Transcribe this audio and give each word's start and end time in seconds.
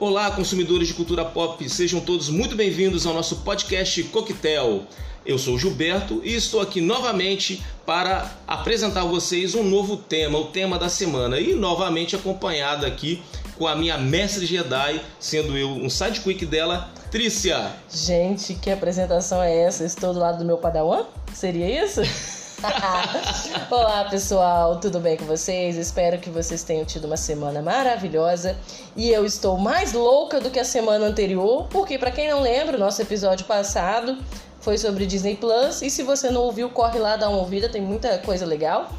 Olá, 0.00 0.30
consumidores 0.30 0.86
de 0.86 0.94
cultura 0.94 1.24
pop, 1.24 1.68
sejam 1.68 1.98
todos 1.98 2.28
muito 2.28 2.54
bem-vindos 2.54 3.04
ao 3.04 3.12
nosso 3.12 3.38
podcast 3.38 4.00
Coquetel. 4.04 4.82
Eu 5.26 5.36
sou 5.40 5.58
Gilberto 5.58 6.20
e 6.22 6.36
estou 6.36 6.60
aqui 6.60 6.80
novamente 6.80 7.60
para 7.84 8.30
apresentar 8.46 9.00
a 9.00 9.06
vocês 9.06 9.56
um 9.56 9.64
novo 9.64 9.96
tema, 9.96 10.38
o 10.38 10.44
tema 10.44 10.78
da 10.78 10.88
semana, 10.88 11.40
e 11.40 11.52
novamente 11.52 12.14
acompanhado 12.14 12.86
aqui 12.86 13.20
com 13.56 13.66
a 13.66 13.74
minha 13.74 13.98
mestre 13.98 14.46
Jedi, 14.46 15.00
sendo 15.18 15.58
eu 15.58 15.68
um 15.68 15.90
sidequick 15.90 16.46
dela, 16.46 16.88
Trícia. 17.10 17.72
Gente, 17.90 18.54
que 18.54 18.70
apresentação 18.70 19.42
é 19.42 19.64
essa? 19.64 19.84
Estou 19.84 20.14
do 20.14 20.20
lado 20.20 20.38
do 20.38 20.44
meu 20.44 20.58
padawan? 20.58 21.06
Seria 21.34 21.84
isso? 21.84 22.02
Olá 23.70 24.04
pessoal, 24.10 24.80
tudo 24.80 24.98
bem 24.98 25.16
com 25.16 25.24
vocês? 25.24 25.76
Espero 25.76 26.18
que 26.18 26.28
vocês 26.28 26.64
tenham 26.64 26.84
tido 26.84 27.04
uma 27.04 27.16
semana 27.16 27.62
maravilhosa 27.62 28.56
e 28.96 29.08
eu 29.10 29.24
estou 29.24 29.56
mais 29.56 29.92
louca 29.92 30.40
do 30.40 30.50
que 30.50 30.58
a 30.58 30.64
semana 30.64 31.06
anterior, 31.06 31.68
porque 31.70 31.96
para 31.96 32.10
quem 32.10 32.28
não 32.28 32.42
lembra, 32.42 32.76
o 32.76 32.80
nosso 32.80 33.00
episódio 33.00 33.46
passado 33.46 34.18
foi 34.60 34.76
sobre 34.76 35.06
Disney 35.06 35.36
Plus 35.36 35.82
e 35.82 35.90
se 35.90 36.02
você 36.02 36.30
não 36.30 36.42
ouviu, 36.42 36.68
corre 36.68 36.98
lá 36.98 37.14
dar 37.14 37.28
uma 37.28 37.38
ouvida, 37.38 37.68
tem 37.68 37.80
muita 37.80 38.18
coisa 38.18 38.44
legal. 38.44 38.90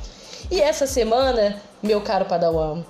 E 0.49 0.62
essa 0.62 0.87
semana, 0.87 1.62
meu 1.84 1.99
caro 1.99 2.23
Padawan, 2.26 2.84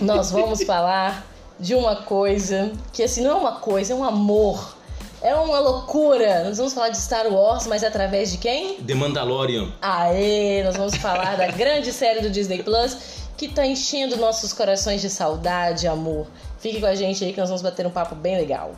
nós 0.00 0.30
vamos 0.30 0.62
falar 0.64 1.26
de 1.58 1.74
uma 1.74 1.96
coisa 1.96 2.70
que 2.92 3.02
assim 3.02 3.22
não 3.22 3.30
é 3.32 3.34
uma 3.34 3.52
coisa, 3.56 3.92
é 3.92 3.96
um 3.96 4.04
amor 4.04 4.76
é 5.22 5.34
uma 5.34 5.60
loucura. 5.60 6.44
Nós 6.44 6.58
vamos 6.58 6.74
falar 6.74 6.88
de 6.88 6.98
Star 6.98 7.32
Wars, 7.32 7.66
mas 7.66 7.84
através 7.84 8.32
de 8.32 8.38
quem? 8.38 8.74
The 8.82 8.94
Mandalorian. 8.94 9.72
Aê, 9.80 10.62
nós 10.64 10.76
vamos 10.76 10.96
falar 10.96 11.36
da 11.36 11.46
grande 11.46 11.92
série 11.94 12.20
do 12.20 12.28
Disney 12.28 12.62
Plus 12.62 13.22
que 13.36 13.48
tá 13.48 13.64
enchendo 13.64 14.16
nossos 14.16 14.52
corações 14.52 15.00
de 15.00 15.08
saudade 15.08 15.86
e 15.86 15.88
amor. 15.88 16.26
Fique 16.58 16.80
com 16.80 16.86
a 16.86 16.94
gente 16.94 17.24
aí 17.24 17.32
que 17.32 17.40
nós 17.40 17.48
vamos 17.48 17.62
bater 17.62 17.86
um 17.86 17.90
papo 17.90 18.14
bem 18.14 18.36
legal. 18.36 18.72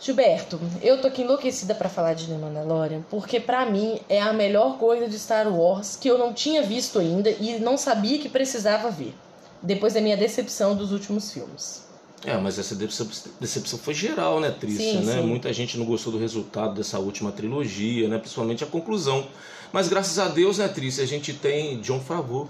Gilberto, 0.00 0.58
eu 0.80 1.00
tô 1.00 1.08
aqui 1.08 1.22
enlouquecida 1.22 1.74
para 1.74 1.88
falar 1.88 2.14
de 2.14 2.26
The 2.26 2.34
Mandalorian, 2.34 3.02
porque 3.10 3.38
para 3.38 3.66
mim 3.66 4.00
é 4.08 4.20
a 4.20 4.32
melhor 4.32 4.78
coisa 4.78 5.06
de 5.06 5.18
Star 5.18 5.52
Wars 5.52 5.96
que 5.96 6.08
eu 6.08 6.16
não 6.16 6.32
tinha 6.32 6.62
visto 6.62 6.98
ainda 6.98 7.28
e 7.28 7.58
não 7.58 7.76
sabia 7.76 8.18
que 8.18 8.28
precisava 8.28 8.90
ver 8.90 9.12
depois 9.62 9.94
da 9.94 10.00
minha 10.00 10.16
decepção 10.16 10.76
dos 10.76 10.92
últimos 10.92 11.32
filmes. 11.32 11.88
É, 12.24 12.36
mas 12.36 12.58
essa 12.58 12.74
decepção, 12.74 13.78
foi 13.78 13.94
geral, 13.94 14.40
né, 14.40 14.50
Trícia? 14.50 15.00
Sim, 15.00 15.06
né? 15.06 15.14
sim. 15.14 15.22
Muita 15.22 15.52
gente 15.52 15.78
não 15.78 15.84
gostou 15.84 16.12
do 16.12 16.18
resultado 16.18 16.74
dessa 16.74 16.98
última 16.98 17.30
trilogia, 17.30 18.08
né? 18.08 18.18
Principalmente 18.18 18.64
a 18.64 18.66
conclusão. 18.66 19.26
Mas 19.72 19.88
graças 19.88 20.18
a 20.18 20.28
Deus, 20.28 20.58
né, 20.58 20.66
Trícia, 20.66 21.04
a 21.04 21.06
gente 21.06 21.32
tem 21.32 21.80
John 21.80 22.00
Favreau, 22.00 22.48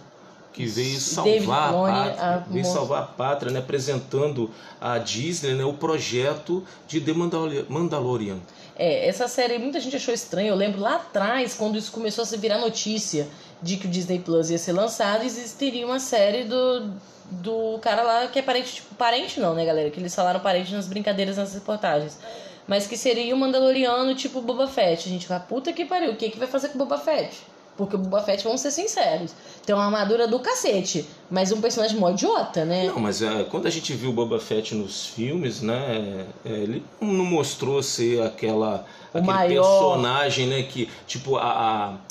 que 0.53 0.65
veio 0.65 0.99
salvar 0.99 1.35
a 1.35 1.69
Filoni, 1.69 1.93
pátria, 1.93 2.25
a 2.25 2.39
veio 2.39 2.65
salvar 2.65 3.03
a 3.03 3.07
pátria, 3.07 3.53
né? 3.53 3.59
Apresentando 3.59 4.51
a 4.81 4.97
Disney, 4.99 5.55
né? 5.55 5.65
O 5.65 5.75
projeto 5.75 6.65
de 6.87 7.01
The 7.01 7.13
Mandalorian. 7.13 7.65
Mandalorian. 7.69 8.39
É, 8.75 9.09
essa 9.09 9.29
série 9.29 9.59
muita 9.59 9.81
gente 9.81 9.97
achou 9.97 10.15
estranha. 10.15 10.49
Eu 10.49 10.57
lembro 10.57 10.81
lá 10.81 10.97
atrás, 10.97 11.55
quando 11.55 11.77
isso 11.77 11.93
começou 11.93 12.23
a 12.23 12.27
se 12.27 12.37
virar 12.39 12.59
notícia 12.59 13.29
de 13.63 13.77
que 13.77 13.87
o 13.87 13.91
Disney 13.91 14.19
Plus 14.19 14.51
ia 14.51 14.59
ser 14.59 14.73
lançado, 14.73 15.25
existiria 15.25 15.87
uma 15.87 15.99
série 15.99 16.45
do, 16.45 16.93
do 17.31 17.79
cara 17.81 18.03
lá 18.03 18.27
que 18.29 18.39
é 18.39 18.43
parente, 18.43 18.75
tipo, 18.75 18.95
parente 18.95 19.41
não, 19.41 19.55
né, 19.55 19.65
galera? 19.65 19.91
Que 19.91 20.01
eles 20.01 20.15
falaram 20.15 20.41
parente 20.41 20.73
nas 20.73 20.87
brincadeiras, 20.87 21.37
nas 21.37 21.55
reportagens. 21.55 22.19
Mas 22.67 22.87
que 22.87 22.97
seria 22.97 23.35
um 23.35 23.39
Mandaloriano 23.39 24.15
tipo 24.15 24.43
Boba 24.43 24.69
Fett. 24.69 25.09
A 25.09 25.13
gente 25.13 25.27
fala, 25.27 25.41
puta 25.41 25.73
que 25.73 25.85
pariu, 25.85 26.13
o 26.13 26.17
que, 26.17 26.29
que 26.29 26.39
vai 26.39 26.49
fazer 26.49 26.69
com 26.69 26.75
o 26.75 26.79
Boba 26.79 26.99
Fett? 26.99 27.43
Porque 27.77 27.97
o 27.97 27.99
Boba 27.99 28.23
Fett, 28.23 28.45
vamos 28.45 28.61
ser 28.61 28.71
sinceros, 28.71 29.33
tem 29.69 29.75
uma 29.75 29.85
armadura 29.85 30.27
do 30.27 30.39
cacete, 30.41 31.07
mas 31.31 31.53
um 31.53 31.61
personagem 31.61 31.99
mó 31.99 32.09
idiota, 32.11 32.65
né? 32.65 32.87
Não, 32.87 32.99
mas 32.99 33.21
é, 33.21 33.45
quando 33.51 33.67
a 33.67 33.71
gente 33.71 33.93
viu 33.93 34.09
o 34.09 34.13
Boba 34.15 34.41
Fett 34.41 34.75
nos 34.75 35.05
filmes, 35.05 35.61
né? 35.61 36.25
é, 36.43 36.49
ele 36.51 36.83
não 37.03 37.25
mostrou 37.27 37.83
ser 37.83 38.23
aquela 38.23 38.87
O 39.13 39.19
aquele 39.19 39.27
maior. 39.31 39.63
personagem, 39.63 40.47
né? 40.47 40.63
Que 40.63 40.89
tipo 41.07 41.37
a, 41.37 41.43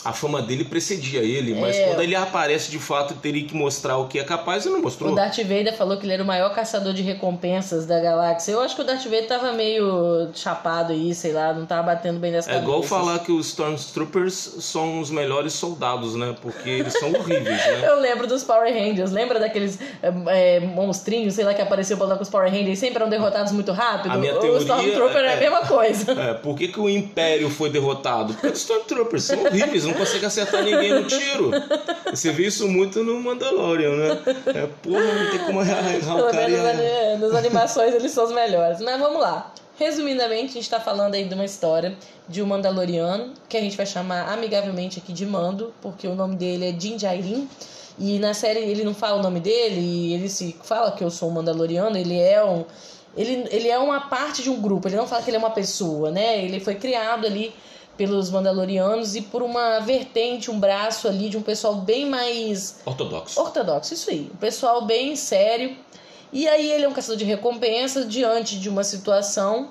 a, 0.03 0.09
a 0.09 0.13
fama 0.13 0.39
dele 0.39 0.65
precedia 0.65 1.21
ele, 1.21 1.59
mas 1.59 1.75
É. 1.75 1.87
quando 1.87 2.01
ele 2.03 2.15
aparece 2.15 2.69
de 2.69 2.77
fato 2.77 3.15
teria 3.15 3.43
que 3.47 3.55
mostrar 3.55 3.97
o 3.97 4.07
que 4.07 4.19
é 4.19 4.23
capaz 4.23 4.65
e 4.65 4.69
não 4.69 4.81
mostrou. 4.83 5.11
O 5.11 5.15
Darth 5.15 5.37
Vader 5.37 5.75
falou 5.75 5.97
que 5.97 6.05
ele 6.05 6.13
era 6.13 6.21
o 6.23 6.27
maior 6.27 6.53
caçador 6.53 6.93
de 6.93 7.01
recompensas 7.01 7.87
da 7.87 7.99
galáxia. 7.99 8.51
Eu 8.51 8.61
acho 8.61 8.75
que 8.75 8.81
o 8.83 8.85
Darth 8.85 9.03
Vader 9.05 9.27
tava 9.27 9.51
meio 9.53 10.29
chapado 10.35 10.93
aí, 10.93 11.15
sei 11.15 11.33
lá, 11.33 11.53
não 11.53 11.65
tava 11.65 11.81
batendo 11.93 12.19
bem 12.19 12.31
nas 12.31 12.47
É 12.47 12.57
igual 12.57 12.81
cabeças. 12.81 12.89
falar 12.89 13.19
que 13.19 13.31
os 13.31 13.47
Stormtroopers 13.47 14.35
são 14.59 14.99
os 14.99 15.09
melhores 15.09 15.53
soldados, 15.53 16.13
né? 16.15 16.35
Porque 16.39 16.69
eles 16.69 16.93
são 16.93 17.09
horríveis, 17.13 17.46
né? 17.47 17.81
Eu 17.87 17.99
lembro 17.99 18.27
dos 18.27 18.43
Power 18.43 18.71
Rangers, 18.73 19.11
lembra 19.11 19.39
daqueles 19.39 19.79
é, 20.01 20.11
é, 20.55 20.59
monstrinhos, 20.59 21.33
sei 21.33 21.45
lá, 21.45 21.53
que 21.53 21.61
apareciam 21.61 21.97
pra 21.97 22.07
lá 22.07 22.15
com 22.15 22.23
os 22.23 22.29
Power 22.29 22.49
Rangers 22.51 22.77
e 22.77 22.81
sempre 22.81 22.97
eram 22.99 23.09
derrotados 23.09 23.51
muito 23.51 23.71
rápido? 23.71 24.11
A 24.11 24.17
minha 24.17 24.35
o 24.35 24.39
teoria 24.39 24.59
Stormtrooper 24.59 25.21
é, 25.23 25.25
é- 25.27 25.33
a 25.33 25.37
mesma 25.37 25.61
coisa. 25.61 26.11
É, 26.11 26.33
por 26.33 26.57
que, 26.57 26.67
que 26.67 26.79
o 26.79 26.89
Império 26.89 27.49
foi 27.49 27.69
derrotado? 27.69 28.33
Porque 28.33 28.47
os 28.47 28.59
Stormtroopers 28.59 29.23
são 29.23 29.43
horríveis, 29.43 29.85
não 29.85 29.93
conseguem 29.93 30.27
acertar 30.27 30.63
ninguém 30.63 30.93
no 30.93 31.03
tiro. 31.05 31.51
Você 32.09 32.31
vê 32.31 32.47
isso 32.47 32.67
muito 32.67 33.03
no 33.03 33.19
Mandalorian, 33.19 33.95
né? 33.95 34.19
É, 34.47 34.67
porra, 34.81 35.01
não 35.01 35.29
tem 35.31 35.39
como 35.39 35.59
Pelo 35.65 36.27
o 36.27 36.31
cara. 36.31 37.17
nas 37.19 37.33
animações 37.33 37.93
eles 37.93 38.11
são 38.11 38.25
os 38.25 38.31
melhores. 38.31 38.79
Mas 38.81 38.99
vamos 38.99 39.21
lá. 39.21 39.53
Resumidamente, 39.77 40.51
a 40.51 40.53
gente 40.53 40.69
tá 40.69 40.79
falando 40.79 41.13
aí 41.13 41.25
de 41.25 41.33
uma 41.33 41.45
história 41.45 41.95
de 42.27 42.41
um 42.41 42.47
Mandaloriano, 42.47 43.33
que 43.47 43.55
a 43.55 43.61
gente 43.61 43.77
vai 43.77 43.85
chamar 43.85 44.27
amigavelmente 44.33 44.97
aqui 44.99 45.13
de 45.13 45.25
Mando, 45.25 45.73
porque 45.81 46.07
o 46.07 46.15
nome 46.15 46.35
dele 46.35 46.69
é 46.69 46.71
Din 46.71 46.97
Djarin. 46.97 47.47
E 47.99 48.19
na 48.19 48.33
série 48.33 48.59
ele 48.59 48.83
não 48.83 48.93
fala 48.93 49.19
o 49.19 49.23
nome 49.23 49.39
dele, 49.39 49.79
e 49.79 50.13
ele 50.13 50.29
se 50.29 50.55
fala 50.63 50.91
que 50.91 51.03
eu 51.03 51.11
sou 51.11 51.29
um 51.29 51.33
Mandaloriano, 51.33 51.97
ele 51.97 52.19
é 52.19 52.43
um. 52.43 52.65
Ele, 53.15 53.47
ele 53.49 53.67
é 53.67 53.77
uma 53.77 54.01
parte 54.01 54.43
de 54.43 54.49
um 54.49 54.61
grupo, 54.61 54.87
ele 54.87 54.95
não 54.95 55.07
fala 55.07 55.23
que 55.23 55.29
ele 55.29 55.37
é 55.37 55.39
uma 55.39 55.49
pessoa, 55.49 56.11
né? 56.11 56.43
Ele 56.43 56.59
foi 56.59 56.75
criado 56.75 57.25
ali 57.25 57.53
pelos 57.97 58.29
Mandalorianos 58.29 59.15
e 59.15 59.21
por 59.21 59.41
uma 59.41 59.79
vertente, 59.79 60.51
um 60.51 60.59
braço 60.59 61.07
ali 61.07 61.29
de 61.29 61.37
um 61.37 61.41
pessoal 61.41 61.75
bem 61.75 62.05
mais 62.05 62.79
Ortodoxo. 62.85 63.41
Ortodoxo, 63.41 63.93
isso 63.93 64.09
aí. 64.11 64.29
Um 64.31 64.37
pessoal 64.37 64.85
bem 64.85 65.15
sério. 65.15 65.75
E 66.31 66.47
aí 66.47 66.71
ele 66.71 66.85
é 66.85 66.89
um 66.89 66.93
caçador 66.93 67.17
de 67.17 67.25
recompensa 67.25 68.05
diante 68.05 68.59
de 68.59 68.69
uma 68.69 68.83
situação. 68.83 69.69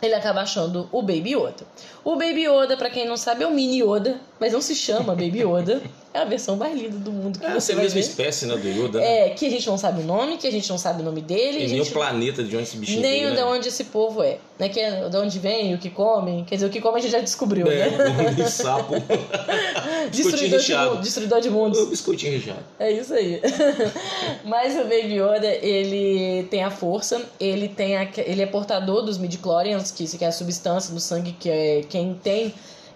Ele 0.00 0.14
acaba 0.14 0.40
achando 0.40 0.88
o 0.90 1.00
Baby 1.00 1.34
Yoda. 1.36 1.64
O 2.02 2.16
Baby 2.16 2.46
Yoda, 2.46 2.76
pra 2.76 2.90
quem 2.90 3.06
não 3.06 3.16
sabe, 3.16 3.44
é 3.44 3.46
o 3.46 3.52
Mini 3.52 3.82
Yoda, 3.82 4.20
mas 4.40 4.52
não 4.52 4.60
se 4.60 4.74
chama 4.74 5.14
Baby 5.14 5.42
Yoda. 5.42 5.80
É 6.14 6.18
a 6.18 6.24
versão 6.26 6.56
mais 6.56 6.78
linda 6.78 6.98
do 6.98 7.10
mundo 7.10 7.38
que 7.38 7.46
É, 7.46 7.54
você 7.54 7.72
vai 7.74 7.84
mesma 7.84 7.94
ver. 7.94 8.06
espécie, 8.06 8.44
né, 8.44 8.54
do 8.56 8.68
Yoda. 8.68 9.00
né? 9.00 9.26
É, 9.26 9.30
que 9.30 9.46
a 9.46 9.50
gente 9.50 9.66
não 9.66 9.78
sabe 9.78 10.02
o 10.02 10.04
nome, 10.04 10.36
que 10.36 10.46
a 10.46 10.50
gente 10.52 10.68
não 10.68 10.76
sabe 10.76 11.00
o 11.00 11.04
nome 11.04 11.22
dele. 11.22 11.64
E 11.64 11.68
nem 11.68 11.80
o 11.80 11.86
planeta 11.86 12.44
de 12.44 12.54
onde 12.54 12.64
esse 12.64 12.76
bichinho 12.76 13.00
nem 13.00 13.20
veio, 13.22 13.30
de 13.30 13.36
né? 13.36 13.44
onde 13.44 13.68
esse 13.68 13.84
povo 13.84 14.22
é. 14.22 14.36
Né? 14.58 14.68
Que 14.68 14.78
é 14.78 15.08
de 15.08 15.16
onde 15.16 15.38
vem, 15.38 15.74
o 15.74 15.78
que 15.78 15.88
comem. 15.88 16.44
Quer 16.44 16.56
dizer, 16.56 16.66
o 16.66 16.70
que 16.70 16.82
come 16.82 16.98
a 16.98 17.00
gente 17.00 17.12
já 17.12 17.18
descobriu, 17.20 17.66
É, 17.66 17.88
né? 17.90 18.30
de 18.36 18.50
sapo. 18.50 18.92
Destruidor 20.12 20.38
de, 20.48 20.56
recheado. 20.56 20.94
mu- 20.96 21.00
destruidor 21.00 21.40
de 21.40 21.48
mundos. 21.50 21.78
O 21.80 21.86
biscoitinho 21.86 22.32
recheado. 22.32 22.60
É 22.78 22.90
isso 22.92 23.14
aí. 23.14 23.40
Mas 24.44 24.74
o 24.76 24.82
Baby 24.82 25.14
Yoda, 25.18 25.46
ele 25.46 26.44
tem 26.50 26.62
a 26.62 26.70
força, 26.70 27.22
ele 27.40 27.68
tem 27.68 27.96
a, 27.96 28.06
ele 28.18 28.42
é 28.42 28.46
portador 28.46 29.02
dos 29.02 29.16
midichlorians, 29.18 29.90
que, 29.90 30.06
que 30.06 30.24
é 30.24 30.28
a 30.28 30.32
substância 30.32 30.92
do 30.92 31.00
sangue 31.00 31.32
que 31.38 31.48
é 31.48 31.82
quem 31.88 32.14
tem 32.22 32.52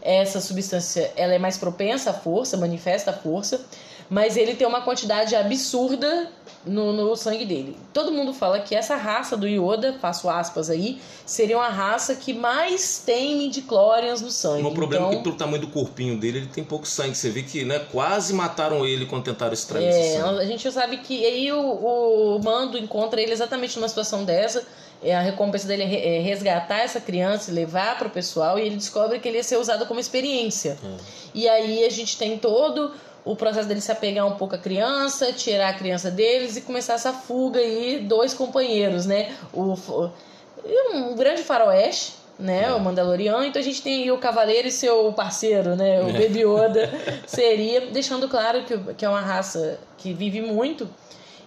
essa 0.07 0.41
substância, 0.41 1.13
ela 1.17 1.35
é 1.35 1.39
mais 1.39 1.59
propensa 1.59 2.11
à 2.11 2.15
força, 2.15 2.57
manifesta 2.57 3.11
a 3.11 3.15
força, 3.15 3.61
mas 4.09 4.37
ele 4.37 4.55
tem 4.55 4.67
uma 4.67 4.83
quantidade 4.83 5.35
absurda 5.35 6.29
no, 6.65 6.93
no 6.93 7.17
sangue 7.17 7.45
dele. 7.45 7.77
Todo 7.93 8.13
mundo 8.13 8.33
fala 8.33 8.61
que 8.61 8.73
essa 8.75 8.95
raça 8.95 9.37
do 9.37 9.49
Yoda, 9.49 9.95
faço 10.01 10.29
aspas 10.29 10.71
aí, 10.71 11.01
seria 11.25 11.57
uma 11.59 11.69
raça 11.69 12.15
que 12.15 12.33
mais 12.33 13.03
tem 13.05 13.37
midichlorians 13.37 14.21
no 14.21 14.31
sangue. 14.31 14.63
O 14.63 14.73
problema 14.73 15.07
é 15.07 15.09
então, 15.09 15.19
que 15.19 15.25
pelo 15.25 15.37
tamanho 15.37 15.61
do 15.63 15.69
corpinho 15.69 16.17
dele, 16.19 16.39
ele 16.39 16.47
tem 16.47 16.63
pouco 16.63 16.87
sangue. 16.87 17.17
Você 17.17 17.31
vê 17.31 17.43
que 17.43 17.65
né, 17.65 17.81
quase 17.91 18.33
mataram 18.33 18.87
ele 18.87 19.07
quando 19.07 19.25
tentaram 19.25 19.53
extrair 19.53 19.89
esse 19.89 19.99
É, 19.99 20.21
sangue. 20.21 20.41
a 20.41 20.45
gente 20.45 20.71
sabe 20.71 20.99
que 20.99 21.25
aí 21.27 21.51
o, 21.53 21.59
o 22.37 22.41
Mando 22.45 22.79
encontra 22.79 23.21
ele 23.21 23.33
exatamente 23.33 23.77
numa 23.77 23.89
situação 23.89 24.25
dessa. 24.25 24.65
É, 25.07 25.15
A 25.15 25.21
recompensa 25.21 25.67
dele 25.69 25.85
é 25.85 26.17
é 26.17 26.21
resgatar 26.21 26.81
essa 26.81 27.01
criança 27.01 27.51
e 27.51 27.55
levar 27.55 27.97
para 27.99 28.09
o 28.09 28.11
pessoal. 28.11 28.59
E 28.59 28.63
ele 28.63 28.77
descobre 28.77 29.19
que 29.19 29.29
ele 29.29 29.39
ia 29.39 29.45
ser 29.45 29.57
usado 29.57 29.87
como 29.87 30.01
experiência. 30.01 30.77
E 31.35 31.49
aí 31.49 31.85
a 31.85 31.91
gente 31.91 32.19
tem 32.19 32.39
todo 32.39 32.93
o 33.25 33.35
processo 33.35 33.67
dele 33.67 33.81
se 33.81 33.91
apegar 33.91 34.25
um 34.25 34.37
pouco 34.37 34.55
à 34.55 34.59
criança, 34.59 35.33
tirar 35.33 35.71
a 35.71 35.75
criança 35.75 36.11
deles 36.13 36.57
e 36.57 36.61
começar 36.61 36.95
essa 36.95 37.13
fuga 37.13 37.59
aí, 37.59 37.99
dois 37.99 38.33
companheiros, 38.33 39.05
né? 39.05 39.35
O, 39.53 39.75
um 40.95 41.15
grande 41.17 41.43
faroeste, 41.43 42.15
né? 42.39 42.65
É. 42.65 42.73
O 42.73 42.81
Mandaloriano. 42.81 43.45
Então 43.45 43.61
a 43.61 43.65
gente 43.65 43.83
tem 43.83 44.05
aí 44.05 44.11
o 44.13 44.19
Cavaleiro 44.19 44.69
e 44.69 44.73
seu 44.73 45.13
parceiro, 45.13 45.75
né? 45.75 46.03
O. 46.03 46.07
Baby 46.07 46.45
Yoda. 46.45 46.91
Seria, 47.27 47.83
deixando 47.89 48.29
claro 48.29 48.65
que, 48.65 48.79
que 48.95 49.05
é 49.05 49.09
uma 49.09 49.21
raça 49.21 49.79
que 49.99 50.13
vive 50.13 50.41
muito. 50.41 50.89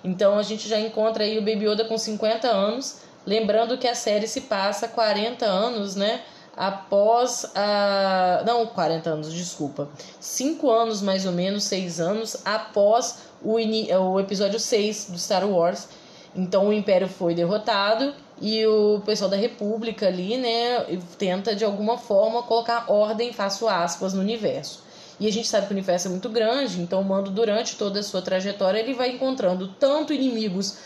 Então 0.03 0.37
a 0.37 0.43
gente 0.43 0.67
já 0.67 0.79
encontra 0.79 1.23
aí 1.23 1.37
o 1.37 1.41
Baby 1.41 1.69
Yoda 1.69 1.85
com 1.85 1.97
50 1.97 2.47
anos. 2.47 3.01
Lembrando 3.29 3.77
que 3.77 3.87
a 3.87 3.93
série 3.93 4.27
se 4.27 4.41
passa 4.41 4.87
40 4.87 5.45
anos, 5.45 5.95
né? 5.95 6.21
após 6.57 7.45
a. 7.55 8.43
Não, 8.45 8.65
40 8.65 9.09
anos, 9.09 9.31
desculpa. 9.31 9.87
5 10.19 10.69
anos 10.69 11.01
mais 11.01 11.25
ou 11.25 11.31
menos, 11.31 11.63
6 11.65 11.99
anos 12.01 12.37
após 12.43 13.19
o, 13.41 13.53
o 13.53 14.19
episódio 14.19 14.59
6 14.59 15.11
do 15.11 15.19
Star 15.19 15.47
Wars. 15.47 15.87
Então 16.35 16.67
o 16.67 16.73
Império 16.73 17.07
foi 17.07 17.35
derrotado 17.35 18.13
e 18.41 18.65
o 18.65 19.01
pessoal 19.05 19.29
da 19.29 19.37
República 19.37 20.07
ali, 20.07 20.37
né, 20.37 20.85
tenta 21.17 21.55
de 21.55 21.63
alguma 21.63 21.97
forma 21.97 22.43
colocar 22.43 22.91
ordem, 22.91 23.31
faço 23.31 23.67
aspas, 23.67 24.13
no 24.13 24.21
universo. 24.21 24.83
E 25.19 25.27
a 25.27 25.31
gente 25.31 25.47
sabe 25.47 25.67
que 25.67 25.73
o 25.73 25.75
universo 25.75 26.07
é 26.07 26.11
muito 26.11 26.29
grande, 26.29 26.81
então 26.81 27.01
o 27.01 27.05
Mando, 27.05 27.29
durante 27.29 27.75
toda 27.75 27.99
a 27.99 28.03
sua 28.03 28.21
trajetória, 28.21 28.79
ele 28.79 28.93
vai 28.93 29.09
encontrando 29.09 29.67
tanto 29.79 30.13
inimigos 30.13 30.77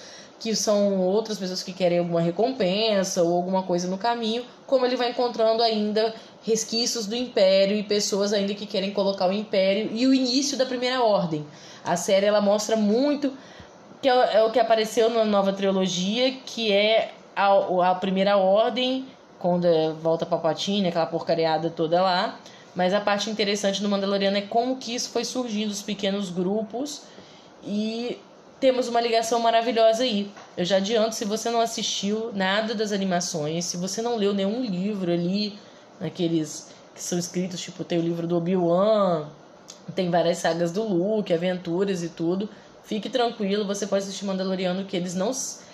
que 0.43 0.53
são 0.57 0.99
outras 0.99 1.39
pessoas 1.39 1.63
que 1.63 1.71
querem 1.71 1.99
alguma 1.99 2.19
recompensa 2.19 3.23
ou 3.23 3.33
alguma 3.33 3.63
coisa 3.63 3.87
no 3.87 3.97
caminho, 3.97 4.43
como 4.67 4.85
ele 4.85 4.97
vai 4.97 5.11
encontrando 5.11 5.63
ainda 5.63 6.13
resquícios 6.41 7.05
do 7.07 7.15
Império 7.15 7.77
e 7.77 7.81
pessoas 7.81 8.33
ainda 8.33 8.53
que 8.53 8.65
querem 8.65 8.91
colocar 8.91 9.29
o 9.29 9.31
Império 9.31 9.89
e 9.93 10.05
o 10.05 10.13
início 10.13 10.57
da 10.57 10.65
Primeira 10.65 11.01
Ordem. 11.01 11.47
A 11.81 11.95
série 11.95 12.25
ela 12.25 12.41
mostra 12.41 12.75
muito 12.75 13.31
que 14.01 14.09
é, 14.09 14.39
é 14.39 14.43
o 14.43 14.51
que 14.51 14.59
apareceu 14.59 15.09
na 15.09 15.23
nova 15.23 15.53
trilogia, 15.53 16.33
que 16.45 16.73
é 16.73 17.13
a, 17.33 17.91
a 17.91 17.95
Primeira 17.95 18.35
Ordem, 18.35 19.07
quando 19.39 19.63
é, 19.63 19.93
volta 19.93 20.25
Palpatine, 20.25 20.89
aquela 20.89 21.05
porcariada 21.05 21.69
toda 21.69 22.01
lá. 22.01 22.37
Mas 22.75 22.93
a 22.93 22.99
parte 22.99 23.29
interessante 23.29 23.81
do 23.81 23.87
Mandaloriano 23.87 24.35
é 24.35 24.41
como 24.41 24.75
que 24.75 24.93
isso 24.93 25.09
foi 25.09 25.23
surgindo, 25.23 25.71
os 25.71 25.81
pequenos 25.81 26.29
grupos. 26.29 27.03
E 27.63 28.19
temos 28.63 28.87
uma 28.87 29.01
ligação 29.01 29.41
maravilhosa 29.41 30.03
aí. 30.03 30.31
Eu 30.55 30.63
já 30.63 30.77
adianto, 30.77 31.15
se 31.15 31.25
você 31.25 31.49
não 31.49 31.59
assistiu 31.59 32.31
nada 32.33 32.73
das 32.73 32.93
animações, 32.93 33.65
se 33.65 33.75
você 33.75 34.01
não 34.01 34.15
leu 34.15 34.33
nenhum 34.33 34.63
livro 34.63 35.11
ali, 35.11 35.59
naqueles 35.99 36.69
que 36.95 37.03
são 37.03 37.19
escritos, 37.19 37.59
tipo, 37.59 37.83
tem 37.83 37.99
o 37.99 38.01
livro 38.01 38.25
do 38.25 38.37
Obi-Wan, 38.37 39.27
tem 39.93 40.09
várias 40.09 40.37
sagas 40.37 40.71
do 40.71 40.81
Luke, 40.81 41.33
aventuras 41.33 42.03
e 42.03 42.07
tudo. 42.07 42.47
Fique 42.85 43.09
tranquilo, 43.09 43.67
você 43.67 43.85
pode 43.85 44.05
assistir 44.05 44.23
Mandaloriano 44.23 44.85
que 44.85 44.95
eles 44.95 45.13
não 45.13 45.33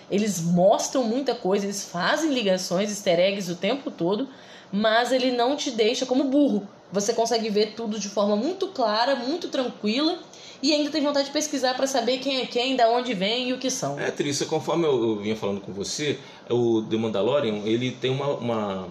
eles 0.09 0.41
mostram 0.41 1.03
muita 1.03 1.35
coisa, 1.35 1.67
eles 1.67 1.83
fazem 1.83 2.33
ligações, 2.33 2.89
easter 2.89 3.19
eggs 3.19 3.51
o 3.51 3.55
tempo 3.55 3.91
todo, 3.91 4.27
mas 4.71 5.11
ele 5.11 5.31
não 5.31 5.55
te 5.55 5.69
deixa 5.69 6.07
como 6.07 6.23
burro. 6.23 6.67
Você 6.91 7.13
consegue 7.13 7.49
ver 7.49 7.73
tudo 7.75 7.99
de 7.99 8.09
forma 8.09 8.35
muito 8.35 8.67
clara, 8.69 9.15
muito 9.15 9.47
tranquila 9.49 10.17
e 10.61 10.73
ainda 10.73 10.89
tem 10.89 11.01
vontade 11.01 11.27
de 11.27 11.33
pesquisar 11.33 11.73
para 11.75 11.87
saber 11.87 12.17
quem 12.17 12.41
é 12.41 12.45
quem, 12.45 12.75
da 12.75 12.89
onde 12.89 13.13
vem 13.13 13.49
e 13.49 13.53
o 13.53 13.57
que 13.57 13.69
são. 13.69 13.99
É, 13.99 14.11
Trícia, 14.11 14.45
conforme 14.45 14.85
eu, 14.85 15.01
eu 15.01 15.15
vinha 15.17 15.35
falando 15.35 15.61
com 15.61 15.71
você, 15.71 16.19
o 16.49 16.81
The 16.81 16.97
Mandalorian, 16.97 17.61
ele 17.63 17.91
tem 17.91 18.11
uma, 18.11 18.27
uma, 18.27 18.87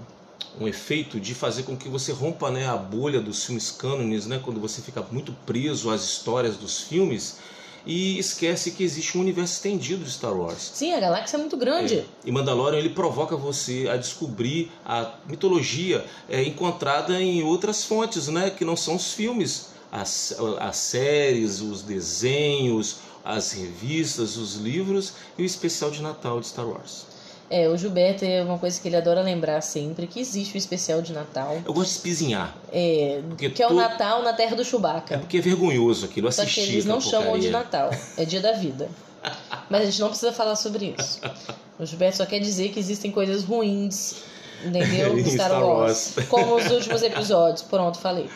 um 0.61 0.67
efeito 0.67 1.21
de 1.21 1.35
fazer 1.35 1.65
com 1.65 1.77
que 1.77 1.89
você 1.89 2.13
rompa 2.13 2.51
né, 2.51 2.67
a 2.67 2.77
bolha 2.77 3.21
dos 3.21 3.45
filmes 3.45 3.71
cânones, 3.71 4.27
né, 4.27 4.41
quando 4.43 4.61
você 4.61 4.81
fica 4.81 5.05
muito 5.11 5.33
preso 5.45 5.91
às 5.91 6.05
histórias 6.05 6.57
dos 6.57 6.81
filmes 6.81 7.39
e 7.87 8.19
esquece 8.19 8.73
que 8.73 8.83
existe 8.83 9.17
um 9.17 9.21
universo 9.21 9.55
estendido 9.55 10.05
de 10.05 10.11
Star 10.11 10.35
Wars. 10.35 10.71
Sim, 10.75 10.93
a 10.93 11.01
galáxia 11.01 11.37
é 11.37 11.41
muito 11.41 11.57
grande. 11.57 11.99
É. 11.99 12.05
E 12.25 12.33
Mandalorian 12.33 12.79
ele 12.79 12.91
provoca 12.91 13.37
você 13.37 13.89
a 13.91 13.97
descobrir 13.97 14.71
a 14.85 15.15
mitologia 15.27 16.05
é, 16.29 16.43
encontrada 16.43 17.21
em 17.21 17.43
outras 17.43 17.85
fontes, 17.85 18.29
né, 18.29 18.51
que 18.51 18.65
não 18.65 18.77
são 18.77 18.97
os 18.97 19.13
filmes, 19.13 19.69
as, 19.91 20.37
as 20.59 20.77
séries, 20.77 21.61
os 21.61 21.83
desenhos, 21.83 22.99
as 23.25 23.53
revistas, 23.53 24.37
os 24.37 24.55
livros 24.57 25.13
e 25.37 25.43
o 25.43 25.45
especial 25.45 25.91
de 25.91 26.03
Natal 26.03 26.41
de 26.41 26.47
Star 26.47 26.67
Wars. 26.67 27.08
É, 27.51 27.67
o 27.67 27.77
Gilberto 27.77 28.25
é 28.25 28.43
uma 28.43 28.59
coisa 28.59 28.79
que 28.79 28.89
ele 28.89 28.97
adora 28.97 29.23
lembrar 29.23 29.63
sempre, 29.63 30.07
que 30.07 30.21
existe 30.21 30.55
o 30.55 30.59
especial 30.59 31.01
de 31.01 31.13
Natal. 31.15 31.61
Eu 31.65 31.73
gosto 31.73 31.91
de 31.91 31.97
espizinhar. 31.97 32.55
É, 32.71 33.23
porque 33.27 33.49
que 33.49 33.63
é 33.63 33.67
o 33.67 33.73
Natal 33.73 34.23
na 34.23 34.35
Terra 34.35 34.55
do 34.55 34.65
Chewbacca. 34.65 35.15
É 35.15 35.19
porque 35.19 35.39
é 35.39 35.41
vergonhoso 35.41 36.05
aquilo, 36.05 36.29
assistir 36.29 36.61
Só 36.61 36.67
que 36.67 36.73
eles 36.73 36.85
não 36.85 37.01
chamam 37.01 37.39
de 37.39 37.49
Natal, 37.49 37.91
é 38.19 38.25
dia 38.25 38.41
da 38.41 38.53
vida. 38.53 38.91
Mas 39.71 39.83
a 39.83 39.85
gente 39.87 40.01
não 40.01 40.09
precisa 40.09 40.33
falar 40.33 40.57
sobre 40.57 40.95
isso. 40.99 41.21
O 41.79 41.87
Gilberto 41.87 42.19
só 42.19 42.27
quer 42.27 42.39
dizer 42.39 42.69
que 42.69 42.79
existem 42.79 43.11
coisas 43.11 43.45
ruins, 43.45 44.17
entendeu? 44.63 45.19
Star, 45.25 45.49
Star 45.49 45.65
Wars. 45.65 46.15
Wars. 46.17 46.29
Como 46.29 46.55
os 46.57 46.71
últimos 46.71 47.03
episódios. 47.03 47.63
Pronto, 47.63 47.99
falei. 47.99 48.29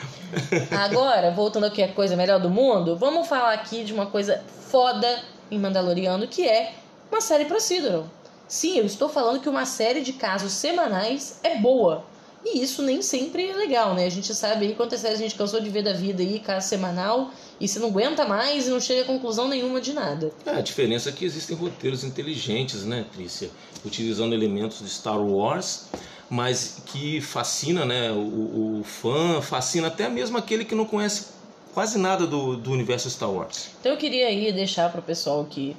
Agora, 0.71 1.31
voltando 1.33 1.67
aqui 1.67 1.83
a 1.83 1.89
coisa 1.89 2.17
melhor 2.17 2.41
do 2.41 2.49
mundo, 2.49 2.97
vamos 2.97 3.29
falar 3.29 3.53
aqui 3.53 3.85
de 3.85 3.93
uma 3.93 4.07
coisa 4.07 4.43
foda 4.71 5.23
em 5.51 5.59
Mandaloriano, 5.59 6.27
que 6.27 6.49
é 6.49 6.73
uma 7.11 7.21
série 7.21 7.45
procedural. 7.45 8.07
Sim, 8.53 8.77
eu 8.77 8.85
estou 8.85 9.09
falando 9.09 9.41
que 9.41 9.49
uma 9.49 9.65
série 9.65 10.03
de 10.03 10.13
casos 10.13 10.53
semanais 10.53 11.41
é 11.43 11.57
boa. 11.57 12.05
E 12.45 12.63
isso 12.63 12.83
nem 12.83 13.01
sempre 13.01 13.49
é 13.49 13.55
legal, 13.55 13.95
né? 13.95 14.05
A 14.05 14.11
gente 14.11 14.35
sabe 14.35 14.67
aí 14.67 14.75
quantas 14.75 15.01
séries 15.01 15.21
a 15.21 15.23
gente 15.23 15.37
cansou 15.37 15.59
de 15.59 15.71
ver 15.71 15.83
da 15.83 15.95
vida 15.95 16.23
aí, 16.23 16.39
caso 16.39 16.69
semanal, 16.69 17.31
e 17.59 17.67
você 17.67 17.79
não 17.79 17.89
aguenta 17.89 18.27
mais 18.27 18.67
e 18.67 18.71
não 18.71 18.79
chega 18.79 19.01
a 19.01 19.05
conclusão 19.07 19.49
nenhuma 19.49 19.81
de 19.81 19.95
nada. 19.95 20.31
É, 20.45 20.51
a 20.51 20.61
diferença 20.61 21.09
é 21.09 21.13
que 21.13 21.25
existem 21.25 21.57
roteiros 21.57 22.05
inteligentes, 22.05 22.85
né, 22.85 23.07
Trícia? 23.11 23.49
Utilizando 23.87 24.35
elementos 24.35 24.81
de 24.81 24.91
Star 24.91 25.19
Wars, 25.19 25.87
mas 26.29 26.83
que 26.85 27.23
fascina 27.23 27.87
né, 27.87 28.13
o, 28.13 28.81
o 28.81 28.85
fã, 28.85 29.41
fascina 29.41 29.89
até 29.89 30.11
mesmo 30.11 30.37
aquele 30.37 30.67
que 30.67 30.75
não 30.75 30.85
conhece 30.85 31.29
quase 31.73 31.97
nada 31.97 32.27
do, 32.27 32.59
do 32.59 32.71
universo 32.71 33.09
Star 33.09 33.31
Wars. 33.31 33.71
Então 33.81 33.93
eu 33.93 33.99
queria 33.99 34.27
aí 34.27 34.53
deixar 34.53 34.93
para 34.93 35.01
o 35.01 35.03
pessoal 35.03 35.43
que 35.47 35.75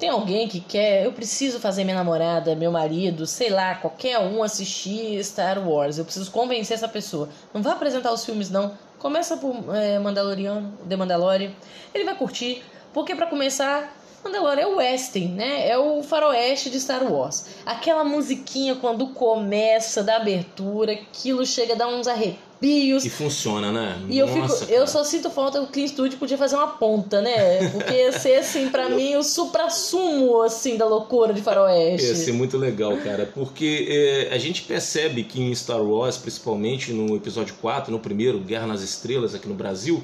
tem 0.00 0.08
alguém 0.08 0.48
que 0.48 0.60
quer, 0.60 1.04
eu 1.04 1.12
preciso 1.12 1.60
fazer 1.60 1.84
minha 1.84 1.94
namorada, 1.94 2.56
meu 2.56 2.72
marido, 2.72 3.26
sei 3.26 3.50
lá, 3.50 3.74
qualquer 3.74 4.18
um 4.18 4.42
assistir 4.42 5.22
Star 5.22 5.58
Wars. 5.68 5.98
Eu 5.98 6.06
preciso 6.06 6.30
convencer 6.30 6.74
essa 6.74 6.88
pessoa. 6.88 7.28
Não 7.52 7.62
vai 7.62 7.74
apresentar 7.74 8.10
os 8.10 8.24
filmes, 8.24 8.48
não. 8.48 8.72
Começa 8.98 9.36
por 9.36 9.54
é, 9.76 9.98
Mandaloriano, 9.98 10.72
The 10.88 10.96
Mandalorian. 10.96 11.52
Ele 11.94 12.04
vai 12.04 12.16
curtir, 12.16 12.62
porque 12.94 13.14
para 13.14 13.26
começar, 13.26 13.94
Mandalorian 14.24 14.62
é 14.62 14.66
o 14.66 14.76
western, 14.76 15.28
né? 15.34 15.68
É 15.68 15.76
o 15.76 16.02
faroeste 16.02 16.70
de 16.70 16.80
Star 16.80 17.04
Wars. 17.04 17.48
Aquela 17.66 18.02
musiquinha 18.02 18.76
quando 18.76 19.08
começa 19.08 20.02
da 20.02 20.16
abertura, 20.16 20.92
aquilo 20.92 21.44
chega 21.44 21.74
a 21.74 21.76
dar 21.76 21.88
uns 21.88 22.08
arrepios 22.08 22.49
arrepios. 22.60 23.04
E 23.04 23.10
funciona, 23.10 23.72
né? 23.72 23.98
E 24.08 24.18
eu 24.18 24.28
fico, 24.28 24.46
cara. 24.46 24.70
eu 24.70 24.86
só 24.86 25.02
sinto 25.02 25.30
falta, 25.30 25.60
o 25.60 25.66
Clean 25.66 25.86
Studio 25.86 26.18
podia 26.18 26.36
fazer 26.36 26.56
uma 26.56 26.68
ponta, 26.68 27.20
né? 27.20 27.68
Porque 27.70 27.92
ia 27.92 28.12
ser, 28.12 28.36
assim, 28.36 28.68
pra 28.68 28.88
mim, 28.90 29.16
o 29.16 29.22
supra-sumo, 29.22 30.42
assim, 30.42 30.76
da 30.76 30.86
loucura 30.86 31.32
de 31.32 31.40
faroeste. 31.42 32.06
Ia 32.06 32.14
ser 32.14 32.32
muito 32.32 32.56
legal, 32.58 32.96
cara, 32.98 33.30
porque 33.34 33.86
é, 33.88 34.34
a 34.34 34.38
gente 34.38 34.62
percebe 34.62 35.24
que 35.24 35.40
em 35.40 35.54
Star 35.54 35.82
Wars, 35.82 36.16
principalmente 36.16 36.92
no 36.92 37.16
episódio 37.16 37.54
4, 37.60 37.90
no 37.90 37.98
primeiro, 37.98 38.38
Guerra 38.38 38.66
nas 38.66 38.82
Estrelas, 38.82 39.34
aqui 39.34 39.48
no 39.48 39.54
Brasil, 39.54 40.02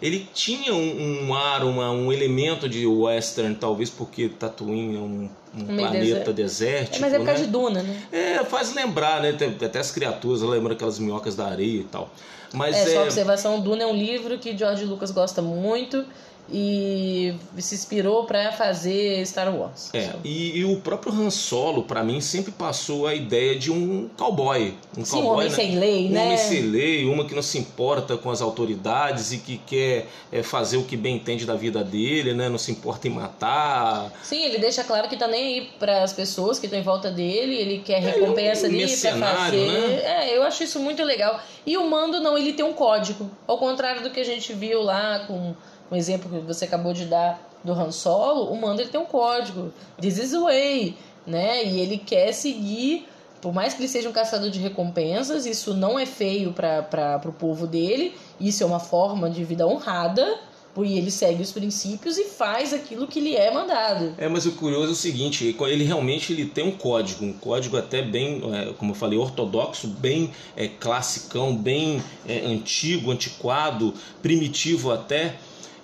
ele 0.00 0.28
tinha 0.32 0.72
um, 0.74 1.26
um 1.26 1.34
ar, 1.34 1.64
uma, 1.64 1.90
um 1.90 2.12
elemento 2.12 2.68
de 2.68 2.86
western, 2.86 3.54
talvez 3.54 3.90
porque 3.90 4.28
Tatooine 4.28 4.96
é 4.96 5.00
um, 5.00 5.28
um 5.56 5.76
planeta 5.76 6.32
desértico. 6.32 6.96
É, 6.96 7.00
mas 7.00 7.12
é 7.12 7.18
por 7.18 7.26
causa 7.26 7.40
né? 7.40 7.46
de 7.46 7.52
Duna, 7.52 7.82
né? 7.82 8.02
É, 8.12 8.44
faz 8.44 8.74
lembrar, 8.74 9.20
né? 9.20 9.36
Até 9.64 9.78
as 9.78 9.90
criaturas 9.90 10.42
lembram 10.42 10.74
aquelas 10.74 10.98
minhocas 10.98 11.34
da 11.34 11.46
areia 11.46 11.80
e 11.80 11.84
tal. 11.84 12.10
Mas 12.52 12.76
é, 12.76 12.82
é... 12.82 12.94
só 12.94 13.02
observação, 13.02 13.60
Duna 13.60 13.82
é 13.82 13.86
um 13.86 13.94
livro 13.94 14.38
que 14.38 14.56
George 14.56 14.84
Lucas 14.84 15.10
gosta 15.10 15.42
muito 15.42 16.04
e 16.50 17.34
se 17.58 17.74
inspirou 17.74 18.24
para 18.24 18.52
fazer 18.52 19.24
Star 19.26 19.54
Wars. 19.54 19.90
É, 19.92 20.12
e, 20.24 20.58
e, 20.58 20.64
o 20.64 20.80
próprio 20.80 21.12
Han 21.12 21.30
Solo, 21.30 21.82
para 21.82 22.02
mim, 22.02 22.20
sempre 22.20 22.50
passou 22.52 23.06
a 23.06 23.14
ideia 23.14 23.58
de 23.58 23.70
um 23.70 24.08
cowboy. 24.16 24.74
Um 24.96 25.04
Sim, 25.04 25.16
cowboy, 25.16 25.28
um 25.28 25.32
homem 25.34 25.48
né? 25.48 25.54
sem 25.54 25.78
lei, 25.78 26.08
né? 26.08 26.20
Um 26.20 26.24
homem 26.24 26.38
sem 26.38 26.62
lei, 26.62 27.04
uma 27.06 27.24
que 27.26 27.34
não 27.34 27.42
se 27.42 27.58
importa 27.58 28.16
com 28.16 28.30
as 28.30 28.40
autoridades 28.40 29.32
e 29.32 29.38
que 29.38 29.58
quer 29.58 30.06
é, 30.32 30.42
fazer 30.42 30.78
o 30.78 30.84
que 30.84 30.96
bem 30.96 31.16
entende 31.16 31.44
da 31.44 31.54
vida 31.54 31.84
dele, 31.84 32.32
né? 32.32 32.48
Não 32.48 32.58
se 32.58 32.70
importa 32.70 33.06
em 33.06 33.10
matar. 33.10 34.10
Sim, 34.22 34.44
ele 34.44 34.58
deixa 34.58 34.82
claro 34.84 35.08
que 35.08 35.16
tá 35.16 35.28
nem 35.28 35.60
aí 35.60 35.68
para 35.78 36.02
as 36.02 36.12
pessoas 36.12 36.58
que 36.58 36.66
estão 36.66 36.78
em 36.78 36.82
volta 36.82 37.10
dele, 37.10 37.54
ele 37.54 37.78
quer 37.84 38.02
é, 38.02 38.10
recompensa 38.10 38.66
é, 38.66 38.70
um 38.70 38.72
ali 38.72 38.96
pra 38.96 39.12
fazer. 39.16 39.66
Né? 39.66 40.02
É, 40.02 40.36
eu 40.36 40.42
acho 40.42 40.62
isso 40.62 40.80
muito 40.80 41.02
legal. 41.04 41.40
E 41.66 41.76
o 41.76 41.88
Mando 41.88 42.20
não, 42.20 42.38
ele 42.38 42.54
tem 42.54 42.64
um 42.64 42.72
código. 42.72 43.30
Ao 43.46 43.58
contrário 43.58 44.02
do 44.02 44.10
que 44.10 44.20
a 44.20 44.24
gente 44.24 44.54
viu 44.54 44.82
lá 44.82 45.20
com 45.26 45.54
um 45.90 45.96
exemplo 45.96 46.30
que 46.30 46.46
você 46.46 46.64
acabou 46.64 46.92
de 46.92 47.04
dar 47.04 47.40
do 47.64 47.72
Han 47.72 47.90
Solo, 47.90 48.52
o 48.52 48.60
Mando 48.60 48.80
ele 48.80 48.90
tem 48.90 49.00
um 49.00 49.06
código, 49.06 49.72
this 50.00 50.18
is 50.18 50.30
the 50.30 50.38
way, 50.38 50.96
né? 51.26 51.64
E 51.64 51.80
ele 51.80 51.98
quer 51.98 52.32
seguir, 52.32 53.06
por 53.40 53.52
mais 53.52 53.74
que 53.74 53.80
ele 53.80 53.88
seja 53.88 54.08
um 54.08 54.12
caçador 54.12 54.50
de 54.50 54.58
recompensas, 54.58 55.46
isso 55.46 55.74
não 55.74 55.98
é 55.98 56.06
feio 56.06 56.52
para 56.52 57.20
o 57.24 57.32
povo 57.32 57.66
dele, 57.66 58.14
isso 58.40 58.62
é 58.62 58.66
uma 58.66 58.80
forma 58.80 59.28
de 59.28 59.44
vida 59.44 59.66
honrada, 59.66 60.38
e 60.84 60.96
ele 60.96 61.10
segue 61.10 61.42
os 61.42 61.50
princípios 61.50 62.18
e 62.18 62.24
faz 62.24 62.72
aquilo 62.72 63.06
que 63.06 63.20
lhe 63.20 63.34
é 63.34 63.52
mandado. 63.52 64.14
É, 64.16 64.28
mas 64.28 64.46
o 64.46 64.52
curioso 64.52 64.88
é 64.88 64.92
o 64.92 64.94
seguinte, 64.94 65.56
ele 65.60 65.84
realmente 65.84 66.32
ele 66.32 66.46
tem 66.46 66.64
um 66.64 66.72
código, 66.72 67.24
um 67.24 67.32
código 67.32 67.76
até 67.76 68.02
bem, 68.02 68.40
é, 68.54 68.72
como 68.74 68.92
eu 68.92 68.94
falei, 68.94 69.18
ortodoxo, 69.18 69.88
bem 69.88 70.30
é, 70.56 70.68
classicão, 70.68 71.54
bem 71.54 72.02
é, 72.26 72.46
antigo, 72.46 73.10
antiquado, 73.10 73.92
primitivo 74.22 74.92
até, 74.92 75.36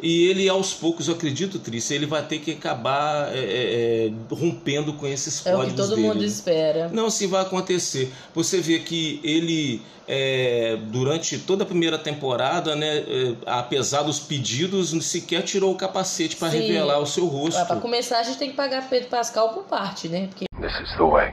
E 0.04 0.28
ele, 0.28 0.46
aos 0.50 0.74
poucos, 0.74 1.08
eu 1.08 1.14
acredito, 1.14 1.58
Trícia, 1.58 1.94
ele 1.94 2.04
vai 2.04 2.22
ter 2.22 2.38
que 2.38 2.50
acabar 2.50 3.34
é, 3.34 3.38
é, 3.38 4.06
é 4.06 4.12
rompendo 4.34 4.92
com 4.92 5.06
esses 5.06 5.40
códigos 5.40 5.62
É 5.62 5.66
o 5.66 5.70
que 5.70 5.76
todo 5.76 5.96
dele. 5.96 6.08
mundo 6.08 6.22
espera. 6.22 6.88
Não, 6.88 7.08
se 7.08 7.26
vai 7.26 7.40
acontecer. 7.40 8.12
Você 8.34 8.60
vê 8.60 8.80
que 8.80 9.18
ele, 9.24 9.80
é, 10.06 10.76
durante 10.88 11.38
toda 11.38 11.64
a 11.64 11.66
primeira 11.66 11.96
temporada, 11.96 12.76
né, 12.76 12.98
é, 12.98 13.34
apesar 13.46 14.02
dos 14.02 14.20
pedidos, 14.20 14.90
sequer 15.06 15.40
tirou 15.40 15.72
o 15.72 15.74
capacete 15.74 16.36
para 16.36 16.48
revelar 16.48 16.98
o 16.98 17.06
seu 17.06 17.24
rosto. 17.24 17.64
Para 17.64 17.80
começar, 17.80 18.18
a 18.18 18.22
gente 18.24 18.36
tem 18.36 18.50
que 18.50 18.56
pagar 18.56 18.86
Pedro 18.90 19.08
Pascal 19.08 19.54
por 19.54 19.64
parte, 19.64 20.06
né? 20.06 20.26
Porque... 20.26 20.44
This 20.60 20.86
is 20.86 20.94
the 20.98 21.02
way. 21.02 21.32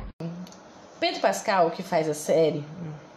Pedro 0.98 1.20
Pascal, 1.20 1.72
que 1.72 1.84
faz 1.84 2.08
a 2.08 2.14
série, 2.14 2.64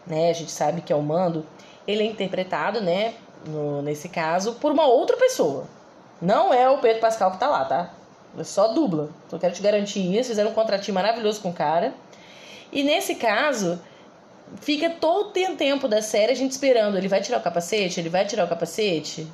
né, 0.04 0.30
a 0.30 0.32
gente 0.32 0.50
sabe 0.50 0.80
que 0.80 0.92
é 0.92 0.96
o 0.96 1.02
Mando, 1.02 1.46
ele 1.86 2.02
é 2.02 2.06
interpretado, 2.06 2.80
né, 2.80 3.14
no, 3.46 3.82
nesse 3.82 4.08
caso, 4.08 4.54
por 4.54 4.72
uma 4.72 4.86
outra 4.86 5.16
pessoa. 5.16 5.64
Não 6.20 6.52
é 6.52 6.68
o 6.68 6.78
Pedro 6.78 7.00
Pascal 7.00 7.32
que 7.32 7.38
tá 7.38 7.48
lá, 7.48 7.64
tá? 7.64 7.90
É 8.38 8.44
só 8.44 8.68
dubla. 8.68 9.10
Então 9.26 9.36
eu 9.36 9.40
quero 9.40 9.54
te 9.54 9.62
garantir 9.62 10.16
isso. 10.16 10.30
Fizeram 10.30 10.50
um 10.50 10.54
contratinho 10.54 10.94
maravilhoso 10.94 11.40
com 11.40 11.50
o 11.50 11.52
cara. 11.52 11.94
E 12.72 12.82
nesse 12.82 13.14
caso, 13.14 13.80
fica 14.60 14.90
todo 14.90 15.28
o 15.28 15.56
tempo 15.56 15.86
da 15.86 16.02
série 16.02 16.32
a 16.32 16.36
gente 16.36 16.52
esperando. 16.52 16.96
Ele 16.96 17.08
vai 17.08 17.20
tirar 17.20 17.38
o 17.38 17.42
capacete? 17.42 18.00
Ele 18.00 18.08
vai 18.08 18.26
tirar 18.26 18.44
o 18.44 18.48
capacete? 18.48 19.26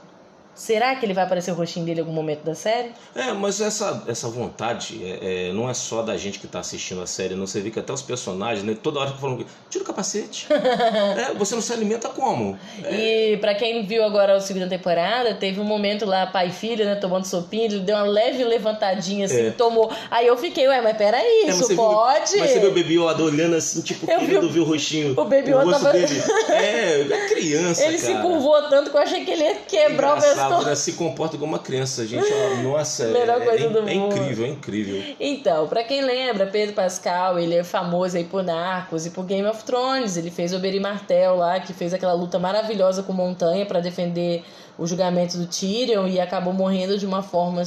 Será 0.55 0.95
que 0.95 1.07
ele 1.07 1.15
vai 1.15 1.25
aparecer 1.25 1.53
o 1.53 1.55
rostinho 1.55 1.87
dele 1.87 2.01
em 2.01 2.03
algum 2.03 2.13
momento 2.13 2.45
da 2.45 2.55
série? 2.55 2.91
É, 3.15 3.33
mas 3.33 3.61
essa, 3.63 4.05
essa 4.07 4.29
vontade 4.29 5.01
é, 5.03 5.49
é, 5.49 5.53
não 5.53 5.71
é 5.71 5.73
só 5.73 6.03
da 6.03 6.17
gente 6.19 6.39
que 6.39 6.45
está 6.45 6.61
assistindo 6.61 7.01
a 7.01 7.07
série, 7.07 7.35
não. 7.35 7.47
Você 7.47 7.61
vê 7.61 7.71
que 7.71 7.79
até 7.79 7.93
os 7.93 8.03
personagens, 8.03 8.63
né, 8.63 8.77
toda 8.81 9.01
hora 9.01 9.13
que 9.13 9.19
falam, 9.19 9.43
tira 9.71 9.83
o 9.83 9.87
capacete. 9.87 10.49
é, 10.53 11.33
você 11.35 11.55
não 11.55 11.63
se 11.63 11.73
alimenta 11.73 12.11
como? 12.11 12.59
É. 12.85 12.95
E 12.95 13.37
para 13.39 13.55
quem 13.55 13.87
viu 13.87 14.05
agora 14.05 14.37
a 14.37 14.41
segunda 14.41 14.69
temporada, 14.69 15.35
teve 15.35 15.61
um 15.61 15.65
momento 15.65 16.05
lá, 16.05 16.27
pai 16.27 16.49
e 16.49 16.53
filho, 16.53 16.85
né, 16.85 16.95
tomando 16.95 17.25
sopinho, 17.25 17.65
ele 17.65 17.81
deu 17.81 17.97
uma 17.97 18.05
leve 18.05 18.45
levantadinha 18.45 19.25
assim, 19.25 19.47
é. 19.47 19.51
tomou. 19.53 19.91
Aí 20.11 20.27
eu 20.27 20.37
fiquei, 20.37 20.69
ué, 20.69 20.83
mas 20.83 20.97
peraí, 20.97 21.45
é, 21.47 21.49
isso 21.49 21.75
pode? 21.75 22.33
Viu, 22.33 22.41
mas 22.41 22.51
você 22.51 22.61
viu 22.61 22.71
o 22.71 22.75
Baby 22.75 22.99
Yoda 22.99 23.23
olhando 23.23 23.57
assim, 23.57 23.81
tipo, 23.81 24.11
eu 24.11 24.19
querendo 24.19 24.49
vi, 24.49 24.55
ver 24.55 24.61
o 24.61 24.65
rostinho. 24.65 25.13
O 25.13 25.25
Baby 25.25 25.53
Yoda 25.53 25.71
tava... 25.71 25.93
dele. 25.93 26.23
É, 26.51 27.01
é 27.01 27.29
criança, 27.29 27.83
Ele 27.85 27.99
cara. 27.99 28.15
se 28.15 28.21
curvou 28.21 28.69
tanto 28.69 28.91
que 28.91 28.97
eu 28.97 29.01
achei 29.01 29.25
que 29.25 29.31
ele 29.31 29.45
ia 29.45 29.55
quebrar 29.55 30.19
o 30.19 30.21
pescoço 30.21 30.40
Débora 30.49 30.77
se 30.77 30.93
comporta 30.93 31.37
como 31.37 31.53
uma 31.53 31.59
criança, 31.59 32.07
gente. 32.07 32.27
Nossa, 32.63 33.07
Melhor 33.09 33.41
é, 33.43 33.45
coisa 33.45 33.67
é, 33.67 33.69
do 33.69 33.79
é 33.79 33.95
mundo. 33.95 34.17
incrível, 34.17 34.45
é 34.45 34.49
incrível. 34.49 35.17
Então, 35.19 35.67
para 35.69 35.85
quem 35.85 36.03
lembra, 36.03 36.47
Pedro 36.47 36.75
Pascal, 36.75 37.39
ele 37.39 37.55
é 37.55 37.65
famoso 37.65 38.17
aí 38.17 38.25
por 38.25 38.43
Narcos 38.43 39.07
e 39.07 39.11
por 39.11 39.25
Game 39.25 39.47
of 39.47 39.65
Thrones. 39.65 40.17
Ele 40.17 40.31
fez 40.31 40.53
o 40.53 40.59
Beri 40.59 40.81
Martel 40.81 41.37
lá, 41.37 41.61
que 41.61 41.73
fez 41.73 41.93
aquela 41.93 42.13
luta 42.13 42.39
maravilhosa 42.39 43.03
com 43.03 43.13
Montanha 43.13 43.67
para 43.67 43.81
defender 43.81 44.45
o 44.79 44.87
julgamento 44.87 45.37
do 45.37 45.47
Tyrion 45.47 46.07
e 46.07 46.19
acabou 46.19 46.53
morrendo 46.53 46.97
de 46.97 47.05
uma 47.05 47.23
forma 47.23 47.63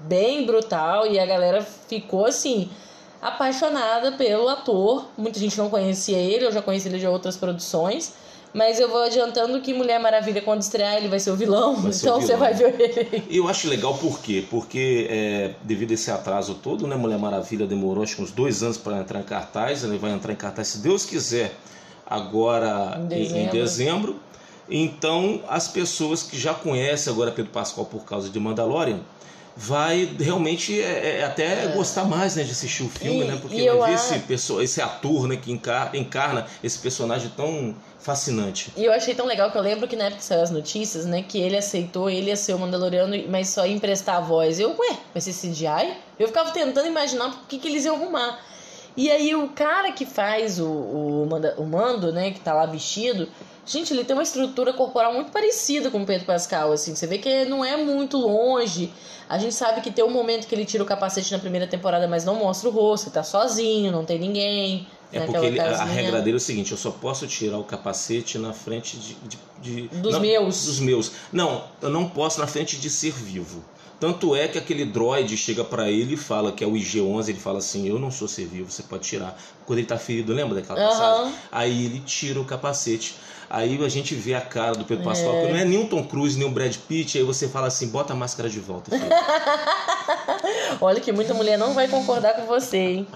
bem 0.00 0.46
brutal 0.46 1.06
e 1.06 1.18
a 1.18 1.26
galera 1.26 1.62
ficou 1.62 2.26
assim 2.26 2.70
apaixonada 3.20 4.12
pelo 4.12 4.48
ator. 4.48 5.06
Muita 5.16 5.38
gente 5.38 5.56
não 5.58 5.68
conhecia 5.68 6.18
ele, 6.18 6.44
eu 6.44 6.52
já 6.52 6.62
conheci 6.62 6.88
ele 6.88 6.98
de 6.98 7.06
outras 7.06 7.36
produções. 7.36 8.14
Mas 8.52 8.80
eu 8.80 8.88
vou 8.88 9.02
adiantando 9.02 9.60
que 9.60 9.74
Mulher 9.74 10.00
Maravilha, 10.00 10.40
quando 10.40 10.62
estrear, 10.62 10.96
ele 10.96 11.08
vai 11.08 11.20
ser 11.20 11.30
o 11.30 11.36
vilão. 11.36 11.74
Então 11.74 11.88
o 11.88 11.92
vilão. 11.92 12.20
você 12.20 12.36
vai 12.36 12.54
ver 12.54 12.80
ele. 12.80 13.24
E 13.28 13.36
eu 13.36 13.48
acho 13.48 13.68
legal 13.68 13.96
por 13.98 14.20
quê? 14.20 14.44
Porque 14.50 15.06
é, 15.10 15.54
devido 15.62 15.90
a 15.90 15.94
esse 15.94 16.10
atraso 16.10 16.54
todo, 16.54 16.86
né? 16.86 16.96
Mulher 16.96 17.18
Maravilha 17.18 17.66
demorou 17.66 18.02
acho 18.02 18.16
que 18.16 18.22
uns 18.22 18.30
dois 18.30 18.62
anos 18.62 18.78
para 18.78 18.98
entrar 18.98 19.20
em 19.20 19.24
cartaz. 19.24 19.84
Ele 19.84 19.98
vai 19.98 20.12
entrar 20.12 20.32
em 20.32 20.36
cartaz, 20.36 20.68
se 20.68 20.78
Deus 20.78 21.04
quiser, 21.04 21.54
agora 22.06 22.98
em 23.02 23.06
dezembro. 23.06 23.38
Em, 23.38 23.44
em 23.44 23.48
dezembro. 23.48 24.16
Então, 24.70 25.40
as 25.48 25.68
pessoas 25.68 26.22
que 26.22 26.38
já 26.38 26.52
conhecem 26.52 27.12
agora 27.12 27.30
Pedro 27.30 27.50
Pascal 27.50 27.86
por 27.86 28.04
causa 28.04 28.28
de 28.28 28.38
Mandalorian 28.38 29.00
vai 29.60 30.08
realmente 30.20 30.80
é, 30.80 31.18
é, 31.18 31.24
até 31.24 31.64
é. 31.64 31.66
gostar 31.74 32.04
mais 32.04 32.36
né, 32.36 32.44
de 32.44 32.52
assistir 32.52 32.84
o 32.84 32.88
filme, 32.88 33.22
e, 33.22 33.24
né? 33.24 33.38
Porque 33.42 33.68
vai 33.72 33.90
ver 33.90 33.96
esse, 33.96 34.18
pessoa, 34.20 34.62
esse 34.62 34.80
ator 34.80 35.26
né, 35.26 35.36
que 35.36 35.50
encarna, 35.50 35.96
encarna 35.96 36.46
esse 36.62 36.78
personagem 36.78 37.28
tão 37.36 37.74
fascinante. 37.98 38.72
E 38.76 38.84
eu 38.84 38.92
achei 38.92 39.16
tão 39.16 39.26
legal 39.26 39.50
que 39.50 39.58
eu 39.58 39.62
lembro 39.62 39.88
que 39.88 39.96
na 39.96 40.04
época 40.04 40.20
que 40.20 40.24
saiu 40.24 40.42
as 40.42 40.52
notícias, 40.52 41.06
né, 41.06 41.24
que 41.26 41.40
ele 41.40 41.56
aceitou, 41.56 42.08
ele 42.08 42.28
ia 42.28 42.36
ser 42.36 42.54
o 42.54 42.58
Mandaloriano, 42.58 43.16
mas 43.28 43.48
só 43.48 43.66
ia 43.66 43.74
emprestar 43.74 44.18
a 44.18 44.20
voz. 44.20 44.60
Eu, 44.60 44.76
ué, 44.78 44.96
vai 45.12 45.20
ser 45.20 45.32
CGI? 45.32 45.92
Eu 46.20 46.28
ficava 46.28 46.52
tentando 46.52 46.86
imaginar 46.86 47.26
o 47.26 47.32
que, 47.48 47.58
que 47.58 47.66
eles 47.66 47.84
iam 47.84 47.96
arrumar. 47.96 48.38
E 48.96 49.10
aí 49.10 49.34
o 49.34 49.48
cara 49.48 49.90
que 49.90 50.06
faz 50.06 50.60
o, 50.60 50.66
o, 50.66 51.28
o 51.58 51.66
mando, 51.66 52.12
né, 52.12 52.30
que 52.30 52.38
tá 52.38 52.54
lá 52.54 52.64
vestido, 52.64 53.28
gente, 53.68 53.92
ele 53.92 54.04
tem 54.04 54.16
uma 54.16 54.22
estrutura 54.22 54.72
corporal 54.72 55.12
muito 55.14 55.30
parecida 55.30 55.90
com 55.90 56.02
o 56.02 56.06
Pedro 56.06 56.26
Pascal, 56.26 56.72
assim, 56.72 56.94
você 56.94 57.06
vê 57.06 57.18
que 57.18 57.44
não 57.44 57.64
é 57.64 57.76
muito 57.76 58.16
longe. 58.16 58.92
A 59.28 59.38
gente 59.38 59.54
sabe 59.54 59.80
que 59.82 59.90
tem 59.90 60.04
um 60.04 60.10
momento 60.10 60.46
que 60.46 60.54
ele 60.54 60.64
tira 60.64 60.82
o 60.82 60.86
capacete 60.86 61.30
na 61.32 61.38
primeira 61.38 61.66
temporada, 61.66 62.08
mas 62.08 62.24
não 62.24 62.34
mostra 62.36 62.68
o 62.68 62.72
rosto, 62.72 63.06
ele 63.06 63.14
tá 63.14 63.22
sozinho, 63.22 63.92
não 63.92 64.04
tem 64.04 64.18
ninguém. 64.18 64.86
É 65.12 65.20
porque 65.20 65.46
ele, 65.46 65.60
a 65.60 65.84
regra 65.84 66.20
dele 66.20 66.36
é 66.36 66.36
o 66.36 66.40
seguinte: 66.40 66.72
eu 66.72 66.78
só 66.78 66.90
posso 66.90 67.26
tirar 67.26 67.58
o 67.58 67.64
capacete 67.64 68.38
na 68.38 68.52
frente 68.52 68.96
de. 68.98 69.14
de, 69.14 69.38
de 69.60 69.88
dos 69.88 70.12
não, 70.12 70.20
meus. 70.20 70.66
Dos 70.66 70.80
meus. 70.80 71.12
Não, 71.32 71.64
eu 71.80 71.88
não 71.88 72.08
posso 72.08 72.40
na 72.40 72.46
frente 72.46 72.76
de 72.76 72.90
ser 72.90 73.12
vivo. 73.12 73.64
Tanto 74.00 74.36
é 74.36 74.46
que 74.46 74.56
aquele 74.56 74.84
droid 74.84 75.36
chega 75.36 75.64
para 75.64 75.90
ele 75.90 76.14
e 76.14 76.16
fala 76.16 76.52
que 76.52 76.62
é 76.62 76.66
o 76.66 76.72
IG-11, 76.74 77.30
ele 77.30 77.40
fala 77.40 77.58
assim, 77.58 77.88
eu 77.88 77.98
não 77.98 78.12
sou 78.12 78.28
ser 78.28 78.46
vivo, 78.46 78.70
você 78.70 78.82
pode 78.84 79.02
tirar. 79.02 79.36
Quando 79.66 79.80
ele 79.80 79.88
tá 79.88 79.98
ferido, 79.98 80.32
lembra 80.32 80.60
daquela 80.60 80.80
Uhum. 80.80 80.88
passagem? 80.88 81.34
Aí 81.50 81.86
ele 81.86 82.00
tira 82.06 82.40
o 82.40 82.44
capacete. 82.44 83.16
Aí 83.50 83.82
a 83.82 83.88
gente 83.88 84.14
vê 84.14 84.34
a 84.34 84.40
cara 84.40 84.72
do 84.72 84.84
Pedro 84.84 85.04
Pascal, 85.04 85.32
que 85.32 85.52
não 85.52 85.56
é 85.56 85.64
nem 85.64 85.82
o 85.82 85.88
Tom 85.88 86.04
Cruise, 86.04 86.38
nem 86.38 86.46
o 86.46 86.50
Brad 86.50 86.76
Pitt, 86.76 87.16
aí 87.16 87.24
você 87.24 87.48
fala 87.48 87.68
assim, 87.68 87.88
bota 87.88 88.12
a 88.12 88.16
máscara 88.16 88.48
de 88.48 88.60
volta. 88.60 88.90
Olha 90.80 91.00
que 91.00 91.10
muita 91.12 91.32
mulher 91.32 91.56
não 91.56 91.72
vai 91.72 91.88
concordar 91.88 92.34
com 92.34 92.46
você, 92.46 92.76
hein? 92.76 93.06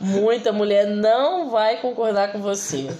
Muita 0.00 0.52
mulher 0.52 0.86
não 0.86 1.50
vai 1.50 1.80
concordar 1.80 2.32
com 2.32 2.40
você. 2.40 2.88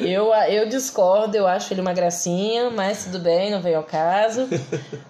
Eu, 0.00 0.32
eu 0.32 0.68
discordo, 0.68 1.36
eu 1.36 1.44
acho 1.44 1.72
ele 1.72 1.80
uma 1.80 1.92
gracinha, 1.92 2.70
mas 2.70 3.04
tudo 3.04 3.18
bem, 3.18 3.50
não 3.50 3.60
veio 3.60 3.78
ao 3.78 3.82
caso. 3.82 4.48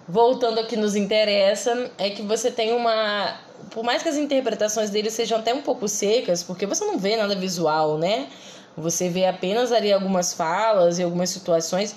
Voltando 0.07 0.57
ao 0.57 0.65
que 0.65 0.75
nos 0.75 0.95
interessa, 0.95 1.91
é 1.95 2.09
que 2.09 2.23
você 2.23 2.49
tem 2.49 2.73
uma. 2.73 3.39
Por 3.69 3.83
mais 3.83 4.01
que 4.01 4.09
as 4.09 4.17
interpretações 4.17 4.89
dele 4.89 5.11
sejam 5.11 5.37
até 5.37 5.53
um 5.53 5.61
pouco 5.61 5.87
secas, 5.87 6.41
porque 6.41 6.65
você 6.65 6.83
não 6.85 6.97
vê 6.97 7.15
nada 7.15 7.35
visual, 7.35 7.99
né? 7.99 8.29
Você 8.79 9.09
vê 9.09 9.25
apenas 9.25 9.71
ali 9.71 9.91
algumas 9.91 10.33
falas 10.33 10.99
e 10.99 11.03
algumas 11.03 11.29
situações. 11.29 11.95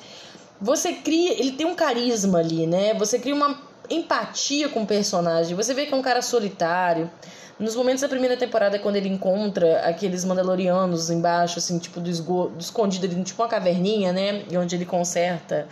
Você 0.60 0.92
cria. 0.92 1.32
Ele 1.32 1.52
tem 1.52 1.66
um 1.66 1.74
carisma 1.74 2.38
ali, 2.38 2.66
né? 2.66 2.94
Você 2.94 3.18
cria 3.18 3.34
uma 3.34 3.58
empatia 3.90 4.68
com 4.68 4.82
o 4.82 4.86
personagem. 4.86 5.56
Você 5.56 5.74
vê 5.74 5.86
que 5.86 5.94
é 5.94 5.96
um 5.96 6.02
cara 6.02 6.22
solitário. 6.22 7.10
Nos 7.58 7.76
momentos 7.76 8.00
da 8.00 8.08
primeira 8.08 8.36
temporada, 8.36 8.78
quando 8.78 8.96
ele 8.96 9.08
encontra 9.08 9.80
aqueles 9.80 10.24
Mandalorianos 10.24 11.10
embaixo, 11.10 11.58
assim, 11.58 11.78
tipo, 11.78 12.00
do, 12.00 12.10
esgoto, 12.10 12.54
escondido 12.58 13.06
ali, 13.06 13.22
tipo 13.22 13.40
uma 13.40 13.48
caverninha, 13.48 14.12
né? 14.12 14.42
E 14.50 14.56
onde 14.56 14.74
ele 14.74 14.86
conserta 14.86 15.68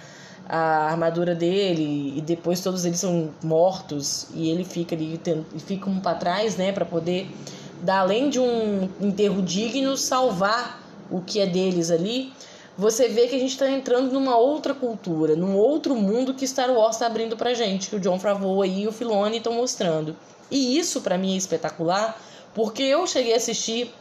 a 0.49 0.91
armadura 0.91 1.35
dele 1.35 2.15
e 2.17 2.21
depois 2.21 2.61
todos 2.61 2.85
eles 2.85 2.99
são 2.99 3.31
mortos 3.43 4.27
e 4.35 4.51
ele 4.51 4.65
fica 4.65 4.97
ali, 4.97 5.17
tem, 5.17 5.47
fica 5.59 5.89
um 5.89 6.01
pra 6.01 6.15
trás, 6.15 6.57
né? 6.57 6.73
Pra 6.73 6.85
poder 6.85 7.31
dar, 7.83 8.01
além 8.01 8.29
de 8.29 8.39
um 8.39 8.89
enterro 9.01 9.41
digno, 9.43 9.97
salvar 9.97 10.81
o 11.11 11.21
que 11.21 11.41
é 11.41 11.47
deles 11.47 11.91
ali. 11.91 12.33
Você 12.79 13.09
vê 13.09 13.27
que 13.27 13.37
a 13.37 13.39
gente 13.39 13.51
está 13.51 13.69
entrando 13.69 14.13
numa 14.13 14.37
outra 14.37 14.73
cultura, 14.73 15.37
num 15.37 15.57
outro 15.57 15.95
mundo 15.95 16.33
que 16.33 16.47
Star 16.47 16.71
Wars 16.71 16.97
está 16.97 17.07
abrindo 17.07 17.37
pra 17.37 17.53
gente, 17.53 17.91
que 17.91 17.97
o 17.97 18.01
John 18.01 18.19
Favreau 18.19 18.65
e 18.65 18.87
o 18.87 18.93
Filoni 18.93 19.39
estão 19.39 19.53
mostrando. 19.53 20.17
E 20.51 20.79
isso 20.79 21.01
para 21.01 21.19
mim 21.19 21.35
é 21.35 21.37
espetacular, 21.37 22.19
porque 22.55 22.83
eu 22.83 23.07
cheguei 23.07 23.35
a 23.35 23.37
assistir 23.37 23.93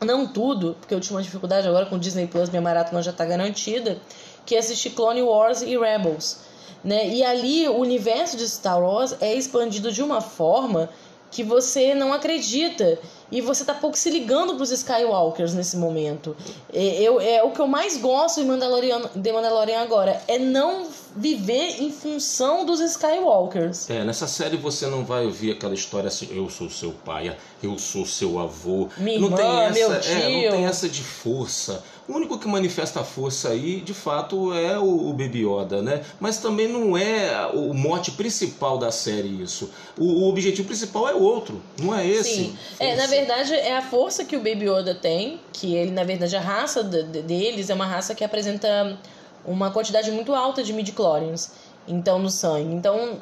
não 0.00 0.26
tudo, 0.26 0.76
porque 0.80 0.94
eu 0.94 1.00
tinha 1.00 1.16
uma 1.16 1.22
dificuldade 1.22 1.68
agora 1.68 1.86
com 1.86 1.96
o 1.96 1.98
Disney 1.98 2.26
Plus, 2.26 2.48
minha 2.48 2.62
maratona 2.62 3.02
já 3.02 3.12
tá 3.12 3.24
garantida, 3.24 3.98
que 4.44 4.56
é 4.56 4.58
assistir 4.58 4.90
Clone 4.90 5.22
Wars 5.22 5.62
e 5.62 5.76
Rebels, 5.76 6.38
né? 6.82 7.08
E 7.08 7.22
ali 7.22 7.68
o 7.68 7.76
universo 7.76 8.36
de 8.36 8.48
Star 8.48 8.82
Wars 8.82 9.14
é 9.20 9.34
expandido 9.34 9.92
de 9.92 10.02
uma 10.02 10.20
forma 10.20 10.88
que 11.30 11.42
você 11.42 11.94
não 11.94 12.12
acredita 12.12 12.98
e 13.32 13.40
você 13.40 13.64
tá 13.64 13.74
pouco 13.74 13.96
se 13.96 14.10
ligando 14.10 14.54
pros 14.54 14.70
Skywalkers 14.70 15.54
nesse 15.54 15.76
momento. 15.78 16.36
Eu, 16.72 17.18
é 17.18 17.42
o 17.42 17.50
que 17.50 17.60
eu 17.60 17.66
mais 17.66 17.96
gosto 17.96 18.40
de 18.40 18.46
Mandalorian, 18.46 19.00
de 19.14 19.32
Mandalorian 19.32 19.80
agora, 19.80 20.22
é 20.28 20.38
não 20.38 20.86
viver 21.16 21.82
em 21.82 21.90
função 21.90 22.64
dos 22.64 22.80
Skywalkers. 22.80 23.88
É, 23.90 24.04
nessa 24.04 24.26
série 24.26 24.56
você 24.56 24.86
não 24.86 25.04
vai 25.04 25.24
ouvir 25.24 25.52
aquela 25.52 25.74
história 25.74 26.08
assim, 26.08 26.28
eu 26.30 26.48
sou 26.48 26.70
seu 26.70 26.92
pai, 27.04 27.36
eu 27.62 27.78
sou 27.78 28.06
seu 28.06 28.38
avô. 28.38 28.88
Minha 28.96 29.18
não 29.20 29.26
irmã, 29.28 29.36
tem 29.36 29.46
essa, 29.60 29.78
meu 29.88 29.92
é, 29.92 29.98
tio. 30.00 30.42
não 30.44 30.50
tem 30.56 30.64
essa 30.66 30.88
de 30.88 31.02
força. 31.02 31.82
O 32.08 32.14
único 32.14 32.36
que 32.38 32.48
manifesta 32.48 33.00
a 33.00 33.04
força 33.04 33.50
aí, 33.50 33.80
de 33.80 33.94
fato, 33.94 34.52
é 34.52 34.76
o, 34.78 35.08
o 35.08 35.12
Baby 35.12 35.46
Yoda, 35.46 35.80
né? 35.80 36.02
Mas 36.18 36.38
também 36.38 36.66
não 36.66 36.96
é 36.96 37.46
o 37.54 37.72
mote 37.72 38.10
principal 38.10 38.76
da 38.76 38.90
série 38.90 39.40
isso. 39.42 39.70
O, 39.96 40.04
o 40.24 40.28
objetivo 40.28 40.66
principal 40.66 41.08
é 41.08 41.14
outro, 41.14 41.62
não 41.80 41.94
é 41.96 42.06
esse. 42.06 42.34
Sim. 42.34 42.56
É, 42.80 42.96
na 42.96 43.06
verdade, 43.06 43.54
é 43.54 43.76
a 43.76 43.82
força 43.82 44.24
que 44.24 44.36
o 44.36 44.40
Baby 44.40 44.68
Yoda 44.68 44.94
tem, 44.94 45.40
que 45.52 45.74
ele, 45.76 45.92
na 45.92 46.02
verdade, 46.02 46.34
a 46.34 46.40
raça 46.40 46.82
de- 46.82 47.04
de- 47.04 47.22
deles 47.22 47.70
é 47.70 47.74
uma 47.74 47.86
raça 47.86 48.14
que 48.16 48.24
apresenta 48.24 48.98
uma 49.44 49.70
quantidade 49.70 50.10
muito 50.10 50.34
alta 50.34 50.62
de 50.62 50.72
midichlorians. 50.72 51.52
Então, 51.86 52.18
no 52.18 52.30
sangue. 52.30 52.74
Então, 52.74 53.18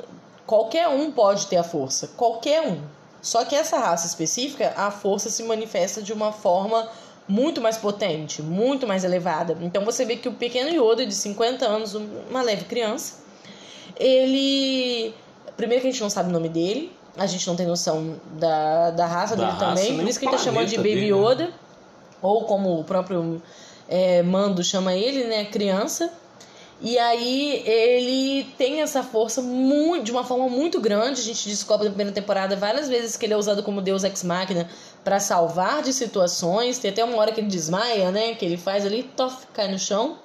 qualquer 0.47 0.89
um 0.89 1.11
pode 1.11 1.47
ter 1.47 1.57
a 1.57 1.65
força. 1.65 2.09
Qualquer 2.17 2.63
um. 2.63 2.81
Só 3.23 3.45
que 3.45 3.55
essa 3.55 3.79
raça 3.79 4.07
específica, 4.07 4.73
a 4.77 4.91
força 4.91 5.29
se 5.29 5.43
manifesta 5.43 6.03
de 6.03 6.13
uma 6.13 6.33
forma 6.33 6.89
muito 7.29 7.61
mais 7.61 7.77
potente, 7.77 8.43
muito 8.43 8.87
mais 8.87 9.05
elevada. 9.05 9.57
Então 9.61 9.85
você 9.85 10.05
vê 10.05 10.17
que 10.17 10.29
o 10.29 10.33
pequeno 10.33 10.69
Yoda 10.71 11.07
de 11.07 11.15
50 11.15 11.67
anos, 11.67 11.95
uma 11.95 12.43
leve 12.43 12.65
criança, 12.65 13.19
ele. 13.97 15.15
Primeiro 15.57 15.83
que 15.83 15.89
a 15.89 15.91
gente 15.93 16.03
não 16.03 16.11
sabe 16.11 16.31
o 16.31 16.33
nome 16.33 16.49
dele, 16.49 16.93
a 17.17 17.27
gente 17.27 17.47
não 17.47 17.55
tem 17.55 17.67
noção 17.67 18.17
da, 18.33 18.91
da 18.91 19.07
raça 19.07 19.37
da 19.37 19.45
dele 19.45 19.59
raça, 19.59 19.67
também, 19.67 19.97
por 19.97 20.09
isso 20.09 20.19
que 20.19 20.27
a 20.27 20.31
gente 20.31 20.39
tá 20.39 20.45
chamando 20.45 20.67
de 20.67 20.77
Baby 20.77 20.95
dele? 20.95 21.13
Yoda, 21.13 21.47
né? 21.47 21.53
ou 22.23 22.45
como 22.45 22.81
o 22.81 22.85
próprio 22.85 23.41
é, 23.91 24.23
Mando 24.23 24.63
chama 24.63 24.95
ele, 24.95 25.25
né? 25.25 25.45
Criança. 25.45 26.11
E 26.81 26.99
aí 26.99 27.63
ele 27.67 28.45
tem 28.57 28.81
essa 28.81 29.03
força 29.03 29.43
muito, 29.43 30.05
de 30.05 30.13
uma 30.13 30.25
forma 30.25 30.49
muito 30.49 30.81
grande. 30.81 31.21
A 31.21 31.25
gente 31.25 31.47
descobre 31.47 31.87
na 31.87 31.91
primeira 31.91 32.13
temporada 32.13 32.57
várias 32.57 32.89
vezes 32.89 33.19
que 33.19 33.27
ele 33.27 33.35
é 33.35 33.37
usado 33.37 33.63
como 33.63 33.83
Deus 33.83 34.03
Ex 34.03 34.23
Machina 34.23 34.67
para 35.05 35.21
salvar 35.21 35.83
de 35.83 35.93
situações. 35.93 36.79
Tem 36.79 36.91
até 36.91 37.05
uma 37.05 37.19
hora 37.19 37.33
que 37.33 37.41
ele 37.41 37.49
desmaia, 37.49 38.11
né? 38.11 38.35
Que 38.35 38.47
ele 38.47 38.57
faz 38.57 38.87
ali, 38.87 39.03
tof, 39.03 39.47
cai 39.53 39.71
no 39.71 39.79
chão. 39.79 40.17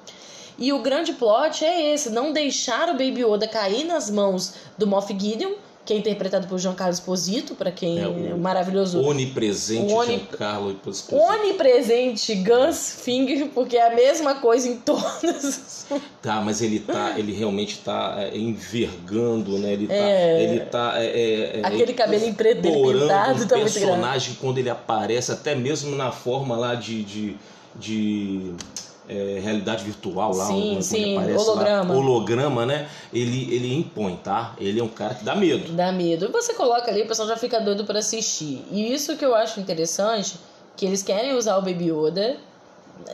E 0.58 0.72
o 0.72 0.80
grande 0.80 1.12
plot 1.14 1.66
é 1.66 1.94
esse: 1.94 2.10
não 2.10 2.32
deixar 2.32 2.88
o 2.88 2.94
Baby 2.94 3.26
Yoda 3.26 3.48
cair 3.48 3.84
nas 3.84 4.10
mãos 4.10 4.54
do 4.78 4.88
Moff 4.88 5.14
Gideon 5.18 5.56
que 5.86 5.94
é 5.94 5.98
interpretado 5.98 6.48
por 6.48 6.58
Giancarlo 6.58 6.94
Esposito, 6.94 7.54
para 7.54 7.72
quem 7.72 8.00
é 8.00 8.08
o, 8.08 8.38
maravilhoso. 8.38 9.00
Onipresente 9.02 9.94
o 9.94 9.96
oni... 9.96 10.18
Giancarlo 10.18 10.72
Esposito. 10.72 11.16
Onipresente 11.16 12.36
Gus 12.36 12.98
Finger, 13.02 13.48
porque 13.54 13.78
é 13.78 13.92
a 13.92 13.96
mesma 13.96 14.36
coisa 14.36 14.68
em 14.68 14.78
todas. 14.78 15.86
Tá, 16.22 16.42
mas 16.42 16.62
ele 16.64 16.80
tá, 16.80 17.14
ele 17.16 17.32
realmente 17.32 17.78
tá 17.80 18.16
é, 18.18 18.36
envergando, 18.36 19.60
né? 19.60 19.74
Ele 19.74 19.88
tá, 19.88 19.94
é... 19.94 20.44
ele 20.44 20.60
tá 20.62 20.94
é, 20.96 21.06
é, 21.06 21.60
é 21.60 21.62
aquele 21.64 21.94
cabelo 21.94 22.34
pintado, 22.34 23.44
um 23.44 23.48
tá 23.48 23.56
personagem 23.56 24.36
quando 24.42 24.58
ele 24.58 24.70
aparece, 24.70 25.32
até 25.32 25.54
mesmo 25.54 25.96
na 25.96 26.12
forma 26.12 26.58
lá 26.58 26.74
de, 26.74 27.04
de, 27.04 27.38
de 27.76 28.56
é, 29.08 29.40
realidade 29.42 29.84
virtual 29.84 30.34
lá, 30.34 30.46
sim, 30.46 30.82
sim, 30.82 31.18
holograma. 31.18 31.94
Lá, 31.94 32.00
holograma, 32.00 32.66
né? 32.66 32.90
Ele, 33.14 33.54
ele 33.54 33.74
impõe, 33.76 34.16
tá? 34.18 34.56
Ele 34.60 34.80
é 34.80 34.84
um 34.84 34.90
cara 34.90 35.14
que 35.16 35.24
dá 35.24 35.36
medo. 35.36 35.72
Dá 35.74 35.92
medo. 35.92 36.26
E 36.26 36.28
você 36.30 36.54
coloca 36.54 36.90
ali, 36.90 37.04
o 37.04 37.08
pessoal 37.08 37.28
já 37.28 37.38
fica 37.38 37.60
doido 37.60 37.86
para 37.86 38.00
assistir. 38.00 38.66
E 38.72 38.94
isso 38.94 39.16
que 39.16 39.26
eu 39.26 39.36
acho 39.36 39.60
interessante, 39.60 40.38
que 40.76 40.86
eles 40.86 41.04
querem 41.04 41.36
usar 41.36 41.58
o 41.58 41.62
Baby 41.62 41.92
Yoda. 41.92 42.38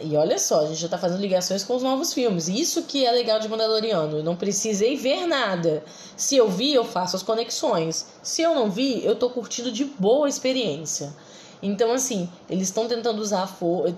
E 0.03 0.15
olha 0.15 0.37
só, 0.37 0.61
a 0.61 0.67
gente 0.67 0.79
já 0.79 0.87
tá 0.87 0.97
fazendo 0.97 1.19
ligações 1.19 1.63
com 1.63 1.75
os 1.75 1.83
novos 1.83 2.13
filmes. 2.13 2.47
Isso 2.47 2.83
que 2.83 3.03
é 3.03 3.11
legal 3.11 3.39
de 3.39 3.49
Mandaloriano. 3.49 4.17
Eu 4.17 4.23
não 4.23 4.35
precisei 4.35 4.95
ver 4.95 5.25
nada. 5.25 5.83
Se 6.15 6.37
eu 6.37 6.47
vi, 6.47 6.73
eu 6.73 6.85
faço 6.85 7.15
as 7.15 7.23
conexões. 7.23 8.05
Se 8.21 8.43
eu 8.43 8.53
não 8.53 8.69
vi, 8.69 9.03
eu 9.03 9.15
tô 9.15 9.29
curtindo 9.29 9.71
de 9.71 9.83
boa 9.83 10.29
experiência. 10.29 11.11
Então, 11.61 11.91
assim, 11.91 12.27
eles 12.49 12.69
estão 12.69 12.87
tentando 12.87 13.21
usar 13.21 13.47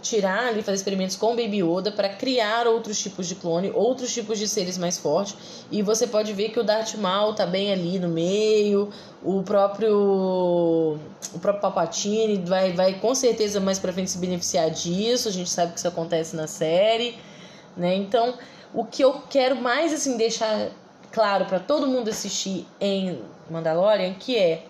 tirar 0.01 0.47
ali, 0.47 0.61
fazer 0.61 0.75
experimentos 0.75 1.15
com 1.15 1.27
o 1.27 1.35
Baby 1.35 1.63
Yoda 1.63 1.91
para 1.91 2.09
criar 2.09 2.67
outros 2.67 3.01
tipos 3.01 3.25
de 3.27 3.35
clone, 3.35 3.71
outros 3.73 4.13
tipos 4.13 4.37
de 4.37 4.47
seres 4.47 4.77
mais 4.77 4.97
fortes. 4.97 5.35
E 5.71 5.81
você 5.81 6.05
pode 6.05 6.33
ver 6.33 6.49
que 6.49 6.59
o 6.59 6.63
Darth 6.63 6.95
Maul 6.95 7.33
tá 7.33 7.45
bem 7.45 7.71
ali 7.71 7.99
no 7.99 8.09
meio, 8.09 8.89
o 9.23 9.41
próprio 9.43 10.97
o 11.33 11.39
próprio 11.39 11.61
Palpatine 11.61 12.43
vai, 12.45 12.73
vai 12.73 12.99
com 12.99 13.15
certeza 13.15 13.59
mais 13.59 13.79
para 13.79 13.93
frente 13.93 14.11
se 14.11 14.17
beneficiar 14.17 14.69
disso. 14.69 15.29
A 15.29 15.31
gente 15.31 15.49
sabe 15.49 15.71
que 15.71 15.79
isso 15.79 15.87
acontece 15.87 16.35
na 16.35 16.47
série, 16.47 17.17
né? 17.77 17.95
Então, 17.95 18.33
o 18.73 18.83
que 18.83 19.03
eu 19.03 19.21
quero 19.29 19.55
mais 19.55 19.93
assim 19.93 20.17
deixar 20.17 20.69
claro 21.11 21.45
para 21.45 21.59
todo 21.59 21.87
mundo 21.87 22.09
assistir 22.09 22.65
em 22.81 23.19
Mandalorian, 23.49 24.13
que 24.15 24.37
é 24.37 24.65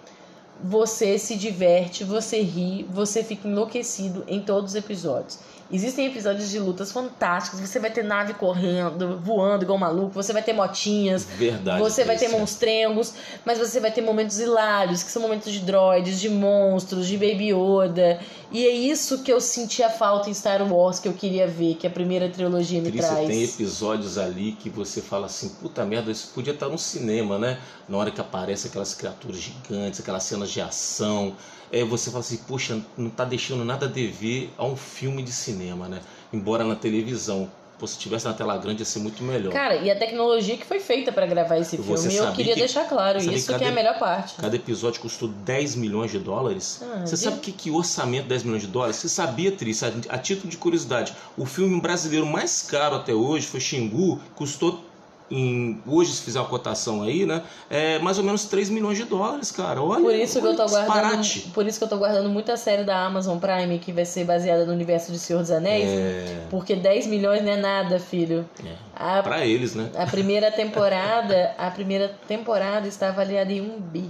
você 0.63 1.20
se 1.20 1.36
diverte, 1.36 2.05
você 2.05 2.41
ri, 2.41 2.88
você 2.89 3.22
fica 3.22 3.48
enlouquecido 3.48 4.24
em 4.27 4.39
todos 4.39 4.72
os 4.72 4.75
episódios. 4.75 5.38
Existem 5.72 6.08
episódios 6.08 6.50
de 6.50 6.60
lutas 6.60 6.91
fantásticas. 6.91 7.60
Você 7.60 7.79
vai 7.79 7.89
ter 7.89 8.03
nave 8.03 8.34
correndo, 8.34 9.20
voando 9.20 9.63
igual 9.63 9.77
maluco. 9.77 10.11
Você 10.11 10.31
vai 10.31 10.44
ter 10.44 10.53
motinhas. 10.53 11.25
Verdade. 11.25 11.79
Você 11.79 12.03
vai 12.03 12.18
ter 12.18 12.27
monstrengos. 12.29 13.14
Mas 13.46 13.57
você 13.57 13.79
vai 13.79 13.92
ter 13.92 14.01
momentos 14.01 14.40
hilários, 14.40 15.03
que 15.03 15.11
são 15.11 15.22
momentos 15.22 15.51
de 15.51 15.59
droids, 15.59 16.20
de 16.20 16.29
monstros, 16.29 17.07
de 17.07 17.18
Baby 17.18 17.53
Yoda. 17.53 18.20
E 18.51 18.66
é 18.66 18.72
isso 18.72 19.24
que 19.24 19.33
eu 19.33 19.42
sentia 19.42 19.90
falta 19.90 20.29
em 20.29 20.33
Star 20.33 20.61
Wars, 20.72 21.00
que 21.00 21.07
eu 21.07 21.14
queria 21.14 21.48
ver, 21.48 21.75
que 21.75 21.87
a 21.87 21.90
primeira 21.90 22.29
trilogia 22.29 22.81
me 22.81 22.92
Trícia, 22.92 23.09
traz. 23.09 23.27
Tem 23.27 23.44
episódios 23.44 24.18
ali 24.18 24.51
que 24.51 24.70
você 24.70 25.01
fala 25.01 25.25
assim: 25.25 25.50
puta 25.50 25.83
merda, 25.83 26.11
isso 26.11 26.31
podia 26.35 26.53
estar 26.53 26.70
no 26.70 26.77
cinema, 26.77 27.40
né? 27.40 27.57
Na 27.90 27.98
hora 27.98 28.11
que 28.11 28.22
aparece 28.22 28.68
aquelas 28.68 28.94
criaturas 28.94 29.37
gigantes, 29.37 30.00
aquelas 30.00 30.24
cenas 30.24 30.51
de 30.51 30.61
ação 30.61 31.35
é, 31.74 31.83
você 31.83 32.11
fala 32.11 32.20
assim, 32.20 32.37
poxa, 32.37 32.79
não 32.96 33.07
está 33.07 33.25
deixando 33.25 33.66
nada 33.66 33.87
a 33.87 33.90
dever 33.90 34.51
a 34.59 34.64
um 34.64 34.75
filme 34.75 35.24
de 35.24 35.31
cinema, 35.31 35.62
né? 35.87 36.01
Embora 36.31 36.63
na 36.63 36.75
televisão, 36.75 37.49
pô, 37.77 37.87
se 37.87 37.97
tivesse 37.97 38.25
na 38.25 38.33
tela 38.33 38.57
grande 38.57 38.81
ia 38.81 38.85
ser 38.85 38.99
muito 38.99 39.23
melhor. 39.23 39.51
Cara, 39.51 39.75
e 39.75 39.89
a 39.89 39.95
tecnologia 39.97 40.57
que 40.57 40.65
foi 40.65 40.79
feita 40.79 41.11
para 41.11 41.25
gravar 41.25 41.57
esse 41.57 41.77
você 41.77 42.09
filme, 42.09 42.27
eu 42.27 42.33
queria 42.33 42.53
que, 42.53 42.59
deixar 42.59 42.87
claro 42.87 43.17
isso 43.19 43.47
cada, 43.47 43.59
que 43.59 43.65
é 43.65 43.67
a 43.69 43.71
melhor 43.71 43.99
parte. 43.99 44.35
Cada 44.35 44.55
episódio 44.55 45.01
custou 45.01 45.27
10 45.27 45.75
milhões 45.75 46.11
de 46.11 46.19
dólares. 46.19 46.81
Ah, 46.81 47.01
você 47.05 47.15
de... 47.15 47.21
sabe 47.21 47.37
o 47.37 47.39
que, 47.39 47.51
que 47.51 47.71
orçamento 47.71 48.27
10 48.27 48.43
milhões 48.43 48.61
de 48.61 48.67
dólares? 48.67 48.97
Você 48.97 49.09
sabia, 49.09 49.51
Tris, 49.51 49.83
a, 49.83 49.91
a 50.09 50.17
título 50.17 50.49
de 50.49 50.57
curiosidade, 50.57 51.13
o 51.37 51.45
filme 51.45 51.79
brasileiro 51.79 52.25
mais 52.25 52.61
caro 52.61 52.95
até 52.95 53.13
hoje 53.13 53.47
foi 53.47 53.59
Xingu, 53.59 54.19
custou 54.35 54.83
em, 55.31 55.81
hoje, 55.88 56.12
se 56.12 56.22
fizer 56.22 56.40
uma 56.40 56.48
cotação 56.48 57.01
aí, 57.01 57.25
né? 57.25 57.42
É 57.70 58.00
mais 58.00 58.18
ou 58.18 58.24
menos 58.24 58.46
3 58.46 58.70
milhões 58.70 58.98
de 58.98 59.05
dólares, 59.05 59.51
cara. 59.51 59.81
Olha, 59.81 60.01
por 60.01 60.14
isso 60.14 60.40
que 60.40 60.48
eu 60.48 60.55
tô 60.55 60.68
guardando. 60.68 61.51
Por 61.53 61.66
isso 61.66 61.77
que 61.77 61.83
eu 61.83 61.90
tô 61.90 61.98
guardando 61.98 62.29
muita 62.29 62.55
série 62.57 62.83
da 62.83 63.05
Amazon 63.05 63.38
Prime 63.40 63.79
que 63.79 63.92
vai 63.92 64.05
ser 64.05 64.25
baseada 64.25 64.66
no 64.66 64.72
universo 64.72 65.12
de 65.12 65.20
Senhor 65.20 65.40
dos 65.40 65.51
Anéis. 65.51 65.90
É... 65.90 66.46
Porque 66.50 66.75
10 66.75 67.07
milhões 67.07 67.44
não 67.44 67.51
é 67.51 67.57
nada, 67.57 68.00
filho. 68.00 68.46
É. 68.64 68.74
A, 68.96 69.24
pra 69.24 69.46
eles, 69.46 69.74
né? 69.74 69.90
A 69.96 70.05
primeira 70.05 70.51
temporada, 70.53 71.55
a 71.57 71.72
primeira 71.72 72.14
temporada 72.27 72.88
está 72.88 73.09
avaliada 73.09 73.51
em 73.51 73.62
um 73.62 73.79
bi. 73.79 74.09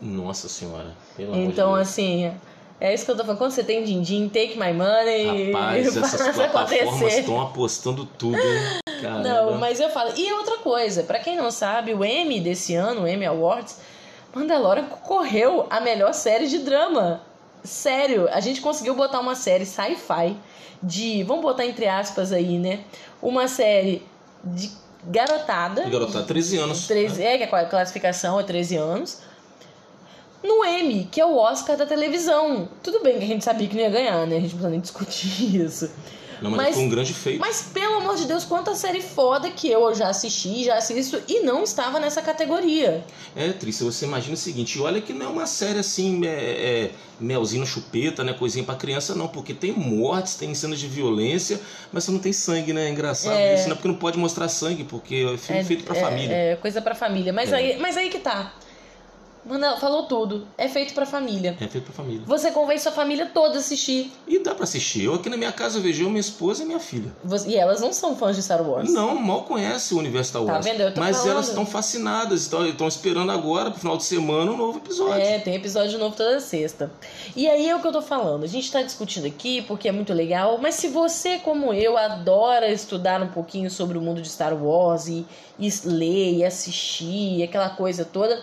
Nossa 0.00 0.48
senhora. 0.48 0.94
então, 1.18 1.74
de 1.74 1.80
assim. 1.80 2.32
É 2.80 2.94
isso 2.94 3.04
que 3.04 3.10
eu 3.10 3.16
tô 3.16 3.22
falando. 3.22 3.38
Quando 3.38 3.50
você 3.50 3.64
tem 3.64 3.82
din-din, 3.82 4.28
take 4.28 4.56
my 4.56 4.72
money. 4.72 5.50
Rapaz, 5.52 5.96
essas 5.96 6.36
plataformas 6.36 7.14
estão 7.14 7.42
apostando 7.42 8.06
tudo, 8.06 8.38
hein? 8.38 8.80
Caramba. 9.00 9.22
Não, 9.22 9.58
mas 9.58 9.80
eu 9.80 9.90
falo. 9.90 10.12
E 10.16 10.32
outra 10.32 10.58
coisa, 10.58 11.02
para 11.02 11.18
quem 11.18 11.36
não 11.36 11.50
sabe, 11.50 11.94
o 11.94 12.04
Emmy 12.04 12.40
desse 12.40 12.74
ano, 12.74 13.02
o 13.02 13.08
Emmy 13.08 13.26
Awards, 13.26 13.78
Mandalorian 14.34 14.84
concorreu 14.84 15.66
a 15.70 15.80
melhor 15.80 16.12
série 16.12 16.46
de 16.46 16.58
drama. 16.58 17.20
Sério, 17.64 18.28
a 18.30 18.40
gente 18.40 18.60
conseguiu 18.60 18.94
botar 18.94 19.20
uma 19.20 19.34
série 19.34 19.66
sci-fi 19.66 20.36
de, 20.82 21.22
vamos 21.24 21.42
botar 21.42 21.66
entre 21.66 21.86
aspas 21.86 22.32
aí, 22.32 22.58
né? 22.58 22.80
Uma 23.20 23.48
série 23.48 24.02
de 24.44 24.70
garotada. 25.04 25.84
De 25.84 25.90
garotada, 25.90 26.24
13 26.24 26.58
anos. 26.58 26.86
13, 26.86 27.20
né? 27.20 27.34
É, 27.34 27.38
que 27.38 27.54
a 27.54 27.64
classificação 27.64 28.38
é 28.38 28.42
13 28.42 28.76
anos. 28.76 29.20
No 30.42 30.64
Emmy, 30.64 31.08
que 31.10 31.20
é 31.20 31.26
o 31.26 31.36
Oscar 31.36 31.76
da 31.76 31.84
televisão. 31.84 32.68
Tudo 32.82 33.02
bem 33.02 33.18
que 33.18 33.24
a 33.24 33.28
gente 33.28 33.44
sabia 33.44 33.66
que 33.66 33.74
não 33.74 33.82
ia 33.82 33.90
ganhar, 33.90 34.26
né? 34.26 34.36
A 34.36 34.40
gente 34.40 34.54
não 34.54 34.60
precisa 34.60 34.70
nem 34.70 34.80
discutir 34.80 35.56
isso. 35.64 35.90
Não, 36.40 36.50
mas, 36.50 36.60
mas 36.60 36.74
foi 36.74 36.84
um 36.84 36.88
grande 36.88 37.14
feito. 37.14 37.40
Mas 37.40 37.62
pelo 37.72 37.96
amor 37.96 38.16
de 38.16 38.26
Deus, 38.26 38.44
quanta 38.44 38.74
série 38.74 39.00
foda 39.00 39.50
que 39.50 39.68
eu 39.68 39.94
já 39.94 40.08
assisti, 40.08 40.64
já 40.64 40.76
assisto 40.76 41.20
e 41.28 41.40
não 41.40 41.62
estava 41.62 41.98
nessa 41.98 42.22
categoria. 42.22 43.04
É, 43.34 43.52
Trícia, 43.52 43.84
você 43.84 44.04
imagina 44.04 44.34
o 44.34 44.36
seguinte: 44.36 44.80
olha 44.80 45.00
que 45.00 45.12
não 45.12 45.26
é 45.26 45.28
uma 45.28 45.46
série 45.46 45.78
assim, 45.78 46.24
é, 46.26 46.28
é, 46.28 46.90
melzinho 47.20 47.66
chupeta, 47.66 48.22
né? 48.22 48.32
Coisinha 48.32 48.64
pra 48.64 48.74
criança, 48.74 49.14
não, 49.14 49.28
porque 49.28 49.52
tem 49.52 49.72
mortes, 49.72 50.34
tem 50.34 50.54
cenas 50.54 50.78
de 50.78 50.86
violência, 50.86 51.60
mas 51.92 52.04
você 52.04 52.10
não 52.10 52.18
tem 52.18 52.32
sangue, 52.32 52.72
né? 52.72 52.86
É 52.86 52.90
engraçado 52.90 53.36
é... 53.36 53.54
isso, 53.54 53.64
não 53.64 53.72
é 53.72 53.74
porque 53.74 53.88
não 53.88 53.94
pode 53.94 54.18
mostrar 54.18 54.48
sangue, 54.48 54.84
porque 54.84 55.26
é 55.34 55.36
filme 55.36 55.60
é, 55.60 55.64
feito 55.64 55.84
pra 55.84 55.96
é, 55.96 56.00
família. 56.00 56.34
É, 56.34 56.56
coisa 56.56 56.80
pra 56.80 56.94
família. 56.94 57.32
Mas, 57.32 57.52
é. 57.52 57.56
aí, 57.56 57.78
mas 57.78 57.96
aí 57.96 58.08
que 58.08 58.18
tá. 58.18 58.52
Mano, 59.48 59.78
falou 59.78 60.02
tudo. 60.02 60.46
É 60.58 60.68
feito 60.68 60.92
pra 60.92 61.06
família. 61.06 61.56
É 61.58 61.66
feito 61.66 61.84
pra 61.84 61.94
família. 61.94 62.22
Você 62.26 62.50
convence 62.50 62.82
sua 62.82 62.92
família 62.92 63.26
toda 63.32 63.54
a 63.56 63.58
assistir. 63.58 64.12
E 64.26 64.38
dá 64.40 64.54
pra 64.54 64.64
assistir. 64.64 65.04
Eu 65.04 65.14
aqui 65.14 65.30
na 65.30 65.38
minha 65.38 65.50
casa 65.50 65.80
vejo 65.80 66.04
eu, 66.04 66.10
minha 66.10 66.20
esposa 66.20 66.62
e 66.62 66.66
minha 66.66 66.78
filha. 66.78 67.10
E 67.46 67.56
elas 67.56 67.80
não 67.80 67.92
são 67.92 68.14
fãs 68.14 68.36
de 68.36 68.42
Star 68.42 68.62
Wars? 68.62 68.92
Não, 68.92 69.14
mal 69.14 69.44
conhecem 69.44 69.96
o 69.96 70.00
universo 70.00 70.30
Star 70.30 70.42
tá 70.44 70.52
Wars. 70.52 70.66
Tá 70.66 70.72
vendo? 70.72 70.82
Eu 70.82 70.92
tô 70.92 71.00
Mas 71.00 71.16
falando. 71.16 71.32
elas 71.32 71.48
estão 71.48 71.64
fascinadas. 71.64 72.42
Estão 72.42 72.86
esperando 72.86 73.32
agora, 73.32 73.70
pro 73.70 73.80
final 73.80 73.96
de 73.96 74.04
semana, 74.04 74.52
um 74.52 74.56
novo 74.56 74.78
episódio. 74.78 75.22
É, 75.22 75.38
tem 75.38 75.54
episódio 75.54 75.98
novo 75.98 76.14
toda 76.14 76.40
sexta. 76.40 76.90
E 77.34 77.48
aí 77.48 77.68
é 77.68 77.74
o 77.74 77.80
que 77.80 77.86
eu 77.86 77.92
tô 77.92 78.02
falando. 78.02 78.44
A 78.44 78.48
gente 78.48 78.70
tá 78.70 78.82
discutindo 78.82 79.26
aqui 79.26 79.62
porque 79.62 79.88
é 79.88 79.92
muito 79.92 80.12
legal. 80.12 80.58
Mas 80.60 80.74
se 80.74 80.88
você, 80.88 81.38
como 81.38 81.72
eu, 81.72 81.96
adora 81.96 82.70
estudar 82.70 83.22
um 83.22 83.28
pouquinho 83.28 83.70
sobre 83.70 83.96
o 83.96 84.00
mundo 84.00 84.20
de 84.20 84.28
Star 84.28 84.54
Wars 84.54 85.08
e, 85.08 85.24
e 85.58 85.72
ler 85.84 86.34
e 86.34 86.44
assistir, 86.44 87.42
aquela 87.42 87.70
coisa 87.70 88.04
toda 88.04 88.42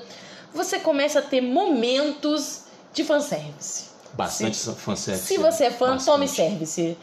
você 0.56 0.80
começa 0.80 1.20
a 1.20 1.22
ter 1.22 1.42
momentos 1.42 2.62
de 2.94 3.04
fanservice. 3.04 3.86
Bastante 4.14 4.56
se, 4.56 4.74
fanservice. 4.74 5.28
Se 5.28 5.38
você 5.38 5.66
é 5.66 5.72
fã, 5.72 5.92
Bastante. 5.92 6.06
tome 6.06 6.28
service. 6.28 6.98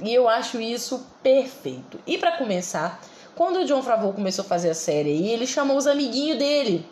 E 0.00 0.14
eu 0.14 0.28
acho 0.28 0.60
isso 0.60 1.04
perfeito. 1.22 2.00
E 2.06 2.16
para 2.18 2.32
começar, 2.38 3.00
Quando 3.36 3.56
o 3.56 3.64
John 3.64 3.82
Favreau 3.82 4.12
começou 4.12 4.44
a 4.44 4.48
fazer 4.48 4.70
a 4.70 4.74
série 4.74 5.10
aí, 5.10 5.28
ele 5.28 5.44
chamou 5.46 5.76
os 5.76 5.86
amiguinhos 5.88 6.38
dele. 6.38 6.86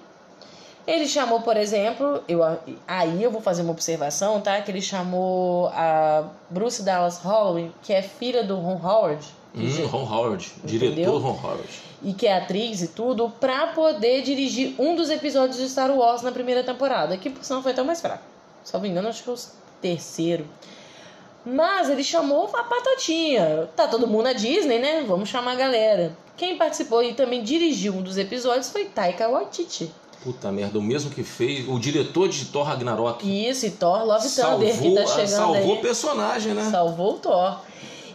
Ele 0.85 1.07
chamou, 1.07 1.41
por 1.43 1.57
exemplo, 1.57 2.21
eu, 2.27 2.41
aí 2.89 3.23
eu 3.23 3.31
vou 3.31 3.41
fazer 3.41 3.63
uma 3.63 3.71
observação, 3.71 4.41
tá? 4.41 4.61
Que 4.61 4.73
ele 4.73 4.83
chamou 4.83 5.69
a 5.69 6.25
Bruce 6.51 6.83
Dallas 6.83 7.25
Howard, 7.25 7.71
que 7.83 7.93
é 7.93 8.03
filha 8.03 8.43
do 8.43 8.57
Ron 8.57 8.81
Howard. 8.85 9.25
Hum, 9.55 9.87
Ron 9.87 10.05
Howard, 10.11 10.53
Entendeu? 10.65 10.91
diretor 10.91 11.19
Ron 11.21 11.39
Howard. 11.43 11.69
E 12.03 12.13
que 12.15 12.27
é 12.27 12.37
atriz 12.37 12.83
e 12.83 12.89
tudo, 12.89 13.31
pra 13.39 13.69
poder 13.69 14.23
dirigir 14.23 14.75
um 14.79 14.97
dos 14.97 15.11
episódios 15.11 15.59
de 15.59 15.69
Star 15.69 15.91
Wars 15.91 16.23
na 16.23 16.33
primeira 16.33 16.65
temporada, 16.65 17.17
que 17.17 17.31
por 17.31 17.45
sinal 17.45 17.63
foi 17.63 17.73
até 17.73 17.83
mais 17.83 18.01
fraco. 18.01 18.25
Se 18.65 18.77
me 18.79 18.89
engano, 18.89 19.09
acho 19.09 19.23
que 19.23 19.31
é 19.31 19.33
o 19.33 19.37
terceiro. 19.81 20.47
Mas 21.45 21.91
ele 21.91 22.05
chamou 22.05 22.49
a 22.55 22.63
Patotinha. 22.63 23.69
Tá 23.75 23.89
todo 23.89 24.07
mundo 24.07 24.25
na 24.25 24.33
Disney, 24.33 24.79
né? 24.79 25.05
Vamos 25.07 25.29
chamar 25.29 25.53
a 25.53 25.57
galera. 25.57 26.17
Quem 26.37 26.57
participou 26.57 27.03
e 27.03 27.15
também 27.15 27.43
dirigiu 27.43 27.95
um 27.95 28.03
dos 28.03 28.17
episódios 28.17 28.71
foi 28.71 28.85
Taika 28.85 29.29
Waititi. 29.29 29.93
Puta 30.23 30.53
merda, 30.53 30.79
o 30.79 30.83
mesmo 30.83 31.11
que 31.11 31.25
fez 31.25 31.69
o 31.69 31.81
diretor 31.81 32.29
de 32.29 32.45
Thor 32.45 32.65
Ragnarok. 32.65 33.25
Isso, 33.25 33.67
e 33.67 33.71
Thor 33.73 34.05
Love 34.05 34.29
Thunder, 34.29 34.81
que 34.81 34.95
tá 34.95 35.07
chegando 35.07 35.29
salvou 35.29 35.75
o 35.75 35.81
personagem, 35.81 36.55
né? 36.55 36.71
Salvou 36.71 37.15
o 37.15 37.19
Thor. 37.19 37.61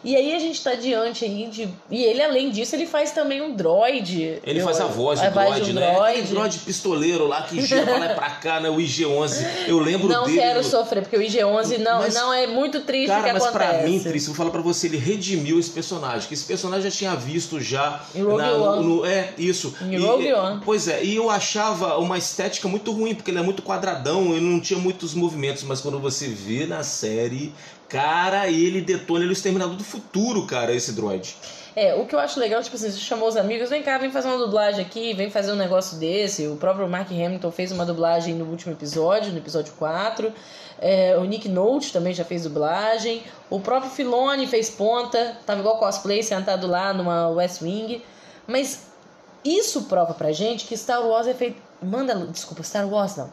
E 0.08 0.16
aí 0.16 0.34
a 0.34 0.40
gente 0.40 0.64
tá 0.64 0.74
diante 0.74 1.26
aí 1.26 1.48
de. 1.48 1.68
E 1.92 2.02
ele, 2.02 2.24
além 2.24 2.50
disso, 2.50 2.74
ele 2.78 2.86
faz 2.86 3.12
também 3.12 3.42
um 3.42 3.54
droid. 3.54 4.40
Ele 4.42 4.62
eu, 4.62 4.64
faz 4.64 4.80
a 4.80 4.86
voz 4.86 5.20
do 5.20 5.30
droid, 5.30 5.72
um 5.72 5.74
né? 5.74 5.92
Droid. 5.92 6.12
Aquele 6.12 6.28
droid 6.28 6.60
pistoleiro 6.60 7.28
lá 7.28 7.42
que 7.42 7.60
gira 7.60 7.84
pra 7.84 7.98
lá 7.98 8.06
e 8.06 8.16
pra 8.16 8.30
cá, 8.30 8.62
né? 8.62 8.70
O 8.70 8.78
IG-11. 8.78 9.46
Eu 9.68 9.80
lembro 9.80 10.08
não 10.08 10.24
dele. 10.24 10.38
Não 10.38 10.44
quero 10.44 10.64
sofrer, 10.64 11.02
porque 11.04 11.18
o 11.18 11.22
IG-11 11.22 11.80
não, 11.80 12.00
mas, 12.00 12.14
não 12.14 12.34
é 12.34 12.48
muito 12.48 12.80
triste 12.84 13.08
cara, 13.08 13.20
o 13.20 13.26
que 13.26 13.34
mas 13.34 13.44
acontece. 13.48 13.80
pra 13.80 13.84
mim, 13.84 14.00
Tris, 14.00 14.28
vou 14.28 14.36
falar 14.36 14.50
pra 14.50 14.62
você, 14.62 14.88
ele 14.88 14.98
redimiu 14.98 15.60
esse 15.60 15.72
personagem. 15.72 16.26
Que 16.26 16.36
esse 16.36 16.46
personagem 16.46 16.90
já 16.90 16.98
tinha 16.98 17.14
visto 17.14 17.60
já. 17.60 18.02
Em 18.16 18.24
Rogue 18.24 18.38
na, 18.38 18.54
One. 18.54 18.86
No, 18.86 19.06
é, 19.06 19.34
isso. 19.38 19.76
Em 19.82 20.00
Rogue 20.00 20.34
One. 20.34 20.62
Pois 20.64 20.88
é, 20.88 21.04
e 21.04 21.18
eu 21.18 21.30
achava 21.30 21.98
uma 21.98 22.18
estética 22.18 22.70
muito 22.70 22.94
ruim, 22.94 23.14
porque 23.14 23.30
ele 23.30 23.40
é 23.40 23.44
muito 23.44 23.62
quadradão, 23.62 24.34
ele 24.34 24.46
não 24.46 24.62
tinha 24.62 24.80
muitos 24.80 25.14
movimentos, 25.14 25.64
mas 25.64 25.82
quando 25.82 26.00
você 26.00 26.30
vê 26.30 26.66
na 26.66 26.82
série, 26.82 27.54
Cara, 27.90 28.50
ele 28.50 28.82
detona 28.82 29.22
ele 29.22 29.30
é 29.30 29.32
o 29.32 29.34
exterminador 29.34 29.76
do 29.76 29.84
futuro, 29.84 30.46
cara, 30.46 30.74
esse 30.74 30.92
droid. 30.92 31.36
É, 31.76 31.94
o 31.94 32.06
que 32.06 32.16
eu 32.16 32.20
acho 32.20 32.40
legal, 32.40 32.62
tipo 32.64 32.76
assim, 32.76 32.90
você 32.90 32.98
chamou 32.98 33.30
os 33.30 33.38
amigos, 33.38 33.70
vem 33.70 33.84
cá, 33.84 34.00
vem 34.00 34.12
fazer 34.12 34.28
uma 34.28 34.40
dublagem 34.40 34.84
aqui, 34.84 35.14
vem 35.14 35.30
fazer 35.30 35.52
um 35.52 35.56
negócio 35.56 35.98
desse. 36.00 36.48
O 36.48 36.56
próprio 36.56 36.88
Mark 36.90 37.12
Hamilton 37.12 37.52
fez 37.52 37.72
uma 37.72 37.86
dublagem 37.86 38.34
no 38.34 38.46
último 38.46 38.74
episódio, 38.74 39.32
no 39.32 39.38
episódio 39.38 39.72
4. 39.78 40.34
É, 40.80 41.16
o 41.18 41.24
Nick 41.24 41.48
Nolte 41.48 41.94
também 41.94 42.14
já 42.14 42.26
fez 42.26 42.44
dublagem. 42.44 43.22
O 43.48 43.60
próprio 43.60 43.92
Filone 43.92 44.48
fez 44.48 44.72
ponta, 44.72 45.38
tava 45.46 45.60
igual 45.60 45.78
cosplay, 45.78 46.24
sentado 46.24 46.66
lá 46.66 46.94
numa 46.94 47.30
West 47.30 47.62
Wing. 47.62 48.02
Mas 48.48 48.88
isso 49.46 49.84
prova 49.84 50.16
pra 50.16 50.32
gente 50.32 50.66
que 50.66 50.76
Star 50.76 51.06
Wars 51.06 51.28
é 51.28 51.34
feito 51.36 51.62
Manda, 51.82 52.16
desculpa, 52.28 52.64
Star 52.64 52.88
Wars 52.88 53.16
não. 53.16 53.30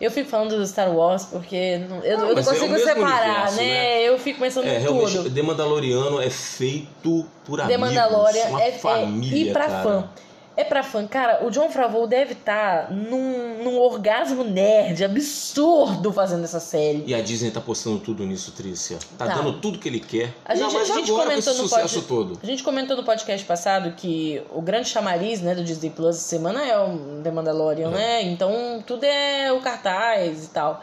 Eu 0.00 0.10
fico 0.10 0.30
falando 0.30 0.56
do 0.56 0.66
Star 0.66 0.94
Wars 0.94 1.24
porque 1.24 1.56
eu, 1.56 1.88
não, 1.88 2.04
eu 2.04 2.18
não 2.18 2.30
é 2.30 2.34
consigo 2.34 2.74
é 2.74 2.78
separar, 2.78 3.48
universo, 3.48 3.56
né? 3.56 3.64
né? 3.64 4.02
Eu 4.02 4.18
fico 4.18 4.38
pensando 4.38 4.68
é, 4.68 4.80
em 4.80 4.84
tudo. 4.84 5.30
The 5.30 5.42
Mandaloriano 5.42 6.20
é 6.20 6.30
feito 6.30 7.26
por 7.44 7.58
The 7.58 7.74
amigos, 7.74 7.80
Mandalorian 7.80 8.48
uma 8.50 8.62
é, 8.62 8.72
família, 8.72 9.48
é, 9.48 9.50
e 9.50 9.52
pra 9.52 9.66
cara. 9.66 9.82
fã. 9.82 10.08
É 10.56 10.64
pra 10.64 10.82
fã. 10.82 11.06
Cara, 11.06 11.44
o 11.44 11.50
John 11.50 11.70
Favreau 11.70 12.06
deve 12.06 12.32
estar 12.32 12.86
tá 12.86 12.92
num, 12.92 13.62
num 13.62 13.78
orgasmo 13.78 14.44
nerd 14.44 15.02
absurdo 15.02 16.12
fazendo 16.12 16.44
essa 16.44 16.60
série. 16.60 17.04
E 17.06 17.14
a 17.14 17.22
Disney 17.22 17.50
tá 17.50 17.60
postando 17.60 17.98
tudo 17.98 18.24
nisso, 18.24 18.52
Trícia. 18.52 18.98
Tá, 19.16 19.26
tá. 19.26 19.34
dando 19.36 19.54
tudo 19.60 19.78
que 19.78 19.88
ele 19.88 20.00
quer. 20.00 20.34
A 20.44 20.54
gente, 20.54 20.76
a 20.76 20.84
gente 20.84 21.10
comentou 21.10 21.54
no 21.54 21.68
pod... 21.68 22.02
todo. 22.02 22.38
A 22.42 22.46
gente 22.46 22.62
comentou 22.62 22.96
no 22.96 23.04
podcast 23.04 23.46
passado 23.46 23.92
que 23.92 24.42
o 24.50 24.60
grande 24.60 24.88
chamariz 24.88 25.40
né, 25.40 25.54
do 25.54 25.64
Disney 25.64 25.90
Plus 25.90 26.16
essa 26.16 26.28
semana 26.28 26.62
é 26.62 26.78
o 26.78 27.22
The 27.22 27.30
Mandalorian, 27.30 27.88
é. 27.88 27.90
né? 27.90 28.22
Então 28.22 28.82
tudo 28.86 29.04
é 29.04 29.52
o 29.52 29.60
cartaz 29.60 30.44
e 30.44 30.48
tal. 30.48 30.82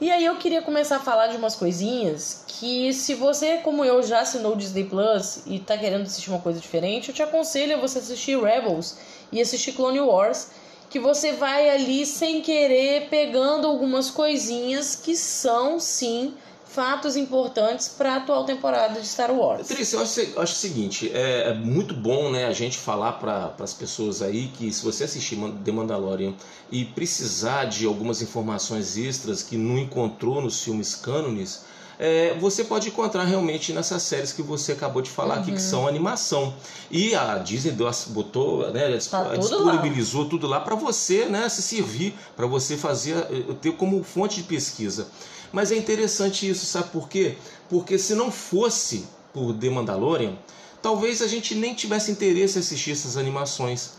E 0.00 0.12
aí 0.12 0.24
eu 0.24 0.36
queria 0.36 0.62
começar 0.62 0.96
a 0.96 1.00
falar 1.00 1.26
de 1.26 1.36
umas 1.36 1.56
coisinhas 1.56 2.44
que 2.46 2.92
se 2.92 3.14
você, 3.14 3.56
como 3.58 3.84
eu, 3.84 4.00
já 4.00 4.20
assinou 4.20 4.52
o 4.52 4.56
Disney 4.56 4.84
Plus 4.84 5.40
e 5.44 5.58
tá 5.58 5.76
querendo 5.76 6.02
assistir 6.02 6.30
uma 6.30 6.38
coisa 6.38 6.60
diferente, 6.60 7.08
eu 7.08 7.14
te 7.14 7.20
aconselho 7.20 7.76
a 7.76 7.80
você 7.80 7.98
assistir 7.98 8.40
Rebels 8.40 8.96
e 9.32 9.40
assistir 9.40 9.72
Clone 9.72 9.98
Wars, 10.00 10.50
que 10.88 11.00
você 11.00 11.32
vai 11.32 11.68
ali 11.68 12.06
sem 12.06 12.40
querer 12.40 13.08
pegando 13.08 13.66
algumas 13.66 14.08
coisinhas 14.08 14.94
que 14.94 15.16
são 15.16 15.80
sim 15.80 16.32
fatos 16.68 17.16
importantes 17.16 17.88
para 17.88 18.14
a 18.14 18.16
atual 18.16 18.44
temporada 18.44 19.00
de 19.00 19.06
Star 19.06 19.32
Wars. 19.32 19.66
Trícia, 19.66 19.96
eu 19.96 20.02
acho, 20.02 20.20
eu 20.20 20.42
acho 20.42 20.52
o 20.52 20.56
seguinte, 20.56 21.10
é, 21.12 21.50
é, 21.50 21.54
muito 21.54 21.94
bom 21.94 22.30
né, 22.30 22.46
a 22.46 22.52
gente 22.52 22.78
falar 22.78 23.12
para 23.12 23.54
as 23.58 23.72
pessoas 23.72 24.20
aí 24.20 24.48
que 24.48 24.70
se 24.72 24.84
você 24.84 25.04
assistir 25.04 25.36
The 25.64 25.72
Mandalorian 25.72 26.34
e 26.70 26.84
precisar 26.84 27.64
de 27.64 27.86
algumas 27.86 28.20
informações 28.20 28.96
extras 28.96 29.42
que 29.42 29.56
não 29.56 29.78
encontrou 29.78 30.42
nos 30.42 30.62
filmes 30.62 30.94
cânones, 30.94 31.64
é, 31.98 32.34
você 32.38 32.62
pode 32.62 32.88
encontrar 32.88 33.24
realmente 33.24 33.72
nessas 33.72 34.02
séries 34.04 34.32
que 34.32 34.40
você 34.40 34.72
acabou 34.72 35.02
de 35.02 35.10
falar 35.10 35.36
uhum. 35.36 35.40
aqui, 35.40 35.50
que 35.52 35.58
uhum. 35.58 35.68
são 35.68 35.88
animação. 35.88 36.54
E 36.90 37.14
a 37.14 37.38
Disney 37.38 37.74
botou, 38.08 38.70
né, 38.70 38.96
tá 39.10 39.34
disponibilizou 39.34 40.28
tudo 40.28 40.46
lá, 40.46 40.60
para 40.60 40.76
você 40.76 41.24
né, 41.24 41.48
se 41.48 41.60
servir, 41.60 42.14
para 42.36 42.46
você 42.46 42.76
fazer, 42.76 43.16
eh, 43.16 43.54
ter 43.60 43.72
como 43.72 44.02
fonte 44.04 44.36
de 44.36 44.42
pesquisa. 44.44 45.08
Mas 45.52 45.72
é 45.72 45.76
interessante 45.76 46.48
isso, 46.48 46.66
sabe 46.66 46.90
por 46.90 47.08
quê? 47.08 47.36
Porque 47.68 47.98
se 47.98 48.14
não 48.14 48.30
fosse 48.30 49.06
por 49.32 49.54
The 49.54 49.70
Mandalorian, 49.70 50.36
talvez 50.82 51.22
a 51.22 51.26
gente 51.26 51.54
nem 51.54 51.74
tivesse 51.74 52.10
interesse 52.10 52.58
em 52.58 52.60
assistir 52.60 52.92
essas 52.92 53.16
animações. 53.16 53.92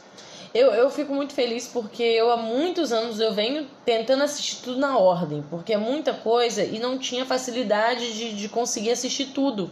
Eu, 0.54 0.72
eu 0.72 0.90
fico 0.90 1.14
muito 1.14 1.34
feliz 1.34 1.68
porque 1.68 2.02
eu 2.02 2.32
há 2.32 2.38
muitos 2.38 2.92
anos 2.92 3.20
eu 3.20 3.34
venho 3.34 3.68
tentando 3.86 4.24
assistir 4.24 4.58
tudo 4.64 4.80
na 4.80 4.98
ordem, 4.98 5.44
porque 5.50 5.74
é 5.74 5.78
muita 5.78 6.14
coisa 6.14 6.64
e 6.64 6.80
não 6.80 6.98
tinha 6.98 7.26
facilidade 7.26 8.14
de, 8.14 8.36
de 8.36 8.50
conseguir 8.50 8.92
assistir 8.92 9.28
tudo. 9.28 9.70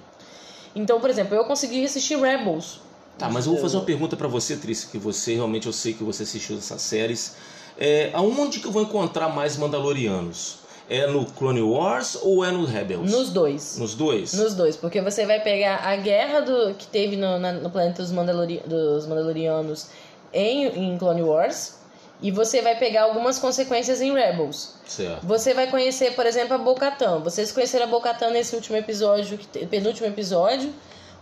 Então, 0.75 0.99
por 0.99 1.09
exemplo, 1.09 1.35
eu 1.35 1.45
consegui 1.45 1.83
assistir 1.83 2.19
Rebels. 2.19 2.79
Tá, 3.17 3.27
mas 3.27 3.47
eu 3.47 3.53
vou 3.53 3.61
fazer 3.61 3.77
uma 3.77 3.85
pergunta 3.85 4.15
para 4.15 4.27
você, 4.27 4.55
Tris, 4.55 4.83
que 4.83 4.99
você 4.99 5.33
realmente 5.33 5.65
eu 5.65 5.73
sei 5.73 5.93
que 5.93 6.03
você 6.03 6.21
assistiu 6.21 6.55
essas 6.55 6.83
séries. 6.83 7.35
É, 7.75 8.11
aonde 8.13 8.59
que 8.59 8.67
eu 8.67 8.71
vou 8.71 8.83
encontrar 8.83 9.29
mais 9.29 9.57
Mandalorianos? 9.57 10.59
É 10.89 11.06
no 11.06 11.26
Clone 11.26 11.62
Wars 11.62 12.17
ou 12.21 12.45
é 12.45 12.52
no 12.52 12.65
Rebels? 12.65 13.12
Nos 13.12 13.30
dois. 13.30 13.78
Nos 13.78 13.93
dois? 13.93 14.34
Nos 14.34 14.56
dois, 14.56 14.78
porque 14.78 15.02
você 15.02 15.26
vai 15.26 15.41
pegar 15.41 15.78
a 15.84 15.95
guerra 15.97 16.41
do, 16.41 16.73
que 16.76 16.88
teve 16.88 17.17
no, 17.17 17.38
na, 17.38 17.52
no 17.52 17.69
planeta 17.69 18.02
dos, 18.02 18.12
Mandalori, 18.12 18.63
dos 18.65 19.06
Mandalorianos 19.06 19.88
em, 20.32 20.65
em 20.65 20.97
Clone 20.97 21.23
Wars. 21.23 21.76
E 22.19 22.32
você 22.32 22.63
vai 22.63 22.76
pegar 22.76 23.04
algumas 23.04 23.38
consequências 23.38 24.02
em 24.02 24.12
Rebels. 24.12 24.76
Certo. 24.88 25.26
Você 25.28 25.54
vai 25.54 25.69
conhecer, 25.69 26.15
por 26.15 26.26
exemplo, 26.26 26.56
a 26.56 26.58
Bo-Katan. 26.58 27.19
Vocês 27.19 27.52
conheceram 27.52 27.86
a 27.86 27.89
Bo-Katan 27.89 28.32
nesse 28.32 28.56
último 28.56 28.76
episódio, 28.76 29.38
penúltimo 29.69 30.08
episódio, 30.08 30.73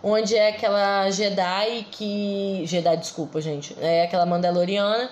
onde 0.02 0.38
é 0.38 0.50
aquela 0.50 1.12
Jedi 1.12 1.86
que... 1.92 2.64
Jedi, 2.66 2.96
desculpa, 2.96 3.42
gente. 3.42 3.76
É 3.82 4.04
aquela 4.04 4.26
Mandaloriana 4.26 5.10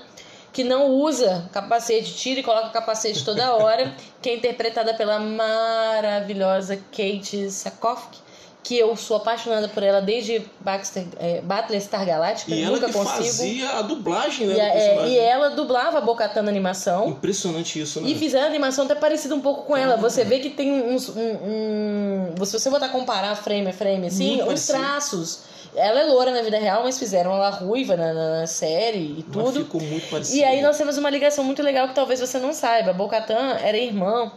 que 0.54 0.63
não 0.63 0.92
usa 0.92 1.50
capacete, 1.52 2.13
tira 2.13 2.39
e 2.39 2.44
coloca 2.44 2.70
capacete 2.70 3.26
toda 3.26 3.56
hora, 3.56 3.94
que 4.22 4.30
é 4.30 4.36
interpretada 4.36 4.94
pela 4.94 5.20
maravilhosa 5.20 6.78
Kate 6.92 7.50
Sakoff, 7.50 8.22
que 8.63 8.78
eu 8.78 8.96
sou 8.96 9.18
apaixonada 9.18 9.68
por 9.68 9.84
ela 9.84 10.00
desde 10.00 10.46
Baxter, 10.62 11.06
é, 11.20 11.42
Battlestar 11.42 12.06
Galactica, 12.06 12.56
e 12.56 12.63
nunca 12.63 12.86
ela 12.86 12.88
que 12.88 12.94
consigo. 12.94 13.24
fazia 13.24 13.70
a 13.72 13.82
dublagem, 13.82 14.48
né? 14.48 14.56
E, 14.56 14.60
é, 14.60 15.08
e 15.10 15.18
ela 15.18 15.50
dublava 15.50 15.98
a 15.98 16.02
Bocatã 16.02 16.42
na 16.44 16.50
animação. 16.50 17.10
Impressionante 17.10 17.82
isso, 17.82 18.00
né? 18.00 18.10
E 18.10 18.16
fizeram 18.16 18.46
a 18.46 18.50
animação 18.50 18.86
até 18.86 18.96
parecida 18.96 19.36
um 19.36 19.42
pouco 19.42 19.63
com 19.63 19.76
ela. 19.76 19.98
Você 19.98 20.24
vê 20.24 20.39
que 20.39 20.52
tem 20.52 20.72
uns. 20.72 21.10
Um, 21.10 22.34
um, 22.39 22.46
se 22.46 22.58
você 22.58 22.70
botar 22.70 22.89
comparar 22.89 23.36
frame 23.36 23.68
a 23.68 23.74
frame, 23.74 24.08
assim, 24.08 24.42
uns 24.44 24.68
traços. 24.68 25.53
Ela 25.76 26.02
é 26.02 26.06
loura 26.06 26.32
na 26.32 26.42
vida 26.42 26.58
real, 26.58 26.84
mas 26.84 27.00
fizeram 27.00 27.34
ela 27.34 27.50
ruiva 27.50 27.96
na, 27.98 28.14
na 28.14 28.48
série 28.48 29.20
e 29.20 29.24
tudo. 29.24 29.46
Mas 29.46 29.58
ficou 29.58 29.82
muito 29.82 30.10
parecido. 30.10 30.38
E 30.38 30.44
aí 30.44 30.62
nós 30.62 30.78
temos 30.78 30.98
uma 30.98 31.10
ligação 31.10 31.44
muito 31.44 31.64
legal 31.64 31.88
que 31.88 31.96
talvez 31.96 32.20
você 32.20 32.38
não 32.38 32.54
saiba. 32.54 32.92
A 32.92 32.94
Bocatã 32.94 33.58
era 33.62 33.78
irmã 33.78 34.32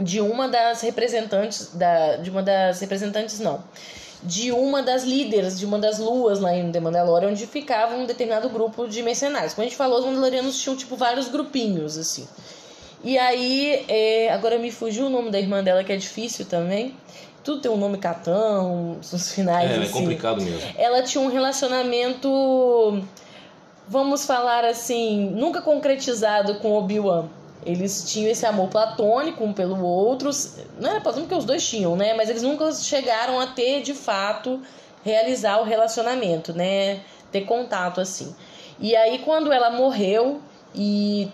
de 0.00 0.20
uma 0.20 0.48
das 0.48 0.80
representantes 0.80 1.74
da 1.74 2.16
de 2.16 2.30
uma 2.30 2.42
das 2.42 2.80
representantes 2.80 3.38
não 3.38 3.62
de 4.22 4.50
uma 4.52 4.82
das 4.82 5.04
líderes 5.04 5.58
de 5.58 5.66
uma 5.66 5.78
das 5.78 5.98
luas 5.98 6.40
lá 6.40 6.54
em 6.54 6.72
The 6.72 6.80
Mandalorian 6.80 7.28
onde 7.28 7.46
ficava 7.46 7.94
um 7.94 8.06
determinado 8.06 8.48
grupo 8.48 8.88
de 8.88 9.02
mercenários 9.02 9.54
como 9.54 9.66
a 9.66 9.68
gente 9.68 9.76
falou 9.76 9.98
os 9.98 10.06
Mandalorianos 10.06 10.60
tinham 10.60 10.76
tipo 10.76 10.96
vários 10.96 11.28
grupinhos 11.28 11.98
assim 11.98 12.26
e 13.04 13.18
aí 13.18 13.84
é, 13.88 14.30
agora 14.32 14.58
me 14.58 14.70
fugiu 14.70 15.06
o 15.06 15.10
nome 15.10 15.30
da 15.30 15.38
irmã 15.38 15.62
dela 15.62 15.84
que 15.84 15.92
é 15.92 15.96
difícil 15.96 16.46
também 16.46 16.94
tudo 17.50 17.60
tem 17.62 17.70
um 17.70 17.76
nome 17.76 17.98
catão 17.98 18.98
os 19.12 19.32
finais 19.32 19.70
é, 19.70 19.74
assim. 19.74 19.84
é 19.84 19.88
complicado 19.88 20.40
mesmo 20.42 20.60
ela 20.76 21.02
tinha 21.02 21.22
um 21.22 21.28
relacionamento 21.28 23.02
vamos 23.88 24.24
falar 24.24 24.64
assim 24.64 25.30
nunca 25.30 25.60
concretizado 25.60 26.56
com 26.56 26.72
Obi-Wan 26.72 27.28
eles 27.64 28.10
tinham 28.10 28.30
esse 28.30 28.46
amor 28.46 28.68
platônico 28.68 29.44
um 29.44 29.52
pelo 29.52 29.84
outro. 29.84 30.30
Não 30.78 30.90
era 30.90 31.00
platônico 31.00 31.28
que 31.28 31.34
os 31.34 31.44
dois 31.44 31.68
tinham, 31.68 31.94
né? 31.94 32.14
Mas 32.14 32.30
eles 32.30 32.42
nunca 32.42 32.72
chegaram 32.72 33.38
a 33.38 33.48
ter, 33.48 33.82
de 33.82 33.92
fato, 33.92 34.62
realizar 35.04 35.60
o 35.60 35.64
relacionamento, 35.64 36.54
né? 36.54 37.00
Ter 37.30 37.42
contato 37.42 38.00
assim. 38.00 38.34
E 38.78 38.96
aí 38.96 39.18
quando 39.18 39.52
ela 39.52 39.70
morreu 39.70 40.40
e 40.74 41.28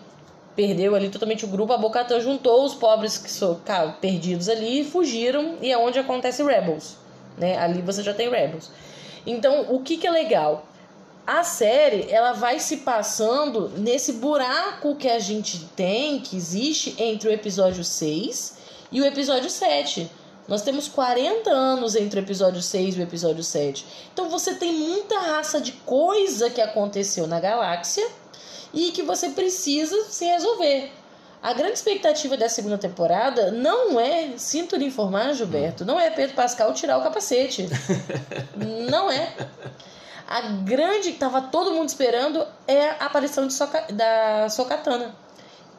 perdeu 0.57 0.95
ali 0.95 1.11
totalmente 1.11 1.45
o 1.45 1.49
grupo, 1.49 1.73
a 1.73 1.79
Bocatan 1.79 2.19
juntou 2.19 2.65
os 2.65 2.75
pobres 2.75 3.19
que 3.19 3.31
são 3.31 3.61
perdidos 4.01 4.49
ali 4.49 4.81
e 4.81 4.85
fugiram 4.85 5.57
e 5.61 5.71
é 5.71 5.77
onde 5.77 5.99
acontece 5.99 6.43
Rebels, 6.43 6.97
né? 7.37 7.59
Ali 7.59 7.83
você 7.83 8.03
já 8.03 8.15
tem 8.15 8.31
Rebels. 8.31 8.71
Então, 9.27 9.67
o 9.69 9.81
que 9.81 9.99
que 9.99 10.07
é 10.07 10.11
legal? 10.11 10.67
A 11.27 11.43
série, 11.43 12.11
ela 12.11 12.33
vai 12.33 12.59
se 12.59 12.79
passando 12.79 13.69
nesse 13.77 14.15
buraco 14.15 14.95
que 14.95 15.09
a 15.09 15.19
gente 15.19 15.59
tem, 15.77 16.21
que 16.21 16.37
existe 16.37 16.95
entre 17.03 17.29
o 17.29 17.33
episódio 17.33 17.85
6 17.85 18.57
e 18.93 19.01
o 19.01 19.05
episódio 19.05 19.51
7. 19.51 20.09
Nós 20.47 20.63
temos 20.63 20.87
40 20.87 21.51
anos 21.51 21.97
entre 21.97 22.21
o 22.21 22.23
episódio 22.23 22.63
6 22.63 22.97
e 22.97 23.01
o 23.01 23.03
episódio 23.03 23.43
7. 23.43 23.85
Então 24.13 24.31
você 24.31 24.55
tem 24.55 24.73
muita 24.73 25.19
raça 25.19 25.61
de 25.61 25.73
coisa 25.73 26.49
que 26.49 26.61
aconteceu 26.61 27.27
na 27.27 27.41
galáxia 27.41 28.07
e 28.77 28.93
que 28.93 29.03
você 29.03 29.31
precisa 29.31 30.05
se 30.05 30.27
resolver. 30.27 30.93
A 31.43 31.53
grande 31.53 31.75
expectativa 31.75 32.37
da 32.37 32.49
segunda 32.49 32.77
temporada 32.77 33.51
não 33.51 33.99
é, 33.99 34.33
sinto 34.37 34.77
lhe 34.77 34.85
informar, 34.85 35.33
Gilberto, 35.33 35.85
não 35.85 35.99
é 35.99 36.11
Pedro 36.11 36.37
Pascal 36.37 36.73
tirar 36.75 36.99
o 36.99 37.03
capacete. 37.03 37.69
não 38.91 39.11
é. 39.11 39.35
A 40.29 40.43
grande 40.43 41.13
que 41.13 41.19
tava 41.19 41.41
todo 41.41 41.73
mundo 41.73 41.89
esperando 41.89 42.47
é 42.69 42.91
a 42.91 43.07
aparição 43.07 43.47
de 43.47 43.55
Soka, 43.55 43.87
da 43.93 44.49
Sokatana, 44.51 45.15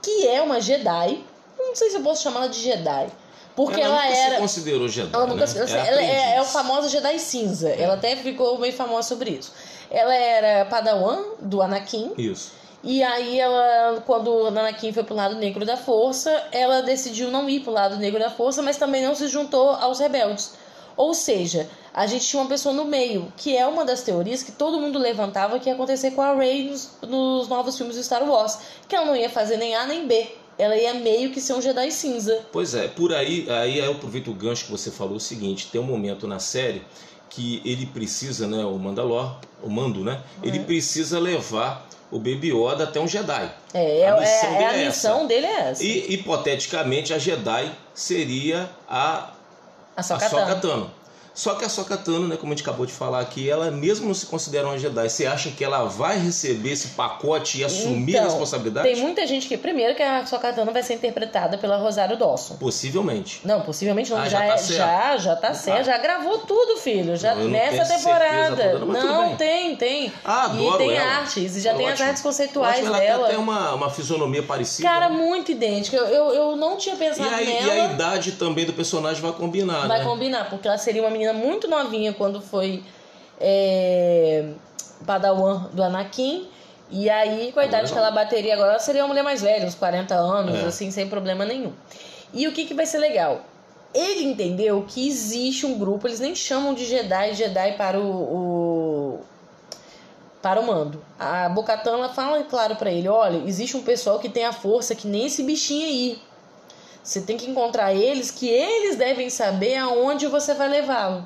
que 0.02 0.28
é 0.28 0.42
uma 0.42 0.60
Jedi. 0.60 1.24
Não 1.58 1.76
sei 1.76 1.90
se 1.90 1.98
eu 1.98 2.02
posso 2.02 2.24
chamá-la 2.24 2.48
de 2.48 2.60
Jedi 2.60 3.12
porque 3.58 3.82
ela, 3.82 4.06
ela 4.06 4.16
era. 4.16 4.36
se 4.36 4.42
considerou 4.42 4.88
Jedi. 4.88 5.10
Ela 5.12 5.26
nunca 5.26 5.42
né? 5.42 5.48
se... 5.48 5.58
ela 5.58 6.02
é, 6.02 6.36
é 6.36 6.42
o 6.42 6.46
famoso 6.46 6.90
Jedi 6.90 7.18
cinza. 7.18 7.70
Ela 7.70 7.96
até 7.96 8.16
ficou 8.16 8.60
meio 8.60 8.72
famosa 8.72 9.08
sobre 9.08 9.32
isso. 9.32 9.52
Ela 9.90 10.14
era 10.14 10.66
padawan 10.66 11.24
do 11.42 11.60
Anakin. 11.62 12.14
Isso. 12.18 12.52
E 12.84 13.04
aí 13.04 13.40
ela, 13.40 14.02
quando 14.06 14.32
o 14.32 14.48
Anakin 14.48 14.94
foi 14.94 15.04
pro 15.04 15.16
lado 15.16 15.36
negro 15.36 15.66
da 15.66 15.76
força, 15.76 16.32
ela 16.52 16.82
decidiu 16.82 17.32
não 17.32 17.50
ir 17.50 17.62
pro 17.62 17.72
lado 17.72 17.98
negro 17.98 18.20
da 18.20 18.30
força, 18.30 18.62
mas 18.62 18.78
também 18.78 19.04
não 19.04 19.16
se 19.16 19.28
juntou 19.28 19.72
aos 19.72 20.00
rebeldes. 20.00 20.54
Ou 20.96 21.13
seja, 21.13 21.70
a 21.94 22.08
gente 22.08 22.26
tinha 22.26 22.42
uma 22.42 22.50
pessoa 22.50 22.74
no 22.74 22.86
meio, 22.86 23.32
que 23.36 23.56
é 23.56 23.68
uma 23.68 23.86
das 23.86 24.02
teorias 24.02 24.42
que 24.42 24.52
todo 24.52 24.80
mundo 24.80 24.98
levantava 24.98 25.60
que 25.60 25.70
ia 25.70 25.76
acontecer 25.76 26.12
com 26.12 26.22
a 26.22 26.34
Rey 26.34 26.70
nos, 26.70 26.92
nos 27.02 27.48
novos 27.48 27.78
filmes 27.78 27.96
do 27.96 28.04
Star 28.04 28.24
Wars, 28.24 28.60
que 28.88 28.96
ela 28.96 29.06
não 29.06 29.16
ia 29.16 29.30
fazer 29.30 29.58
nem 29.58 29.76
A 29.76 29.86
nem 29.86 30.08
B 30.08 30.28
ela 30.58 30.76
ia 30.76 30.94
meio 30.94 31.32
que 31.32 31.40
ser 31.40 31.54
um 31.54 31.62
Jedi 31.62 31.92
cinza. 31.92 32.42
Pois 32.52 32.74
é, 32.74 32.88
por 32.88 33.13
aí, 33.13 33.48
aí 33.50 33.78
eu 33.78 33.92
aproveito 33.92 34.32
o 34.32 34.34
gancho 34.34 34.66
que 34.66 34.72
você 34.72 34.90
falou 34.90 35.18
o 35.18 35.20
seguinte, 35.20 35.70
tem 35.72 35.80
um 35.80 35.86
momento 35.86 36.28
na 36.28 36.40
série 36.40 36.82
que 37.30 37.62
ele 37.63 37.86
precisa, 37.86 38.48
né, 38.48 38.66
o 38.66 38.78
Mandalor, 38.80 39.40
o 39.62 39.70
Mando, 39.70 40.04
né, 40.04 40.22
é. 40.42 40.48
ele 40.48 40.60
precisa 40.62 41.20
levar 41.20 41.87
o 42.12 42.17
Baby 42.17 42.52
Yoda 42.52 42.86
até 42.86 43.00
um 43.00 43.08
Jedi. 43.08 43.52
É, 43.74 44.08
a 44.08 44.20
missão, 44.20 44.50
é, 44.50 44.63
é, 44.63 44.67
a 44.67 44.86
missão 44.86 45.28
dele 45.28 45.46
é 45.46 45.60
essa. 45.70 45.84
E, 45.84 46.13
hipoteticamente, 46.13 47.13
a 47.13 47.17
Jedi 47.17 47.72
seria 47.93 48.70
a... 48.88 49.32
A 49.96 50.04
Sokatano. 50.04 50.91
Só 51.38 51.54
que 51.54 51.63
a 51.63 51.69
Sokatano, 51.69 52.28
né, 52.28 52.36
como 52.36 52.52
a 52.52 52.56
gente 52.56 52.63
acabou 52.63 52.84
de 52.84 52.91
falar 52.91 53.19
aqui, 53.19 53.47
ela 53.47 53.69
mesmo 53.69 54.08
não 54.08 54.13
se 54.15 54.26
considera 54.26 54.65
uma 54.65 54.76
Jedi. 54.76 55.08
Você 55.08 55.28
acha 55.28 55.52
que 55.52 55.63
ela 55.63 55.84
vai 55.84 56.17
receber 56.17 56.71
esse 56.71 56.88
pacote 56.89 57.60
e 57.60 57.63
assumir 57.63 58.13
então, 58.13 58.21
a 58.21 58.23
responsabilidade? 58.26 58.88
Tem 58.88 58.97
muita 59.00 59.28
gente 59.28 59.47
que, 59.47 59.56
primeiro, 59.56 59.93
que 59.93 60.02
a 60.02 60.26
Sokatano 60.26 60.73
vai 60.73 60.82
ser 60.82 60.95
interpretada 60.95 61.60
pela 61.60 61.78
Rosário 61.78 62.17
Dawson. 62.17 62.56
Possivelmente. 62.56 63.41
Não, 63.45 63.62
possivelmente 63.62 64.10
não. 64.10 64.17
Ah, 64.17 64.28
já, 64.28 64.39
já, 64.39 64.47
tá 64.47 64.54
é, 64.54 64.58
certo. 64.58 64.78
já, 64.78 65.17
já 65.17 65.36
tá 65.36 65.54
certo. 65.54 65.86
Já 65.86 65.97
gravou 66.00 66.39
tudo, 66.39 66.78
filho. 66.80 67.15
Já 67.15 67.36
Não, 67.36 67.47
nessa 67.47 67.86
temporada. 67.95 68.80
não, 68.80 69.36
tem, 69.36 69.76
tem. 69.76 70.12
Ah, 70.26 70.45
adoro 70.45 70.84
e 70.84 70.88
tem 70.88 70.97
ela. 70.97 71.17
artes, 71.17 71.56
e 71.56 71.62
já 71.62 71.76
tem 71.76 71.88
as 71.88 72.02
artes 72.02 72.23
conceituais 72.23 72.78
Ótimo, 72.78 72.88
ela 72.95 73.00
dela. 73.00 73.17
tem 73.28 73.36
até 73.36 73.38
uma, 73.38 73.76
uma 73.76 73.89
fisionomia 73.91 74.41
parecida. 74.41 74.89
Cara, 74.89 75.08
né? 75.08 75.15
muito 75.15 75.52
idêntica. 75.52 75.97
Eu, 75.97 76.08
eu, 76.08 76.34
eu 76.34 76.56
não 76.56 76.78
tinha 76.78 76.95
e, 76.95 76.97
pensado 76.97 77.30
aí, 77.36 77.45
nela. 77.45 77.76
e 77.76 77.80
a 77.80 77.86
idade 77.93 78.32
também 78.32 78.65
do 78.65 78.73
personagem 78.73 79.21
vai 79.21 79.34
combinar, 79.34 79.88
Vai 79.88 80.00
né? 80.00 80.04
combinar, 80.04 80.50
porque 80.50 80.67
ela 80.67 80.80
seria 80.80 81.04
uma 81.04 81.12
menina 81.12 81.27
muito 81.34 81.68
novinha 81.68 82.13
quando 82.13 82.42
foi 82.42 82.84
é, 83.40 84.50
Padawan 85.06 85.70
do 85.74 85.84
Anakin. 85.84 86.48
E 86.90 87.10
aí, 87.10 87.52
com 87.52 87.60
a 87.60 87.66
idade 87.66 87.92
que 87.92 87.98
ela 87.98 88.12
bateria 88.12 88.54
agora, 88.54 88.72
ela 88.72 88.80
seria 88.80 89.02
uma 89.04 89.10
mulher 89.10 89.24
mais 89.24 89.42
velha, 89.42 89.68
uns 89.68 89.76
40 89.76 90.16
anos, 90.16 90.56
É. 90.63 90.66
assim, 90.68 90.90
sem 90.90 91.10
problema 91.10 91.44
nenhum. 91.44 91.74
E 92.34 92.48
o 92.48 92.54
que, 92.54 92.66
que 92.66 92.74
vai 92.74 92.86
ser 92.86 93.00
legal? 93.00 93.42
Ele 93.94 94.24
entendeu 94.24 94.86
que 94.88 95.08
existe 95.08 95.66
um 95.66 95.78
grupo, 95.78 96.08
eles 96.08 96.20
nem 96.20 96.34
chamam 96.36 96.74
de 96.74 96.86
Jedi, 96.86 97.34
Jedi 97.34 97.74
para 97.74 98.00
o, 98.00 98.06
o 98.06 99.20
para 100.42 100.62
o 100.62 100.66
mando. 100.66 101.04
A 101.20 101.50
Bocatan 101.50 101.94
ela 101.94 102.10
fala 102.10 102.44
claro 102.44 102.76
para 102.76 102.92
ele, 102.92 103.10
olha, 103.10 103.38
existe 103.48 103.76
um 103.76 103.82
pessoal 103.84 104.20
que 104.20 104.30
tem 104.30 104.46
a 104.46 104.54
força 104.54 104.96
que 104.96 105.08
nem 105.08 105.26
esse 105.26 105.44
bichinho 105.44 105.86
aí. 105.88 106.22
Você 107.08 107.22
tem 107.22 107.38
que 107.38 107.50
encontrar 107.50 107.93
eles, 107.93 108.30
que 108.30 108.50
eles 108.50 108.98
devem 108.98 109.30
saber 109.30 109.78
aonde 109.78 110.28
você 110.28 110.54
vai 110.54 110.67
levá-lo. 110.67 111.26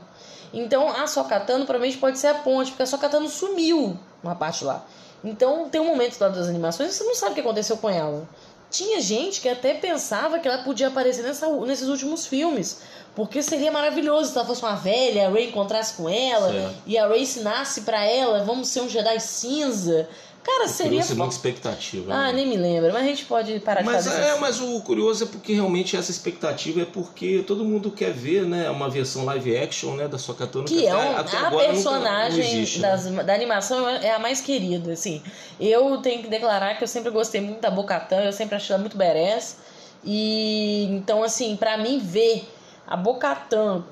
Então 0.53 0.87
a 0.87 1.07
Sokatano 1.07 1.65
provavelmente 1.65 1.97
pode 1.97 2.19
ser 2.19 2.27
a 2.27 2.35
ponte, 2.35 2.69
porque 2.69 2.83
a 2.83 2.85
Sokatano 2.85 3.27
sumiu 3.27 3.97
uma 4.23 4.35
parte 4.35 4.63
lá. 4.63 4.85
Então 5.23 5.69
tem 5.69 5.81
um 5.81 5.87
momento 5.87 6.19
lá 6.21 6.29
das 6.29 6.47
animações 6.47 6.89
que 6.91 6.97
você 6.97 7.03
não 7.03 7.15
sabe 7.15 7.31
o 7.31 7.33
que 7.33 7.41
aconteceu 7.41 7.77
com 7.77 7.89
ela. 7.89 8.29
Tinha 8.69 9.01
gente 9.01 9.41
que 9.41 9.49
até 9.49 9.73
pensava 9.73 10.37
que 10.37 10.47
ela 10.47 10.59
podia 10.59 10.87
aparecer 10.87 11.23
nessa, 11.23 11.49
nesses 11.65 11.87
últimos 11.87 12.27
filmes. 12.27 12.81
Porque 13.15 13.41
seria 13.41 13.71
maravilhoso 13.71 14.31
se 14.31 14.37
ela 14.37 14.45
fosse 14.45 14.61
uma 14.61 14.75
velha, 14.75 15.27
a 15.27 15.31
Rey 15.31 15.49
encontrasse 15.49 15.95
com 15.95 16.07
ela 16.07 16.51
Certo. 16.51 16.75
e 16.85 16.95
a 16.95 17.07
Rey 17.07 17.23
ensinasse 17.23 17.81
pra 17.81 18.05
ela, 18.05 18.43
vamos 18.43 18.67
ser 18.67 18.81
um 18.81 18.87
Jedi 18.87 19.19
cinza. 19.19 20.07
Cara, 20.43 20.67
seria. 20.67 20.91
Criou-se 20.91 21.15
muita 21.15 21.33
expectativa. 21.33 22.13
Ah, 22.13 22.27
né? 22.27 22.33
nem 22.33 22.47
me 22.47 22.57
lembro, 22.57 22.91
mas 22.91 23.03
a 23.03 23.05
gente 23.05 23.25
pode 23.25 23.59
parar 23.59 23.83
Mas 23.83 24.05
de 24.05 24.09
fazer 24.09 24.23
é, 24.23 24.31
isso. 24.31 24.41
mas 24.41 24.59
o 24.59 24.81
curioso 24.81 25.23
é 25.25 25.27
porque 25.27 25.53
realmente 25.53 25.95
essa 25.95 26.09
expectativa 26.09 26.81
é 26.81 26.85
porque 26.85 27.43
todo 27.45 27.63
mundo 27.63 27.91
quer 27.91 28.11
ver, 28.11 28.43
né, 28.45 28.69
uma 28.69 28.89
versão 28.89 29.23
live 29.25 29.55
action, 29.55 29.95
né, 29.95 30.07
da 30.07 30.17
Sokatano 30.17 30.65
Que 30.65 30.87
é 30.87 30.95
um, 30.95 31.17
até 31.17 31.37
a 31.37 31.47
agora 31.47 31.69
personagem 31.69 32.43
existe, 32.43 32.79
né? 32.79 32.89
das, 32.89 33.05
da 33.25 33.33
animação 33.33 33.87
é 33.87 34.11
a 34.11 34.19
mais 34.19 34.41
querida, 34.41 34.93
assim. 34.93 35.21
Eu 35.59 35.97
tenho 35.97 36.23
que 36.23 36.27
declarar 36.27 36.75
que 36.75 36.83
eu 36.83 36.87
sempre 36.87 37.11
gostei 37.11 37.39
muito 37.39 37.61
da 37.61 37.69
Bocatã, 37.69 38.21
eu 38.21 38.33
sempre 38.33 38.55
achei 38.55 38.73
ela 38.73 38.81
muito 38.81 38.97
badass. 38.97 39.57
E 40.03 40.85
então, 40.89 41.23
assim, 41.23 41.55
pra 41.55 41.77
mim 41.77 41.99
ver 41.99 42.49
a 42.87 42.97
Bocatã 42.97 43.83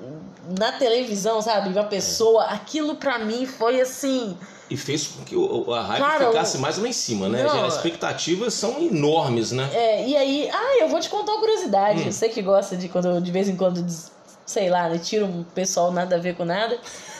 na 0.58 0.72
televisão, 0.72 1.40
sabe? 1.40 1.68
Uma 1.68 1.84
pessoa, 1.84 2.44
aquilo 2.46 2.96
pra 2.96 3.18
mim 3.20 3.46
foi 3.46 3.80
assim. 3.80 4.36
E 4.70 4.76
fez 4.76 5.08
com 5.08 5.24
que 5.24 5.34
a 5.74 5.82
hype 5.82 6.00
Cara, 6.00 6.26
ficasse 6.28 6.56
mais 6.58 6.78
lá 6.78 6.86
em 6.86 6.92
cima, 6.92 7.28
né? 7.28 7.42
Não, 7.42 7.64
As 7.64 7.74
expectativas 7.74 8.54
são 8.54 8.80
enormes, 8.80 9.50
né? 9.50 9.68
É, 9.74 10.06
e 10.06 10.16
aí, 10.16 10.48
ah, 10.52 10.78
eu 10.80 10.88
vou 10.88 11.00
te 11.00 11.08
contar 11.08 11.32
uma 11.32 11.40
curiosidade. 11.40 12.02
Hum. 12.02 12.12
Você 12.12 12.28
que 12.28 12.40
gosta 12.40 12.76
de 12.76 12.88
quando 12.88 13.20
de 13.20 13.32
vez 13.32 13.48
em 13.48 13.56
quando, 13.56 13.84
sei 14.46 14.70
lá, 14.70 14.88
né, 14.88 14.98
tira 14.98 15.24
um 15.24 15.42
pessoal 15.42 15.90
nada 15.90 16.14
a 16.14 16.18
ver 16.20 16.36
com 16.36 16.44
nada. 16.44 16.78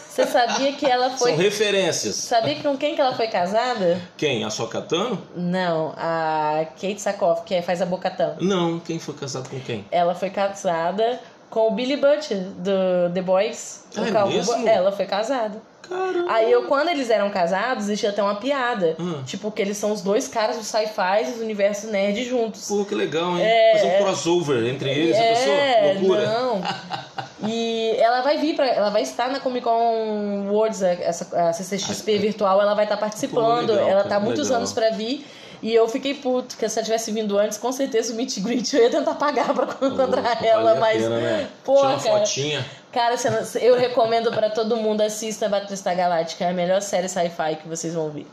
Você 0.09 0.27
sabia 0.27 0.73
que 0.73 0.87
ela 0.87 1.11
foi. 1.11 1.31
São 1.31 1.41
referências. 1.41 2.17
Sabia 2.17 2.57
com 2.57 2.77
quem 2.77 2.95
que 2.95 3.01
ela 3.01 3.15
foi 3.15 3.29
casada? 3.29 4.01
Quem? 4.17 4.45
A 4.45 4.51
Sokatano? 4.51 5.21
Não, 5.37 5.95
a 5.97 6.67
Kate 6.81 7.01
Sakoff, 7.01 7.43
que 7.45 7.63
faz 7.63 7.81
a 7.81 7.87
Bocatã. 7.87 8.37
Não. 8.41 8.81
Quem 8.81 8.99
foi 8.99 9.15
casado 9.15 9.49
com 9.49 9.61
quem? 9.61 9.85
Ela 9.91 10.15
foi 10.15 10.31
casada 10.31 11.21
com 11.51 11.69
o 11.69 11.71
Billy 11.73 11.97
Butcher, 11.97 12.39
do 12.39 13.13
The 13.13 13.23
Boys. 13.23 13.85
Ah, 13.97 14.07
é 14.07 14.13
Calvo-? 14.13 14.69
Ela 14.69 14.93
foi 14.93 15.05
casada. 15.05 15.61
Caramba. 15.83 16.33
Aí 16.33 16.53
eu, 16.53 16.63
quando 16.67 16.89
eles 16.89 17.11
eram 17.11 17.29
casados, 17.31 17.85
existia 17.87 18.11
até 18.11 18.23
uma 18.23 18.37
piada. 18.37 18.95
Hum. 18.99 19.25
Tipo, 19.27 19.51
que 19.51 19.61
eles 19.61 19.77
são 19.77 19.91
os 19.91 20.03
dois 20.03 20.29
caras 20.29 20.57
do 20.57 20.63
sci-fi 20.63 21.25
e 21.25 21.33
do 21.33 21.43
universo 21.43 21.89
nerd 21.89 22.25
juntos. 22.25 22.69
Pô, 22.69 22.85
que 22.85 22.95
legal, 22.95 23.37
hein? 23.37 23.43
É, 23.43 23.73
Fazer 23.73 23.87
um 23.87 23.91
é. 23.91 23.99
crossover 23.99 24.65
entre 24.67 24.89
eles, 24.89 25.17
a 25.17 25.21
é, 25.21 25.35
pessoa? 25.35 26.01
Loucura. 26.01 26.27
não. 26.27 26.63
E 27.43 27.97
ela 27.97 28.21
vai 28.21 28.37
vir 28.37 28.55
para, 28.55 28.67
ela 28.67 28.91
vai 28.91 29.01
estar 29.01 29.31
na 29.31 29.41
Comic 29.41 29.65
Con 29.65 30.49
Worlds, 30.51 30.83
essa 30.83 31.49
a 31.49 31.53
CCXP 31.55 32.19
virtual, 32.19 32.61
ela 32.61 32.75
vai 32.75 32.85
estar 32.85 32.99
participando. 32.99 33.69
Pô, 33.69 33.73
legal, 33.73 33.89
ela 33.89 33.97
cara, 34.03 34.09
tá 34.11 34.17
há 34.17 34.21
muitos 34.21 34.45
legal. 34.45 34.59
anos 34.59 34.75
para 34.75 34.91
vir. 34.91 35.27
E 35.63 35.75
eu 35.75 35.87
fiquei 35.89 36.15
puto, 36.15 36.49
porque 36.55 36.69
se 36.69 36.79
ela 36.79 36.85
tivesse 36.85 37.13
vindo 37.13 37.37
antes, 37.39 37.59
com 37.59 37.71
certeza 37.71 38.13
o 38.13 38.17
meet 38.17 38.39
greet 38.41 38.73
eu 38.75 38.83
ia 38.85 38.91
tentar 38.91 39.15
pagar 39.15 39.53
pra 39.53 39.65
encontrar 39.87 40.37
Pô, 40.39 40.45
ela, 40.45 40.75
vale 40.75 40.81
mas. 40.81 41.03
pena, 41.03 41.19
né? 41.21 41.49
Pô, 41.65 41.77
Tira 41.77 41.89
uma 41.89 41.99
cara. 42.01 42.19
fotinha. 42.19 42.67
Cara, 42.93 43.15
eu 43.61 43.77
recomendo 43.77 44.31
pra 44.33 44.51
todo 44.51 44.77
mundo 44.77 45.01
assista 45.03 45.49
Battlestar 45.49 45.95
Galáctica, 45.97 46.45
é 46.45 46.51
a 46.51 46.53
melhor 46.53 46.81
série 46.81 47.09
sci-fi 47.09 47.57
que 47.63 47.69
vocês 47.69 47.95
vão 47.95 48.11
ver. 48.11 48.27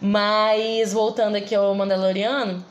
Mas 0.00 0.92
voltando 0.92 1.36
aqui 1.36 1.54
ao 1.54 1.74
Mandaloriano, 1.74 2.64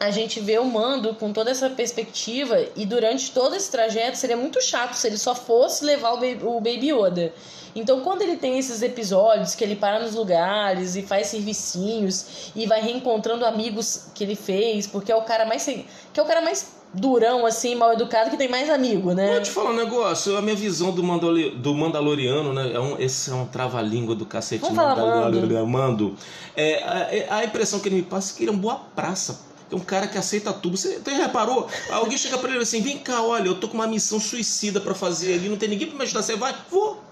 a 0.00 0.10
gente 0.10 0.40
vê 0.40 0.58
o 0.58 0.64
Mando 0.64 1.14
com 1.14 1.30
toda 1.30 1.50
essa 1.50 1.68
perspectiva 1.68 2.58
e 2.74 2.86
durante 2.86 3.32
todo 3.32 3.54
esse 3.54 3.70
trajeto 3.70 4.16
seria 4.16 4.36
muito 4.36 4.58
chato 4.62 4.94
se 4.94 5.06
ele 5.06 5.18
só 5.18 5.34
fosse 5.34 5.84
levar 5.84 6.12
o 6.12 6.16
Baby, 6.16 6.40
o 6.42 6.54
Baby 6.54 6.90
Yoda. 6.90 7.34
Então, 7.76 8.00
quando 8.00 8.22
ele 8.22 8.38
tem 8.38 8.58
esses 8.58 8.80
episódios 8.80 9.54
que 9.54 9.62
ele 9.62 9.76
para 9.76 10.00
nos 10.00 10.14
lugares 10.14 10.96
e 10.96 11.02
faz 11.02 11.26
servicinhos 11.26 12.50
e 12.56 12.66
vai 12.66 12.80
reencontrando 12.80 13.44
amigos 13.44 14.06
que 14.14 14.24
ele 14.24 14.34
fez, 14.34 14.86
porque 14.86 15.12
é 15.12 15.14
o 15.14 15.22
cara 15.22 15.44
mais 15.44 15.66
que 15.66 16.18
é 16.18 16.22
o 16.22 16.26
cara 16.26 16.40
mais 16.40 16.80
durão, 16.92 17.44
assim, 17.46 17.76
mal 17.76 17.92
educado, 17.92 18.30
que 18.30 18.36
tem 18.36 18.48
mais 18.48 18.68
amigo, 18.70 19.12
né? 19.12 19.34
Vou 19.34 19.42
te 19.42 19.50
falar 19.50 19.70
um 19.70 19.76
negócio, 19.76 20.36
a 20.36 20.42
minha 20.42 20.56
visão 20.56 20.90
do, 20.92 21.04
Mandalori, 21.04 21.50
do 21.50 21.74
Mandaloriano, 21.74 22.52
né? 22.54 22.72
É 22.72 22.80
um, 22.80 22.98
esse 22.98 23.30
é 23.30 23.34
um 23.34 23.46
trava-língua 23.46 24.14
do 24.14 24.24
cacete. 24.24 24.62
Vamos 24.62 24.76
Mandaloriano. 24.76 25.66
Mando. 25.66 26.16
É, 26.56 27.28
a, 27.28 27.36
a 27.36 27.44
impressão 27.44 27.78
que 27.78 27.88
ele 27.88 27.96
me 27.96 28.02
passa 28.02 28.32
é 28.32 28.36
que 28.36 28.42
ele 28.44 28.50
é 28.50 28.54
um 28.54 28.58
boa 28.58 28.76
praça. 28.96 29.49
É 29.70 29.74
um 29.74 29.80
cara 29.80 30.06
que 30.08 30.18
aceita 30.18 30.52
tudo. 30.52 30.76
Você 30.76 31.00
reparou? 31.06 31.68
Alguém 31.90 32.18
chega 32.18 32.36
pra 32.38 32.50
ele 32.50 32.62
assim: 32.62 32.80
vem 32.80 32.98
cá, 32.98 33.22
olha, 33.22 33.46
eu 33.46 33.54
tô 33.54 33.68
com 33.68 33.74
uma 33.74 33.86
missão 33.86 34.18
suicida 34.18 34.80
pra 34.80 34.94
fazer 34.94 35.34
ali, 35.34 35.48
não 35.48 35.56
tem 35.56 35.68
ninguém 35.68 35.86
pra 35.88 35.96
me 35.96 36.02
ajudar. 36.02 36.22
Você 36.22 36.36
vai? 36.36 36.54
Vou. 36.70 37.02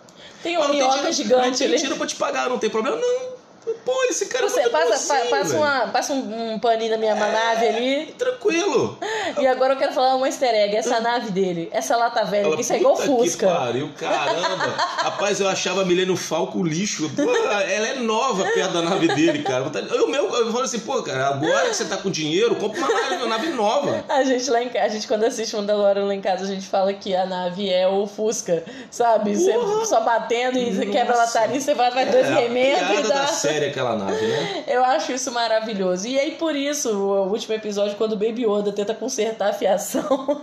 Tem 0.42 0.56
uma 0.56 0.68
minhoca 0.68 1.12
gigante 1.12 1.50
Não 1.50 1.52
tem 1.56 1.66
ali. 1.66 1.76
dinheiro 1.76 1.96
pra 1.96 2.06
te 2.06 2.16
pagar, 2.16 2.48
não 2.48 2.58
tem 2.58 2.70
problema? 2.70 2.96
Não. 2.96 3.37
Pô, 3.84 4.04
esse 4.10 4.26
cara 4.26 4.46
é 4.46 4.48
Você 4.48 4.68
passa, 4.70 5.14
pa- 5.14 5.20
passa, 5.30 5.56
uma, 5.56 5.80
passa 5.88 6.12
um, 6.12 6.52
um 6.54 6.58
paninho 6.58 6.90
na 6.92 6.96
minha 6.98 7.14
nave 7.14 7.66
ali. 7.66 8.14
Tranquilo. 8.18 8.98
E 9.38 9.46
agora 9.46 9.74
eu 9.74 9.78
quero 9.78 9.92
falar 9.92 10.16
um 10.16 10.26
easter 10.26 10.54
egg. 10.54 10.76
Essa 10.76 11.00
nave 11.00 11.30
dele, 11.30 11.68
essa 11.72 11.96
lata 11.96 12.24
velha, 12.24 12.44
Fala, 12.44 12.56
que 12.56 12.62
isso 12.62 12.72
é 12.72 12.76
igual 12.78 12.94
"Puta 12.94 13.06
Fusca. 13.06 13.46
Que 13.46 13.52
pariu, 13.52 13.90
caramba. 13.98 14.74
Rapaz, 14.98 15.40
eu 15.40 15.48
achava 15.48 15.82
a 15.82 15.84
Milênio 15.84 16.16
Falco 16.16 16.62
lixo. 16.62 17.08
Pô, 17.10 17.22
ela 17.22 17.88
é 17.88 17.94
nova 17.96 18.44
perto 18.52 18.72
da 18.72 18.82
nave 18.82 19.08
dele, 19.08 19.42
cara. 19.42 19.64
Eu, 19.94 20.08
meu, 20.08 20.24
eu 20.34 20.52
falo 20.52 20.64
assim, 20.64 20.80
pô, 20.80 21.02
cara, 21.02 21.28
agora 21.28 21.68
que 21.68 21.74
você 21.76 21.84
tá 21.84 21.96
com 21.96 22.10
dinheiro, 22.10 22.54
compra 22.56 22.80
uma 22.80 22.88
nave, 22.88 23.14
uma 23.16 23.26
nave 23.26 23.48
nova. 23.48 24.04
A 24.08 24.22
gente 24.24 24.50
lá 24.50 24.62
em 24.62 24.68
casa, 24.68 24.86
a 24.86 24.88
gente 24.88 25.06
quando 25.06 25.24
assiste 25.24 25.54
Mandalorian 25.54 26.04
lá 26.06 26.14
em 26.14 26.20
casa, 26.20 26.44
a 26.44 26.46
gente 26.46 26.66
fala 26.66 26.92
que 26.92 27.14
a 27.14 27.24
nave 27.26 27.68
é 27.70 27.86
o 27.86 28.06
Fusca, 28.06 28.64
sabe? 28.90 29.36
Você 29.36 29.52
só 29.86 30.00
batendo 30.00 30.58
e 30.58 30.70
Nossa. 30.70 30.86
quebra 30.90 31.14
a 31.14 31.18
lataria, 31.18 31.60
você 31.60 31.74
vai, 31.74 31.90
vai 31.90 32.06
dois 32.06 32.26
É 32.26 32.34
remendos 32.34 32.98
e 32.98 33.02
dá. 33.02 33.14
da 33.22 33.26
série 33.28 33.57
aquela 33.66 33.96
nave, 33.96 34.26
né? 34.26 34.64
Eu 34.68 34.84
acho 34.84 35.12
isso 35.12 35.30
maravilhoso. 35.32 36.06
E 36.06 36.18
aí, 36.18 36.32
por 36.32 36.54
isso, 36.56 36.90
o 36.90 37.28
último 37.28 37.54
episódio, 37.54 37.96
quando 37.96 38.12
o 38.12 38.16
Baby 38.16 38.44
Yoda 38.44 38.72
tenta 38.72 38.94
consertar 38.94 39.50
a 39.50 39.52
fiação. 39.52 40.42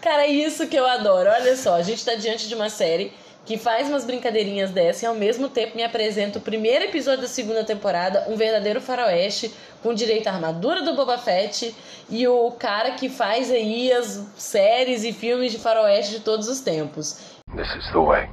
Cara, 0.00 0.24
é 0.24 0.28
isso 0.28 0.66
que 0.66 0.76
eu 0.76 0.86
adoro. 0.86 1.30
Olha 1.30 1.56
só, 1.56 1.74
a 1.74 1.82
gente 1.82 2.04
tá 2.04 2.14
diante 2.14 2.46
de 2.46 2.54
uma 2.54 2.68
série 2.68 3.12
que 3.44 3.58
faz 3.58 3.88
umas 3.88 4.04
brincadeirinhas 4.04 4.70
dessa 4.70 5.04
e 5.04 5.08
ao 5.08 5.14
mesmo 5.14 5.48
tempo 5.48 5.76
me 5.76 5.82
apresenta 5.82 6.38
o 6.38 6.42
primeiro 6.42 6.84
episódio 6.84 7.22
da 7.22 7.28
segunda 7.28 7.62
temporada, 7.62 8.26
um 8.28 8.36
verdadeiro 8.36 8.80
faroeste, 8.80 9.52
com 9.82 9.92
direito 9.92 10.28
à 10.28 10.32
armadura 10.32 10.82
do 10.82 10.94
Boba 10.94 11.18
Fett 11.18 11.74
e 12.08 12.26
o 12.26 12.50
cara 12.52 12.92
que 12.92 13.08
faz 13.08 13.50
aí 13.50 13.92
as 13.92 14.26
séries 14.36 15.04
e 15.04 15.12
filmes 15.12 15.52
de 15.52 15.58
faroeste 15.58 16.12
de 16.12 16.20
todos 16.20 16.48
os 16.48 16.60
tempos. 16.60 17.18
This 17.54 17.68
is 17.76 17.92
the 17.92 17.98
way. 17.98 18.30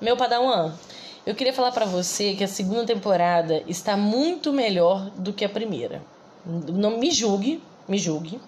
Meu 0.00 0.16
Padawan, 0.16 0.72
eu 1.24 1.34
queria 1.34 1.52
falar 1.52 1.72
pra 1.72 1.84
você 1.84 2.34
que 2.34 2.42
a 2.42 2.48
segunda 2.48 2.84
temporada 2.84 3.62
está 3.68 3.96
muito 3.96 4.52
melhor 4.52 5.10
do 5.10 5.32
que 5.32 5.44
a 5.44 5.48
primeira. 5.48 6.02
Não 6.44 6.98
me 6.98 7.10
julgue, 7.10 7.62
me 7.88 7.98
julgue. 7.98 8.40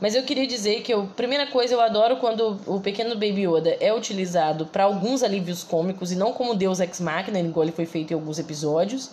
Mas 0.00 0.14
eu 0.14 0.22
queria 0.24 0.46
dizer 0.46 0.82
que 0.82 0.92
eu, 0.92 1.06
primeira 1.16 1.46
coisa, 1.46 1.72
eu 1.72 1.80
adoro 1.80 2.16
quando 2.16 2.60
o 2.66 2.80
pequeno 2.80 3.14
Baby 3.14 3.46
Yoda 3.46 3.76
é 3.80 3.94
utilizado 3.94 4.66
para 4.66 4.84
alguns 4.84 5.22
alívios 5.22 5.64
cômicos 5.64 6.12
e 6.12 6.16
não 6.16 6.32
como 6.32 6.54
Deus 6.54 6.80
Ex 6.80 7.00
Machina, 7.00 7.40
igual 7.40 7.64
ele 7.64 7.72
foi 7.72 7.86
feito 7.86 8.10
em 8.10 8.14
alguns 8.14 8.38
episódios. 8.38 9.10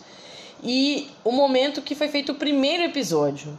E 0.62 1.10
o 1.24 1.32
momento 1.32 1.82
que 1.82 1.96
foi 1.96 2.10
feito 2.10 2.34
o 2.34 2.36
primeiro 2.36 2.84
episódio. 2.84 3.58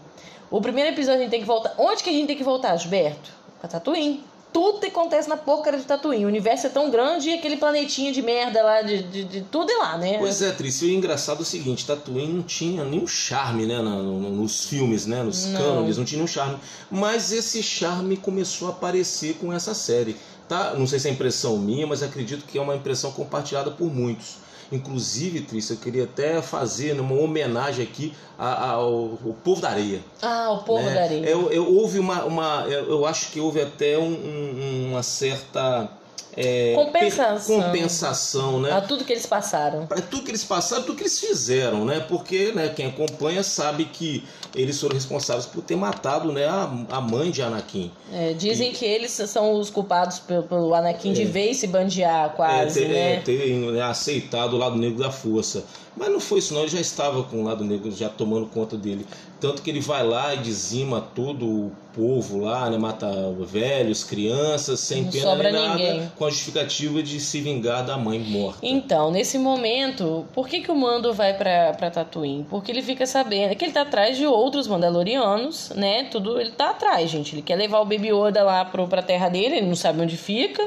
O 0.51 0.61
primeiro 0.61 0.91
episódio 0.91 1.21
a 1.21 1.23
gente 1.23 1.31
tem 1.31 1.41
que 1.41 1.47
voltar. 1.47 1.75
Onde 1.79 2.03
que 2.03 2.11
a 2.11 2.13
gente 2.13 2.27
tem 2.27 2.37
que 2.37 2.45
voltar, 2.45 2.77
Gilberto? 2.77 3.31
Pra 3.59 3.69
Tatooine. 3.69 4.23
Tudo 4.55 4.79
que 4.79 4.87
acontece 4.87 5.29
na 5.29 5.37
porcaria 5.37 5.81
de 5.81 5.85
Tatooine. 5.85 6.25
O 6.25 6.29
universo 6.29 6.69
é 6.69 6.71
tão 6.71 6.89
grande 6.89 7.29
e 7.29 7.35
aquele 7.35 7.57
planetinha 7.57 8.13
de 8.13 8.23
merda 8.23 8.63
lá, 8.63 8.83
de, 8.83 9.03
de, 9.03 9.25
de 9.25 9.41
tudo 9.43 9.69
é 9.71 9.77
lá, 9.79 9.99
né? 9.99 10.17
Pois 10.19 10.41
é, 10.41 10.53
Tris, 10.53 10.81
e 10.81 10.85
o 10.87 10.91
engraçado 10.91 11.41
é 11.41 11.43
o 11.43 11.45
seguinte, 11.45 11.85
Tatooine 11.85 12.33
não 12.33 12.43
tinha 12.45 12.85
nenhum 12.85 13.05
charme, 13.07 13.67
né, 13.67 13.81
no- 13.83 14.03
no- 14.21 14.31
nos 14.31 14.65
filmes, 14.67 15.07
né, 15.07 15.25
nos 15.25 15.47
Não. 15.47 15.61
cânones, 15.61 15.99
não 15.99 16.05
tinha 16.05 16.19
nenhum 16.19 16.29
charme, 16.29 16.57
mas 16.89 17.33
esse 17.33 17.63
charme 17.65 18.17
começou 18.17 18.69
a 18.69 18.71
aparecer 18.71 19.35
com 19.41 19.53
essa 19.53 19.75
série, 19.75 20.15
tá? 20.49 20.73
Não 20.75 20.87
sei 20.87 21.01
se 21.01 21.09
é 21.09 21.11
impressão 21.11 21.59
minha, 21.59 21.85
mas 21.85 22.01
acredito 22.01 22.47
que 22.47 22.57
é 22.57 22.63
uma 22.63 22.77
impressão 22.77 23.11
compartilhada 23.11 23.73
por 23.73 23.93
muitos. 23.93 24.37
Inclusive, 24.73 25.41
Tris, 25.43 25.71
eu 25.71 25.77
queria 25.77 26.05
até 26.05 26.41
fazer 26.43 26.99
uma 27.01 27.15
homenagem 27.15 27.85
aqui 27.85 28.15
ao, 28.39 28.81
ao 29.25 29.37
povo 29.45 29.61
da 29.61 29.71
areia. 29.71 30.01
Ah, 30.23 30.51
o 30.53 30.59
povo 30.65 30.83
né? 30.83 30.95
da 30.95 31.03
areia. 31.03 31.27
Eu, 31.27 31.51
eu- 31.53 31.75
houve 31.77 31.99
uma, 31.99 32.25
uma 32.25 32.67
eu, 32.69 32.89
eu 32.91 33.07
acho 33.07 33.31
que 33.31 33.41
houve 33.41 33.61
até 33.61 33.99
um- 33.99 34.03
um- 34.13 34.89
uma 34.91 35.03
certa 35.03 35.89
é, 36.37 36.73
Compensação. 36.75 37.63
compensação, 37.63 38.61
né? 38.61 38.73
A 38.73 38.81
tudo 38.81 39.05
que 39.05 39.13
eles 39.13 39.27
passaram. 39.27 39.87
Para 39.87 40.01
tudo 40.01 40.25
que 40.25 40.31
eles 40.31 40.45
passaram, 40.45 40.83
tudo 40.83 40.97
que 40.97 41.03
eles 41.03 41.19
fizeram, 41.19 41.85
né? 41.85 42.01
Porque 42.01 42.53
né, 42.53 42.69
quem 42.75 42.87
acompanha 42.87 43.43
sabe 43.43 43.85
que 43.87 44.25
eles 44.55 44.81
foram 44.81 44.95
responsáveis 44.95 45.47
por 45.47 45.63
ter 45.63 45.77
matado 45.77 46.33
né, 46.33 46.47
a, 46.47 46.71
a 46.91 47.01
mãe 47.01 47.31
de 47.31 47.43
Anakin. 47.43 47.91
É, 48.13 48.33
dizem 48.33 48.73
que 48.73 48.85
eles 48.85 49.11
são 49.13 49.55
os 49.55 49.69
culpados 49.71 50.19
pelo, 50.21 50.45
pelo 50.45 50.75
Anakin 50.75 51.13
de 51.13 51.23
É. 51.23 51.25
ver 51.25 51.51
e 51.51 51.55
se 51.55 51.67
bandear 51.67 52.31
quase, 52.35 52.81
é, 52.85 52.87
ter, 52.87 52.93
né? 52.93 53.13
é, 53.15 53.21
ter, 53.21 53.55
né, 53.73 53.83
aceitado 53.83 54.55
o 54.55 54.59
lado 54.59 54.77
negro 54.77 54.99
da 55.03 55.11
força. 55.11 55.65
Mas 55.97 56.09
não 56.09 56.19
foi 56.19 56.41
isso 56.41 56.53
não, 56.55 56.63
ele 56.63 56.71
já 56.71 56.81
estava 56.81 57.23
com 57.23 57.43
o 57.43 57.45
lado 57.45 57.63
negro 57.65 57.89
já 57.93 58.09
tomando 58.09 58.47
conta 58.47 58.77
dele. 58.77 59.07
Tanto 59.41 59.63
que 59.63 59.71
ele 59.71 59.81
vai 59.81 60.05
lá 60.05 60.35
e 60.35 60.39
dizima 60.39 61.01
todo 61.15 61.47
o 61.47 61.73
povo 61.95 62.41
lá, 62.41 62.69
né? 62.69 62.77
Mata 62.79 63.07
velhos, 63.41 64.03
crianças, 64.03 64.81
sem 64.81 65.05
Não 65.05 65.11
pena 65.13 65.37
nem 65.37 65.53
nada, 65.53 65.69
ninguém. 65.77 66.13
Com 66.25 66.29
a 66.29 66.31
justificativa 66.31 67.03
de 67.03 67.21
se 67.21 67.41
vingar 67.41 67.85
da 67.85 67.99
mãe 67.99 68.19
morta. 68.19 68.59
Então, 68.63 69.11
nesse 69.11 69.39
momento, 69.39 70.27
por 70.33 70.49
que, 70.49 70.61
que 70.61 70.71
o 70.71 70.75
Mando 70.75 71.13
vai 71.13 71.35
pra 71.35 71.91
Tatooine? 71.91 72.47
Porque 72.49 72.73
ele 72.73 72.83
fica 72.83 73.07
sabendo 73.07 73.55
que 73.55 73.65
ele 73.65 73.73
tá 73.73 73.83
atrás 73.83 74.17
de 74.17 74.27
outros 74.27 74.67
Mandalorianos, 74.67 75.71
né? 75.71 76.05
Tudo 76.05 76.41
ele 76.41 76.53
tá 76.53 76.71
atrás, 76.71 77.11
gente. 77.11 77.35
Ele 77.35 77.43
quer 77.43 77.57
levar 77.57 77.81
o 77.81 77.85
Baby 77.85 78.09
Yoda 78.09 78.43
lá 78.43 78.65
pro, 78.65 78.89
pra 78.89 79.03
terra 79.03 79.29
dele, 79.29 79.57
ele 79.57 79.67
não 79.67 79.77
sabe 79.77 80.01
onde 80.01 80.17
fica. 80.17 80.67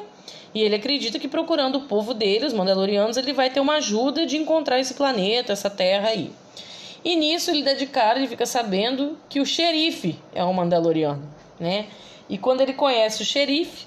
E 0.53 0.61
ele 0.61 0.75
acredita 0.75 1.19
que 1.19 1.27
procurando 1.27 1.79
o 1.79 1.81
povo 1.81 2.13
dele, 2.13 2.45
os 2.45 2.53
Mandalorianos, 2.53 3.17
ele 3.17 3.33
vai 3.33 3.49
ter 3.49 3.59
uma 3.59 3.77
ajuda 3.77 4.25
de 4.25 4.37
encontrar 4.37 4.79
esse 4.79 4.93
planeta, 4.93 5.53
essa 5.53 5.69
terra 5.69 6.09
aí. 6.09 6.31
E 7.03 7.15
nisso 7.15 7.49
ele 7.49 7.63
dá 7.63 7.73
de 7.73 7.87
cara, 7.87 8.19
ele 8.19 8.27
fica 8.27 8.45
sabendo 8.45 9.17
que 9.29 9.39
o 9.39 9.45
xerife 9.45 10.19
é 10.33 10.43
um 10.43 10.53
Mandaloriano, 10.53 11.23
né? 11.59 11.87
E 12.29 12.37
quando 12.37 12.61
ele 12.61 12.73
conhece 12.73 13.21
o 13.21 13.25
xerife, 13.25 13.86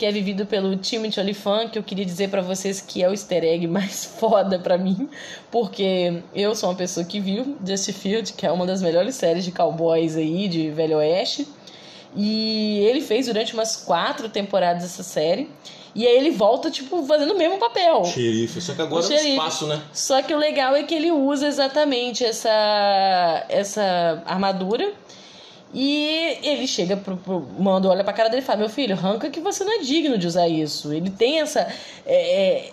que 0.00 0.06
é 0.06 0.10
vivido 0.10 0.46
pelo 0.46 0.74
Timothy 0.76 1.20
Olyphant, 1.20 1.68
que 1.68 1.78
eu 1.78 1.82
queria 1.82 2.06
dizer 2.06 2.30
pra 2.30 2.40
vocês 2.40 2.80
que 2.80 3.02
é 3.02 3.06
o 3.06 3.10
easter 3.10 3.44
egg 3.44 3.66
mais 3.66 4.06
foda 4.18 4.58
pra 4.58 4.78
mim, 4.78 5.10
porque 5.50 6.22
eu 6.34 6.54
sou 6.54 6.70
uma 6.70 6.74
pessoa 6.74 7.04
que 7.04 7.20
viu 7.20 7.58
Justifield, 7.62 8.32
que 8.32 8.46
é 8.46 8.50
uma 8.50 8.64
das 8.64 8.80
melhores 8.80 9.14
séries 9.14 9.44
de 9.44 9.52
cowboys 9.52 10.16
aí, 10.16 10.48
de 10.48 10.70
Velho 10.70 10.96
Oeste, 10.96 11.46
e 12.16 12.78
ele 12.78 13.02
fez 13.02 13.26
durante 13.26 13.52
umas 13.52 13.76
quatro 13.76 14.30
temporadas 14.30 14.84
essa 14.84 15.02
série, 15.02 15.50
e 15.94 16.06
aí 16.06 16.16
ele 16.16 16.30
volta, 16.30 16.70
tipo, 16.70 17.04
fazendo 17.04 17.34
o 17.34 17.36
mesmo 17.36 17.58
papel. 17.58 18.02
Xerife, 18.06 18.58
só 18.58 18.72
que 18.72 18.80
agora 18.80 19.02
O 19.02 19.04
é 19.04 19.18
xerife. 19.18 19.30
espaço, 19.32 19.66
né? 19.66 19.82
Só 19.92 20.22
que 20.22 20.32
o 20.32 20.38
legal 20.38 20.74
é 20.74 20.82
que 20.82 20.94
ele 20.94 21.10
usa 21.10 21.46
exatamente 21.46 22.24
essa, 22.24 23.44
essa 23.50 24.22
armadura. 24.24 24.94
E 25.72 26.38
ele 26.42 26.66
chega 26.66 26.96
pro, 26.96 27.16
pro 27.16 27.46
manda, 27.58 27.88
olha 27.88 28.02
pra 28.02 28.12
cara 28.12 28.28
dele 28.28 28.42
e 28.42 28.44
fala: 28.44 28.58
Meu 28.58 28.68
filho, 28.68 28.94
arranca 28.94 29.30
que 29.30 29.40
você 29.40 29.64
não 29.64 29.72
é 29.72 29.78
digno 29.78 30.18
de 30.18 30.26
usar 30.26 30.48
isso. 30.48 30.92
Ele 30.92 31.10
tem 31.10 31.40
essa. 31.40 31.60
é, 32.06 32.66
é, 32.66 32.70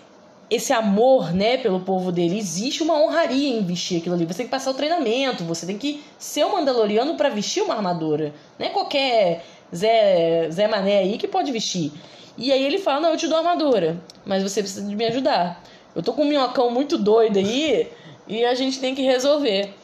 esse 0.50 0.72
amor, 0.72 1.32
né, 1.32 1.58
pelo 1.58 1.80
povo 1.80 2.10
dele. 2.10 2.38
Existe 2.38 2.82
uma 2.82 2.94
honraria 2.94 3.50
em 3.56 3.62
vestir 3.62 3.98
aquilo 3.98 4.14
ali. 4.14 4.24
Você 4.24 4.38
tem 4.38 4.46
que 4.46 4.50
passar 4.50 4.70
o 4.70 4.74
treinamento, 4.74 5.44
você 5.44 5.66
tem 5.66 5.76
que 5.76 6.02
ser 6.18 6.44
um 6.44 6.52
Mandaloriano 6.52 7.16
pra 7.16 7.28
vestir 7.28 7.62
uma 7.62 7.74
armadura. 7.74 8.32
Não 8.58 8.66
é 8.66 8.70
qualquer 8.70 9.44
Zé, 9.74 10.48
Zé 10.50 10.66
Mané 10.66 10.98
aí 10.98 11.18
que 11.18 11.28
pode 11.28 11.52
vestir. 11.52 11.92
E 12.36 12.52
aí 12.52 12.64
ele 12.64 12.78
fala: 12.78 13.00
Não, 13.00 13.10
eu 13.10 13.16
te 13.16 13.28
dou 13.28 13.36
a 13.36 13.40
armadura, 13.40 14.00
mas 14.24 14.42
você 14.42 14.62
precisa 14.62 14.86
de 14.86 14.96
me 14.96 15.04
ajudar. 15.06 15.62
Eu 15.94 16.02
tô 16.02 16.12
com 16.12 16.22
um 16.22 16.28
minhocão 16.28 16.70
muito 16.70 16.96
doido 16.96 17.38
aí 17.38 17.88
e 18.26 18.44
a 18.44 18.54
gente 18.54 18.78
tem 18.78 18.94
que 18.94 19.02
resolver. 19.02 19.74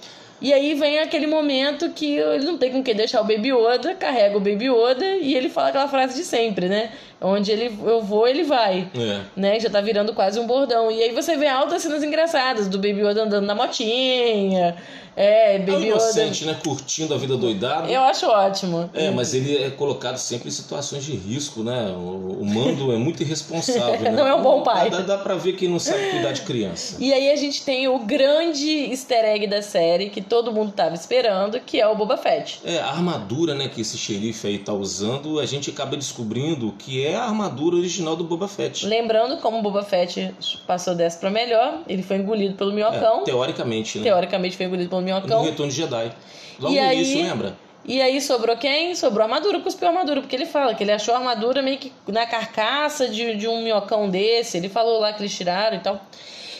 E 0.44 0.52
aí 0.52 0.74
vem 0.74 0.98
aquele 0.98 1.26
momento 1.26 1.88
que 1.88 2.16
ele 2.16 2.44
não 2.44 2.58
tem 2.58 2.70
com 2.70 2.82
quem 2.82 2.94
deixar 2.94 3.22
o 3.22 3.24
Baby 3.24 3.48
Yoda, 3.48 3.94
carrega 3.94 4.36
o 4.36 4.40
Baby 4.40 4.66
Yoda 4.66 5.16
e 5.16 5.34
ele 5.34 5.48
fala 5.48 5.68
aquela 5.68 5.88
frase 5.88 6.16
de 6.16 6.22
sempre, 6.22 6.68
né? 6.68 6.92
Onde 7.20 7.50
ele, 7.52 7.78
eu 7.84 8.02
vou, 8.02 8.26
ele 8.28 8.44
vai. 8.44 8.88
É. 8.98 9.20
Né? 9.36 9.58
Já 9.60 9.70
tá 9.70 9.80
virando 9.80 10.12
quase 10.12 10.38
um 10.38 10.46
bordão. 10.46 10.90
E 10.90 11.02
aí 11.02 11.12
você 11.12 11.36
vê 11.36 11.46
altas 11.48 11.82
cenas 11.82 12.02
engraçadas 12.02 12.68
do 12.68 12.76
Baby 12.78 13.00
Yoda 13.00 13.22
andando 13.22 13.46
na 13.46 13.54
motinha. 13.54 14.76
É, 15.16 15.54
É 15.54 15.58
Baby 15.60 15.72
Yoda. 15.72 15.86
inocente, 15.86 16.44
né? 16.44 16.56
Curtindo 16.62 17.14
a 17.14 17.16
vida 17.16 17.36
doidada. 17.36 17.88
Eu 17.90 18.02
acho 18.02 18.26
ótimo. 18.26 18.90
É, 18.92 19.10
mas 19.10 19.32
ele 19.32 19.56
é 19.62 19.70
colocado 19.70 20.16
sempre 20.18 20.48
em 20.48 20.50
situações 20.50 21.04
de 21.04 21.12
risco, 21.14 21.62
né? 21.62 21.86
O, 21.96 22.38
o 22.40 22.44
mando 22.44 22.92
é 22.92 22.96
muito 22.96 23.22
irresponsável. 23.22 24.00
né? 24.00 24.10
Não 24.12 24.26
é 24.26 24.34
um 24.34 24.42
bom 24.42 24.62
pai. 24.62 24.90
Dá, 24.90 25.00
dá 25.00 25.18
pra 25.18 25.34
ver 25.36 25.54
que 25.54 25.66
não 25.68 25.78
sabe 25.78 26.10
cuidar 26.10 26.32
de 26.32 26.42
criança. 26.42 26.96
E 26.98 27.12
aí 27.12 27.30
a 27.30 27.36
gente 27.36 27.64
tem 27.64 27.86
o 27.88 27.98
grande 28.00 28.90
easter 28.90 29.24
egg 29.24 29.46
da 29.46 29.62
série 29.62 30.10
que 30.10 30.20
todo 30.20 30.52
mundo 30.52 30.72
tava 30.72 30.94
esperando, 30.94 31.58
que 31.60 31.80
é 31.80 31.86
o 31.86 31.94
Boba 31.94 32.16
Fett. 32.16 32.60
É, 32.64 32.78
a 32.80 32.88
armadura 32.88 33.54
né, 33.54 33.68
que 33.68 33.80
esse 33.80 33.96
xerife 33.96 34.46
aí 34.46 34.58
tá 34.58 34.72
usando, 34.72 35.38
a 35.38 35.46
gente 35.46 35.70
acaba 35.70 35.96
descobrindo 35.96 36.74
que 36.78 37.03
é 37.03 37.03
a 37.14 37.24
armadura 37.24 37.76
original 37.76 38.14
do 38.16 38.24
Boba 38.24 38.46
Fett. 38.48 38.86
Lembrando 38.86 39.38
como 39.38 39.58
o 39.58 39.62
Boba 39.62 39.82
Fett 39.82 40.32
passou 40.66 40.94
dessa 40.94 41.18
pra 41.18 41.30
melhor, 41.30 41.80
ele 41.88 42.02
foi 42.02 42.16
engolido 42.16 42.54
pelo 42.54 42.70
É, 42.70 42.74
minhocão. 42.74 43.24
teoricamente, 43.24 43.98
né? 43.98 44.04
Teoricamente 44.04 44.56
foi 44.56 44.66
engolido 44.66 44.88
pelo 44.88 45.00
No 45.00 45.04
minhocão. 45.06 45.42
Retorno 45.42 45.70
de 45.72 45.76
Jedi. 45.78 46.12
Logo 46.60 46.74
E 46.74 46.80
no 46.80 46.86
aí- 46.88 46.96
início, 46.96 47.22
lembra? 47.22 47.56
E 47.86 48.00
aí 48.00 48.18
sobrou 48.20 48.56
quem? 48.56 48.94
Sobrou 48.94 49.20
a 49.22 49.24
armadura, 49.26 49.60
cuspiu 49.60 49.86
a 49.88 49.90
armadura, 49.90 50.20
porque 50.22 50.34
ele 50.34 50.46
fala 50.46 50.74
que 50.74 50.82
ele 50.82 50.92
achou 50.92 51.14
a 51.14 51.18
armadura 51.18 51.60
meio 51.60 51.76
que 51.76 51.92
na 52.08 52.24
carcaça 52.26 53.08
de, 53.08 53.36
de 53.36 53.46
um 53.46 53.62
minhocão 53.62 54.08
desse. 54.08 54.56
Ele 54.56 54.70
falou 54.70 54.98
lá 55.00 55.12
que 55.12 55.20
eles 55.20 55.34
tiraram 55.36 55.76
e 55.76 55.80
tal. 55.80 56.00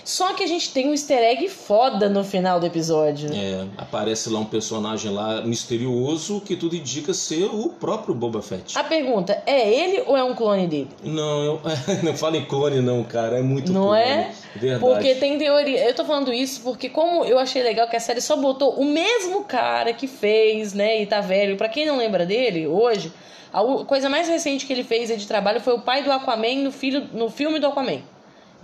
Só 0.04 0.34
que 0.34 0.42
a 0.44 0.46
gente 0.46 0.70
tem 0.72 0.88
um 0.88 0.92
easter 0.92 1.18
egg 1.18 1.48
foda 1.48 2.08
no 2.08 2.22
final 2.22 2.60
do 2.60 2.66
episódio. 2.66 3.30
É, 3.32 3.66
aparece 3.78 4.28
lá 4.28 4.38
um 4.38 4.44
personagem 4.44 5.10
lá 5.10 5.40
misterioso 5.40 6.40
que 6.42 6.54
tudo 6.56 6.76
indica 6.76 7.14
ser 7.14 7.44
o 7.46 7.70
próprio 7.70 8.14
Boba 8.14 8.42
Fett. 8.42 8.78
A 8.78 8.84
pergunta, 8.84 9.42
é 9.46 9.68
ele 9.68 10.02
ou 10.06 10.16
é 10.16 10.22
um 10.22 10.34
clone 10.34 10.66
dele? 10.66 10.90
Não, 11.02 11.42
eu, 11.44 11.60
não 12.04 12.14
fala 12.16 12.36
em 12.36 12.44
clone 12.44 12.80
não, 12.80 13.02
cara, 13.02 13.38
é 13.38 13.42
muito 13.42 13.72
Não 13.72 13.84
clone. 13.84 14.00
é? 14.00 14.30
Verdade. 14.54 14.80
Porque 14.80 15.14
tem 15.14 15.38
teoria. 15.38 15.88
Eu 15.88 15.94
tô 15.94 16.04
falando 16.04 16.32
isso 16.32 16.60
porque, 16.62 16.88
como 16.88 17.24
eu 17.24 17.38
achei 17.38 17.62
legal 17.62 17.88
que 17.88 17.96
a 17.96 18.00
série 18.00 18.20
só 18.20 18.36
botou 18.36 18.74
o 18.74 18.84
mesmo 18.84 19.44
cara 19.44 19.92
que 19.92 20.06
fez, 20.06 20.74
né? 20.74 21.00
E 21.02 21.06
tá 21.06 21.20
velho. 21.20 21.56
Pra 21.56 21.68
quem 21.68 21.86
não 21.86 21.96
lembra 21.96 22.26
dele, 22.26 22.66
hoje, 22.66 23.12
a 23.52 23.62
coisa 23.84 24.08
mais 24.08 24.28
recente 24.28 24.66
que 24.66 24.72
ele 24.72 24.84
fez 24.84 25.10
aí 25.10 25.16
de 25.16 25.26
trabalho 25.26 25.60
foi 25.60 25.74
o 25.74 25.80
pai 25.80 26.02
do 26.02 26.12
Aquaman 26.12 26.56
no, 26.56 26.70
filho, 26.70 27.08
no 27.12 27.30
filme 27.30 27.58
do 27.58 27.66
Aquaman. 27.68 28.00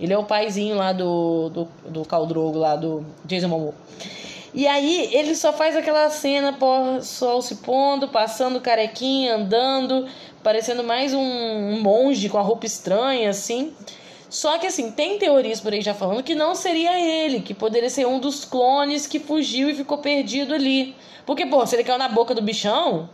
Ele 0.01 0.11
é 0.11 0.17
o 0.17 0.23
paizinho 0.23 0.75
lá 0.75 0.91
do, 0.91 1.49
do, 1.49 1.67
do 1.87 2.01
Khal 2.03 2.25
Drogo, 2.25 2.57
lá 2.57 2.75
do 2.75 3.05
Jason 3.23 3.47
Momoa. 3.47 3.75
E 4.51 4.67
aí 4.67 5.09
ele 5.13 5.35
só 5.35 5.53
faz 5.53 5.77
aquela 5.77 6.09
cena, 6.09 6.51
pô, 6.51 6.99
sol 7.01 7.41
se 7.41 7.57
pondo, 7.57 8.07
passando 8.07 8.59
carequinha, 8.59 9.35
andando, 9.35 10.07
parecendo 10.43 10.83
mais 10.83 11.13
um 11.13 11.79
monge 11.79 12.27
com 12.27 12.39
a 12.39 12.41
roupa 12.41 12.65
estranha, 12.65 13.29
assim. 13.29 13.73
Só 14.27 14.57
que 14.57 14.65
assim, 14.65 14.91
tem 14.91 15.19
teorias 15.19 15.61
por 15.61 15.71
aí 15.71 15.81
já 15.81 15.93
falando 15.93 16.23
que 16.23 16.33
não 16.33 16.55
seria 16.55 16.99
ele, 16.99 17.41
que 17.41 17.53
poderia 17.53 17.89
ser 17.89 18.07
um 18.07 18.19
dos 18.19 18.43
clones 18.43 19.05
que 19.05 19.19
fugiu 19.19 19.69
e 19.69 19.75
ficou 19.75 19.99
perdido 19.99 20.55
ali. 20.55 20.95
Porque, 21.25 21.45
pô, 21.45 21.65
se 21.65 21.75
ele 21.75 21.83
caiu 21.83 21.99
na 21.99 22.09
boca 22.09 22.33
do 22.33 22.41
bichão, 22.41 23.07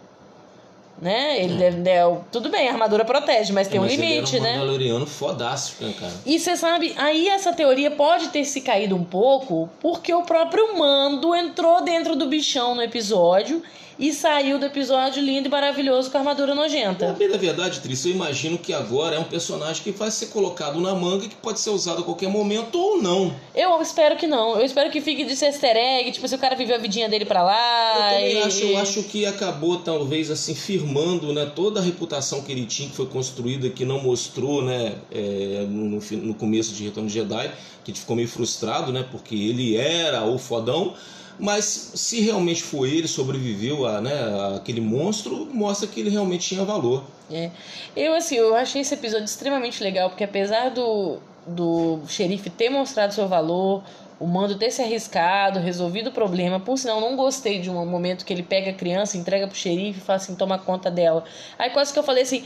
né? 1.02 1.44
Ele 1.44 1.58
deve. 1.58 1.78
né, 1.78 2.22
tudo 2.32 2.50
bem, 2.50 2.68
a 2.68 2.72
armadura 2.72 3.06
protege, 3.06 3.54
mas 3.54 3.68
tem 3.68 3.80
um 3.80 3.84
Mas 3.84 3.94
ele 3.94 4.02
limite, 4.02 4.36
era 4.36 4.44
um 4.44 4.48
né? 4.48 4.58
Mandaloriano 4.58 5.06
fodástico, 5.06 5.84
né, 5.84 5.94
cara? 6.00 6.14
E 6.26 6.40
você 6.40 6.56
sabe, 6.58 6.94
aí 6.98 7.28
essa 7.28 7.54
teoria 7.54 7.92
pode 7.92 8.30
ter 8.30 8.44
se 8.46 8.62
caído 8.62 8.96
um 8.96 9.04
pouco 9.04 9.70
porque 9.80 10.14
o 10.14 10.24
próprio 10.24 10.78
Mando 10.78 11.36
entrou 11.36 11.84
dentro 11.84 12.16
do 12.16 12.28
bichão 12.28 12.76
no 12.76 12.82
episódio 12.82 13.62
e 14.00 14.14
saiu 14.14 14.60
do 14.60 14.66
episódio 14.66 15.22
lindo 15.24 15.48
e 15.48 15.52
maravilhoso 15.52 16.12
com 16.12 16.18
a 16.18 16.22
armadura 16.22 16.54
Na 16.54 16.62
nojenta. 16.62 17.14
bem 17.14 17.30
da 17.30 17.38
verdade, 17.38 17.80
Tris, 17.80 18.06
eu 18.06 18.12
imagino 18.12 18.58
que 18.58 18.72
agora 18.74 19.16
é 19.16 19.20
um 19.20 19.24
personagem 19.24 19.82
que 19.84 19.92
vai 19.92 20.12
ser 20.12 20.28
colocado 20.28 20.80
na 20.80 20.94
manga 20.94 21.26
e 21.26 21.30
que 21.30 21.36
pode 21.36 21.60
ser 21.60 21.72
usado 21.72 22.02
a 22.02 22.04
qualquer 22.04 22.30
momento 22.30 22.80
ou 22.80 23.02
não. 23.02 23.34
Eu 23.56 23.82
espero 23.82 24.16
que 24.16 24.28
não. 24.28 24.56
Eu 24.58 24.66
espero 24.66 24.92
que 24.92 25.02
fique 25.02 25.24
de 25.26 25.36
ser 25.36 25.48
easter 25.48 25.76
egg, 25.76 26.12
tipo, 26.12 26.28
se 26.28 26.36
o 26.36 26.38
cara 26.38 26.56
viveu 26.56 26.76
a 26.76 26.80
vidinha 26.80 27.10
dele 27.10 27.26
pra 27.26 27.40
Eu 27.42 27.46
lá. 27.46 27.94
também 28.12 28.34
e- 28.36 28.44
acho, 28.44 28.64
eu 28.66 28.78
acho 28.78 29.04
que 29.04 29.26
acabou 29.26 29.78
talvez 29.80 30.30
assim 30.30 30.54
firmando 30.54 31.34
né, 31.34 31.52
toda 31.56 31.80
a 31.80 31.84
reputação 31.84 32.42
que 32.42 32.52
ele 32.52 32.66
tinha, 32.66 32.90
que 32.90 32.96
foi 32.96 33.08
construída, 33.08 33.70
que 33.70 33.84
não 33.86 34.00
mostrou 34.02 34.62
né, 34.62 34.94
é, 35.12 35.66
no, 35.68 36.00
no 36.00 36.34
começo 36.36 36.74
de 36.74 36.84
Retorno 36.84 37.08
de 37.10 37.16
Jedi, 37.16 37.48
que 37.84 37.92
a 37.92 37.94
gente 37.94 38.02
ficou 38.02 38.16
meio 38.16 38.28
frustrado, 38.28 38.92
né, 38.92 39.06
porque 39.10 39.34
ele 39.34 39.76
era 39.76 40.24
o 40.26 40.38
fodão. 40.38 40.94
Mas 41.40 41.66
se 41.66 42.22
realmente 42.22 42.64
foi 42.64 42.90
ele, 42.92 43.08
sobreviveu 43.08 43.86
a, 43.86 44.02
né, 44.02 44.12
aquele 44.56 44.82
monstro, 44.82 45.48
mostra 45.54 45.88
que 45.88 46.00
ele 46.00 46.10
realmente 46.10 46.48
tinha 46.48 46.64
valor. 46.64 47.04
É. 47.32 47.52
Eu, 47.96 48.16
assim, 48.16 48.36
eu 48.36 48.56
achei 48.56 48.82
esse 48.82 48.94
episódio 48.94 49.26
extremamente 49.26 49.84
legal, 49.84 50.10
porque 50.10 50.24
apesar 50.24 50.70
do, 50.72 51.18
do 51.46 52.00
xerife 52.08 52.50
ter 52.50 52.70
mostrado 52.70 53.14
seu 53.14 53.28
valor, 53.28 53.84
o 54.20 54.26
mando 54.26 54.58
ter 54.58 54.72
se 54.72 54.82
arriscado, 54.82 55.60
resolvido 55.60 56.08
o 56.08 56.12
problema, 56.12 56.60
por 56.60 56.78
sinal, 56.78 57.00
não 57.00 57.16
gostei 57.16 57.60
de 57.60 57.70
um 57.70 57.86
momento 57.86 58.26
que 58.26 58.34
ele 58.34 58.44
pega 58.44 58.72
a 58.72 58.74
criança, 58.74 59.18
entrega 59.18 59.48
pro 59.48 59.56
xerife 59.56 60.00
e 60.00 60.02
fala 60.02 60.18
assim, 60.18 60.36
toma 60.36 60.58
conta 60.58 60.90
dela. 60.90 61.24
Aí 61.58 61.70
quase 61.70 61.94
que 61.94 62.00
eu 62.00 62.04
falei 62.04 62.24
assim, 62.24 62.44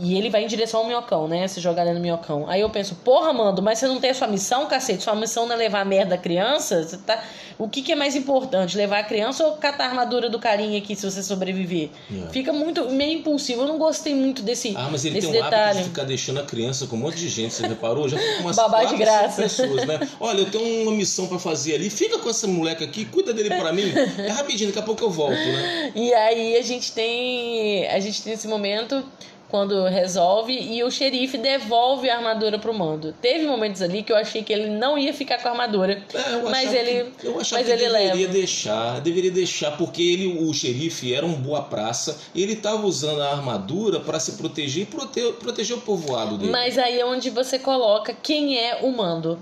e 0.00 0.16
ele 0.16 0.30
vai 0.30 0.42
em 0.44 0.46
direção 0.46 0.80
ao 0.80 0.86
minhocão, 0.86 1.28
né? 1.28 1.46
Se 1.48 1.60
jogar 1.60 1.84
do 1.84 2.00
minhocão. 2.00 2.44
Aí 2.48 2.60
eu 2.60 2.70
penso, 2.70 2.94
porra, 2.96 3.32
Mando, 3.32 3.62
mas 3.62 3.78
você 3.78 3.86
não 3.86 4.00
tem 4.00 4.10
a 4.10 4.14
sua 4.14 4.26
missão, 4.26 4.66
cacete? 4.66 5.02
Sua 5.02 5.14
missão 5.14 5.46
não 5.46 5.54
é 5.54 5.58
levar 5.58 5.80
a 5.80 5.84
merda 5.84 6.10
da 6.10 6.18
criança? 6.18 6.82
Você 6.82 6.96
tá... 6.98 7.22
O 7.56 7.68
que, 7.68 7.82
que 7.82 7.92
é 7.92 7.94
mais 7.94 8.16
importante? 8.16 8.76
Levar 8.76 8.98
a 8.98 9.02
criança 9.04 9.44
ou 9.46 9.52
catar 9.52 9.84
a 9.84 9.88
armadura 9.88 10.28
do 10.28 10.40
carinha 10.40 10.76
aqui 10.78 10.96
se 10.96 11.08
você 11.08 11.22
sobreviver? 11.22 11.88
É. 12.12 12.30
Fica 12.32 12.52
muito 12.52 12.90
meio 12.90 13.18
impulsivo. 13.18 13.62
Eu 13.62 13.68
não 13.68 13.78
gostei 13.78 14.12
muito 14.14 14.42
desse, 14.42 14.74
Ah, 14.76 14.88
mas 14.90 15.04
ele 15.04 15.20
tem 15.20 15.28
um 15.30 15.32
hábito 15.32 15.44
detalhe. 15.50 15.78
de 15.78 15.84
ficar 15.84 16.04
deixando 16.04 16.40
a 16.40 16.42
criança 16.44 16.86
com 16.88 16.96
um 16.96 16.98
monte 17.00 17.16
de 17.16 17.28
gente, 17.28 17.54
você 17.54 17.66
reparou? 17.66 18.08
Já 18.08 18.16
com 18.18 18.42
umas 18.42 18.56
Babá 18.56 18.84
de 18.84 18.96
graça. 18.96 19.40
pessoas, 19.42 19.86
né? 19.86 20.00
Olha, 20.18 20.40
eu 20.40 20.50
tenho 20.50 20.82
uma 20.82 20.90
missão 20.92 21.28
pra 21.28 21.38
fazer 21.38 21.74
ali, 21.76 21.88
fica 21.90 22.18
com 22.18 22.28
essa 22.28 22.48
moleque 22.48 22.82
aqui, 22.82 23.04
cuida 23.04 23.32
dele 23.32 23.50
pra 23.50 23.72
mim. 23.72 23.92
É 24.18 24.30
rapidinho, 24.32 24.70
daqui 24.70 24.80
a 24.80 24.82
pouco 24.82 25.04
eu 25.04 25.10
volto, 25.10 25.36
né? 25.36 25.92
E 25.94 26.12
aí 26.12 26.56
a 26.56 26.62
gente 26.62 26.90
tem. 26.92 27.86
A 27.88 28.00
gente 28.00 28.22
tem 28.22 28.32
esse 28.32 28.48
momento 28.48 29.04
quando 29.54 29.84
resolve 29.84 30.52
e 30.52 30.82
o 30.82 30.90
xerife 30.90 31.38
devolve 31.38 32.10
a 32.10 32.16
armadura 32.16 32.58
pro 32.58 32.74
mando. 32.74 33.14
Teve 33.22 33.46
momentos 33.46 33.80
ali 33.82 34.02
que 34.02 34.10
eu 34.10 34.16
achei 34.16 34.42
que 34.42 34.52
ele 34.52 34.68
não 34.68 34.98
ia 34.98 35.14
ficar 35.14 35.40
com 35.40 35.46
a 35.46 35.52
armadura. 35.52 36.02
É, 36.12 36.42
mas 36.50 36.74
ele, 36.74 37.12
que, 37.16 37.24
eu 37.28 37.38
achava 37.38 37.62
mas 37.62 37.66
que 37.68 37.72
ele 37.72 37.84
deveria 37.88 38.16
leva. 38.16 38.32
deixar, 38.32 39.00
deveria 39.00 39.30
deixar, 39.30 39.76
porque 39.76 40.02
ele, 40.02 40.26
o 40.44 40.52
xerife 40.52 41.14
era 41.14 41.24
um 41.24 41.34
boa 41.34 41.62
praça, 41.62 42.18
ele 42.34 42.56
tava 42.56 42.84
usando 42.84 43.22
a 43.22 43.30
armadura 43.30 44.00
pra 44.00 44.18
se 44.18 44.32
proteger 44.32 44.82
e 44.82 44.86
prote- 44.86 45.32
proteger 45.38 45.76
o 45.76 45.80
povoado 45.82 46.36
dele. 46.36 46.50
Mas 46.50 46.76
aí 46.76 46.98
é 46.98 47.06
onde 47.06 47.30
você 47.30 47.56
coloca 47.56 48.12
quem 48.20 48.58
é 48.58 48.80
o 48.82 48.90
mando. 48.90 49.38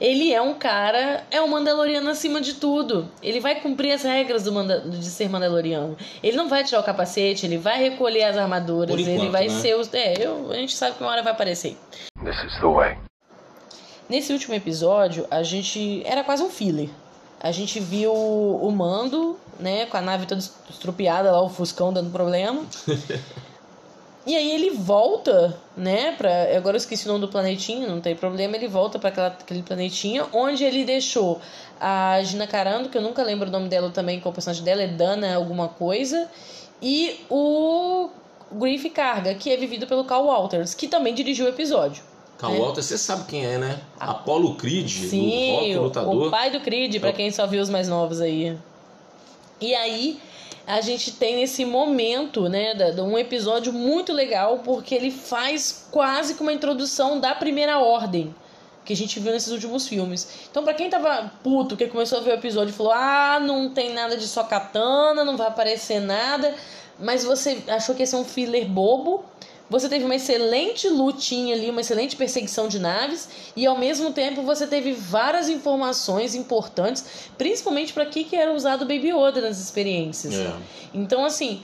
Ele 0.00 0.32
é 0.32 0.40
um 0.40 0.54
cara, 0.54 1.24
é 1.30 1.42
um 1.42 1.46
Mandaloriano 1.46 2.08
acima 2.08 2.40
de 2.40 2.54
tudo. 2.54 3.06
Ele 3.22 3.38
vai 3.38 3.60
cumprir 3.60 3.92
as 3.92 4.02
regras 4.02 4.44
do 4.44 4.52
manda- 4.52 4.80
de 4.80 5.04
ser 5.04 5.28
Mandaloriano. 5.28 5.94
Ele 6.22 6.36
não 6.36 6.48
vai 6.48 6.64
tirar 6.64 6.80
o 6.80 6.82
capacete, 6.82 7.44
ele 7.44 7.58
vai 7.58 7.78
recolher 7.78 8.24
as 8.24 8.36
armaduras, 8.38 8.90
Por 8.90 8.98
ele 8.98 9.12
enquanto, 9.12 9.30
vai 9.32 9.48
né? 9.48 9.60
ser 9.60 9.76
os. 9.76 9.92
É, 9.92 10.14
eu, 10.18 10.50
a 10.50 10.54
gente 10.56 10.74
sabe 10.74 10.96
que 10.96 11.02
uma 11.02 11.10
hora 11.12 11.22
vai 11.22 11.32
aparecer. 11.32 11.76
This 12.24 12.36
is 12.44 12.58
the 12.60 12.66
way. 12.66 12.96
Nesse 14.08 14.32
último 14.32 14.54
episódio, 14.54 15.26
a 15.30 15.42
gente. 15.42 16.02
Era 16.06 16.24
quase 16.24 16.42
um 16.42 16.48
filler. 16.50 16.88
A 17.38 17.52
gente 17.52 17.78
viu 17.78 18.12
o 18.12 18.70
Mando, 18.70 19.38
né, 19.58 19.86
com 19.86 19.96
a 19.96 20.00
nave 20.00 20.26
toda 20.26 20.40
estrupiada 20.68 21.30
lá, 21.30 21.42
o 21.42 21.48
Fuscão 21.48 21.92
dando 21.92 22.10
problema. 22.10 22.64
e 24.26 24.36
aí 24.36 24.50
ele 24.52 24.70
volta, 24.70 25.56
né, 25.76 26.12
pra. 26.12 26.56
Agora 26.56 26.76
eu 26.76 26.78
esqueci 26.78 27.04
o 27.06 27.08
nome 27.08 27.20
do 27.20 27.28
planetinha, 27.28 27.88
não 27.88 28.00
tem 28.00 28.14
problema. 28.14 28.56
Ele 28.56 28.68
volta 28.68 28.98
para 28.98 29.26
aquele 29.28 29.62
planetinha 29.62 30.26
onde 30.32 30.62
ele 30.64 30.84
deixou 30.84 31.40
a 31.80 32.20
Gina 32.22 32.46
Carano, 32.46 32.88
que 32.88 32.98
eu 32.98 33.02
nunca 33.02 33.22
lembro 33.22 33.48
o 33.48 33.52
nome 33.52 33.68
dela 33.68 33.90
também, 33.90 34.20
qual 34.20 34.30
o 34.30 34.34
personagem 34.34 34.62
dela, 34.64 34.82
é 34.82 34.86
Dana 34.88 35.34
alguma 35.34 35.68
coisa. 35.68 36.28
E 36.82 37.20
o 37.30 38.10
Griff 38.52 38.88
Carga, 38.90 39.34
que 39.34 39.50
é 39.50 39.56
vivido 39.56 39.86
pelo 39.86 40.04
Carl 40.04 40.26
Walters, 40.26 40.74
que 40.74 40.86
também 40.88 41.14
dirigiu 41.14 41.46
o 41.46 41.48
episódio. 41.48 42.02
Cal 42.38 42.54
É. 42.54 42.58
Walter, 42.58 42.82
você 42.82 42.96
sabe 42.96 43.24
quem 43.26 43.44
é, 43.44 43.58
né? 43.58 43.78
Apollo 43.98 44.54
Creed, 44.56 44.84
do 44.86 45.08
Sim, 45.08 45.52
rock 45.56 45.76
o- 45.76 45.82
lutador. 45.82 46.26
o 46.26 46.30
pai 46.30 46.50
do 46.50 46.60
Creed, 46.60 46.98
pra 46.98 47.12
quem 47.12 47.30
só 47.30 47.46
viu 47.46 47.60
os 47.62 47.68
mais 47.68 47.86
novos 47.88 48.20
aí. 48.20 48.56
E 49.60 49.74
aí, 49.74 50.18
a 50.66 50.80
gente 50.80 51.12
tem 51.12 51.42
esse 51.42 51.64
momento, 51.64 52.48
né, 52.48 52.74
de 52.74 53.00
um 53.00 53.18
episódio 53.18 53.72
muito 53.72 54.12
legal, 54.12 54.60
porque 54.60 54.94
ele 54.94 55.10
faz 55.10 55.86
quase 55.90 56.34
que 56.34 56.42
uma 56.42 56.52
introdução 56.52 57.18
da 57.18 57.34
primeira 57.34 57.78
ordem 57.78 58.34
que 58.84 58.92
a 58.92 58.96
gente 58.96 59.20
viu 59.20 59.32
nesses 59.32 59.52
últimos 59.52 59.86
filmes. 59.86 60.28
Então, 60.50 60.64
pra 60.64 60.74
quem 60.74 60.90
tava 60.90 61.30
puto, 61.42 61.76
que 61.76 61.86
começou 61.86 62.18
a 62.18 62.22
ver 62.22 62.30
o 62.30 62.34
episódio 62.34 62.72
e 62.72 62.74
falou: 62.74 62.92
ah, 62.92 63.38
não 63.40 63.70
tem 63.70 63.92
nada 63.92 64.16
de 64.16 64.26
só 64.26 64.42
katana, 64.44 65.24
não 65.24 65.36
vai 65.36 65.48
aparecer 65.48 66.00
nada, 66.00 66.54
mas 66.98 67.24
você 67.24 67.62
achou 67.68 67.94
que 67.94 68.02
ia 68.02 68.06
ser 68.06 68.16
um 68.16 68.24
filler 68.24 68.66
bobo. 68.66 69.24
Você 69.70 69.88
teve 69.88 70.04
uma 70.04 70.16
excelente 70.16 70.88
lutinha 70.88 71.54
ali, 71.54 71.70
uma 71.70 71.80
excelente 71.80 72.16
perseguição 72.16 72.66
de 72.66 72.80
naves, 72.80 73.28
e 73.54 73.64
ao 73.64 73.78
mesmo 73.78 74.12
tempo 74.12 74.42
você 74.42 74.66
teve 74.66 74.92
várias 74.92 75.48
informações 75.48 76.34
importantes, 76.34 77.30
principalmente 77.38 77.92
para 77.92 78.04
que, 78.04 78.24
que 78.24 78.34
era 78.34 78.52
usado 78.52 78.82
o 78.82 78.84
Baby 78.84 79.12
Yoda 79.12 79.40
nas 79.40 79.60
experiências. 79.60 80.34
É. 80.34 80.52
Então, 80.92 81.24
assim, 81.24 81.62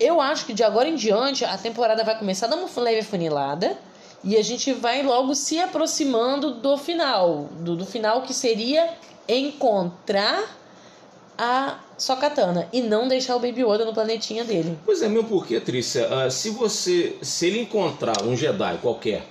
eu 0.00 0.22
acho 0.22 0.46
que 0.46 0.54
de 0.54 0.64
agora 0.64 0.88
em 0.88 0.96
diante 0.96 1.44
a 1.44 1.58
temporada 1.58 2.02
vai 2.02 2.18
começar 2.18 2.46
a 2.46 2.48
dar 2.48 2.56
uma 2.56 2.68
leve 2.80 3.00
afunilada 3.00 3.76
e 4.24 4.38
a 4.38 4.42
gente 4.42 4.72
vai 4.72 5.02
logo 5.02 5.34
se 5.34 5.60
aproximando 5.60 6.54
do 6.54 6.78
final. 6.78 7.50
Do, 7.60 7.76
do 7.76 7.84
final 7.84 8.22
que 8.22 8.32
seria 8.32 8.88
encontrar 9.28 10.63
a 11.36 11.78
Sokatana 11.98 12.68
e 12.72 12.82
não 12.82 13.08
deixar 13.08 13.36
o 13.36 13.40
Baby 13.40 13.62
Yoda 13.62 13.84
no 13.84 13.92
planetinha 13.92 14.44
dele. 14.44 14.78
Pois 14.84 15.02
é, 15.02 15.08
meu 15.08 15.24
porquê, 15.24 15.60
Trícia, 15.60 16.08
ah, 16.08 16.30
se 16.30 16.50
você, 16.50 17.16
se 17.22 17.46
ele 17.46 17.60
encontrar 17.60 18.22
um 18.24 18.36
Jedi 18.36 18.78
qualquer 18.78 19.26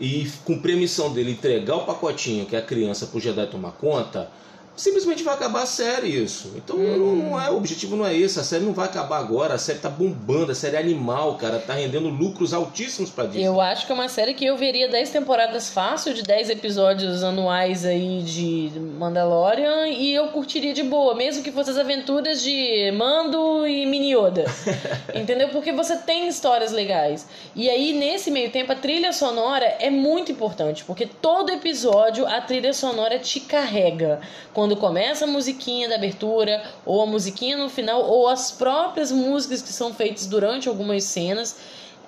e 0.00 0.30
cumprir 0.44 0.74
a 0.74 0.78
missão 0.78 1.12
dele, 1.12 1.32
entregar 1.32 1.76
o 1.76 1.84
pacotinho 1.84 2.46
que 2.46 2.56
é 2.56 2.58
a 2.58 2.62
criança 2.62 3.06
pro 3.06 3.20
Jedi 3.20 3.46
tomar 3.46 3.72
conta, 3.72 4.30
simplesmente 4.76 5.22
vai 5.22 5.34
acabar 5.34 5.62
a 5.62 5.66
série 5.66 6.08
isso. 6.08 6.52
Então 6.56 6.76
hum. 6.76 7.28
não 7.30 7.40
é, 7.40 7.50
o 7.50 7.56
objetivo 7.56 7.96
não 7.96 8.06
é 8.06 8.16
esse, 8.16 8.38
a 8.40 8.44
série 8.44 8.64
não 8.64 8.72
vai 8.72 8.86
acabar 8.86 9.18
agora, 9.18 9.54
a 9.54 9.58
série 9.58 9.78
tá 9.78 9.88
bombando, 9.88 10.52
a 10.52 10.54
série 10.54 10.76
é 10.76 10.80
animal, 10.80 11.36
cara, 11.36 11.58
tá 11.58 11.74
rendendo 11.74 12.08
lucros 12.08 12.52
altíssimos 12.52 13.10
para 13.10 13.26
Disney. 13.26 13.44
Eu 13.44 13.60
acho 13.60 13.86
que 13.86 13.92
é 13.92 13.94
uma 13.94 14.08
série 14.08 14.34
que 14.34 14.44
eu 14.44 14.56
veria 14.56 14.88
10 14.88 15.10
temporadas 15.10 15.70
fácil 15.70 16.12
de 16.12 16.22
10 16.22 16.50
episódios 16.50 17.22
anuais 17.22 17.84
aí 17.84 18.22
de 18.22 18.72
Mandalorian 18.98 19.88
e 19.88 20.12
eu 20.12 20.28
curtiria 20.28 20.74
de 20.74 20.82
boa, 20.82 21.14
mesmo 21.14 21.42
que 21.42 21.52
fosse 21.52 21.70
as 21.70 21.78
aventuras 21.78 22.42
de 22.42 22.90
Mando 22.92 23.66
e 23.66 23.86
Mini 23.86 24.14
Yoda. 24.14 24.44
Entendeu? 25.14 25.48
Porque 25.50 25.72
você 25.72 25.96
tem 25.96 26.26
histórias 26.28 26.72
legais. 26.72 27.26
E 27.54 27.70
aí 27.70 27.92
nesse 27.92 28.30
meio 28.30 28.50
tempo 28.50 28.72
a 28.72 28.76
trilha 28.76 29.12
sonora 29.12 29.76
é 29.78 29.90
muito 29.90 30.32
importante, 30.32 30.84
porque 30.84 31.06
todo 31.06 31.50
episódio 31.50 32.26
a 32.26 32.40
trilha 32.40 32.72
sonora 32.72 33.18
te 33.18 33.40
carrega. 33.40 34.20
Com 34.52 34.63
quando 34.64 34.76
começa 34.76 35.26
a 35.26 35.28
musiquinha 35.28 35.90
da 35.90 35.96
abertura, 35.96 36.64
ou 36.86 37.02
a 37.02 37.06
musiquinha 37.06 37.54
no 37.54 37.68
final, 37.68 38.02
ou 38.02 38.28
as 38.28 38.50
próprias 38.50 39.12
músicas 39.12 39.60
que 39.60 39.68
são 39.68 39.92
feitas 39.92 40.26
durante 40.26 40.70
algumas 40.70 41.04
cenas. 41.04 41.56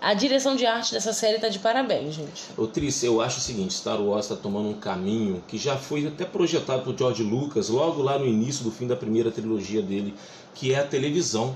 A 0.01 0.15
direção 0.15 0.57
de 0.57 0.65
arte 0.65 0.95
dessa 0.95 1.13
série 1.13 1.39
tá 1.39 1.51
de 1.51 1.59
parabéns, 1.59 2.15
gente. 2.15 2.45
Ô 2.57 2.67
Tris, 2.67 3.03
eu 3.03 3.21
acho 3.21 3.39
o 3.39 3.43
seguinte, 3.43 3.75
Star 3.75 4.01
Wars 4.01 4.25
está 4.25 4.37
tomando 4.37 4.71
um 4.71 4.75
caminho 4.75 5.45
que 5.47 5.59
já 5.59 5.77
foi 5.77 6.07
até 6.07 6.25
projetado 6.25 6.83
por 6.83 6.97
George 6.97 7.23
Lucas 7.23 7.69
logo 7.69 8.03
lá 8.03 8.19
no 8.19 8.27
início 8.27 8.65
do 8.65 8.71
fim 8.71 8.87
da 8.87 8.97
primeira 8.97 9.31
trilogia 9.31 9.83
dele, 9.83 10.15
que 10.55 10.73
é 10.73 10.79
a 10.79 10.87
televisão 10.87 11.55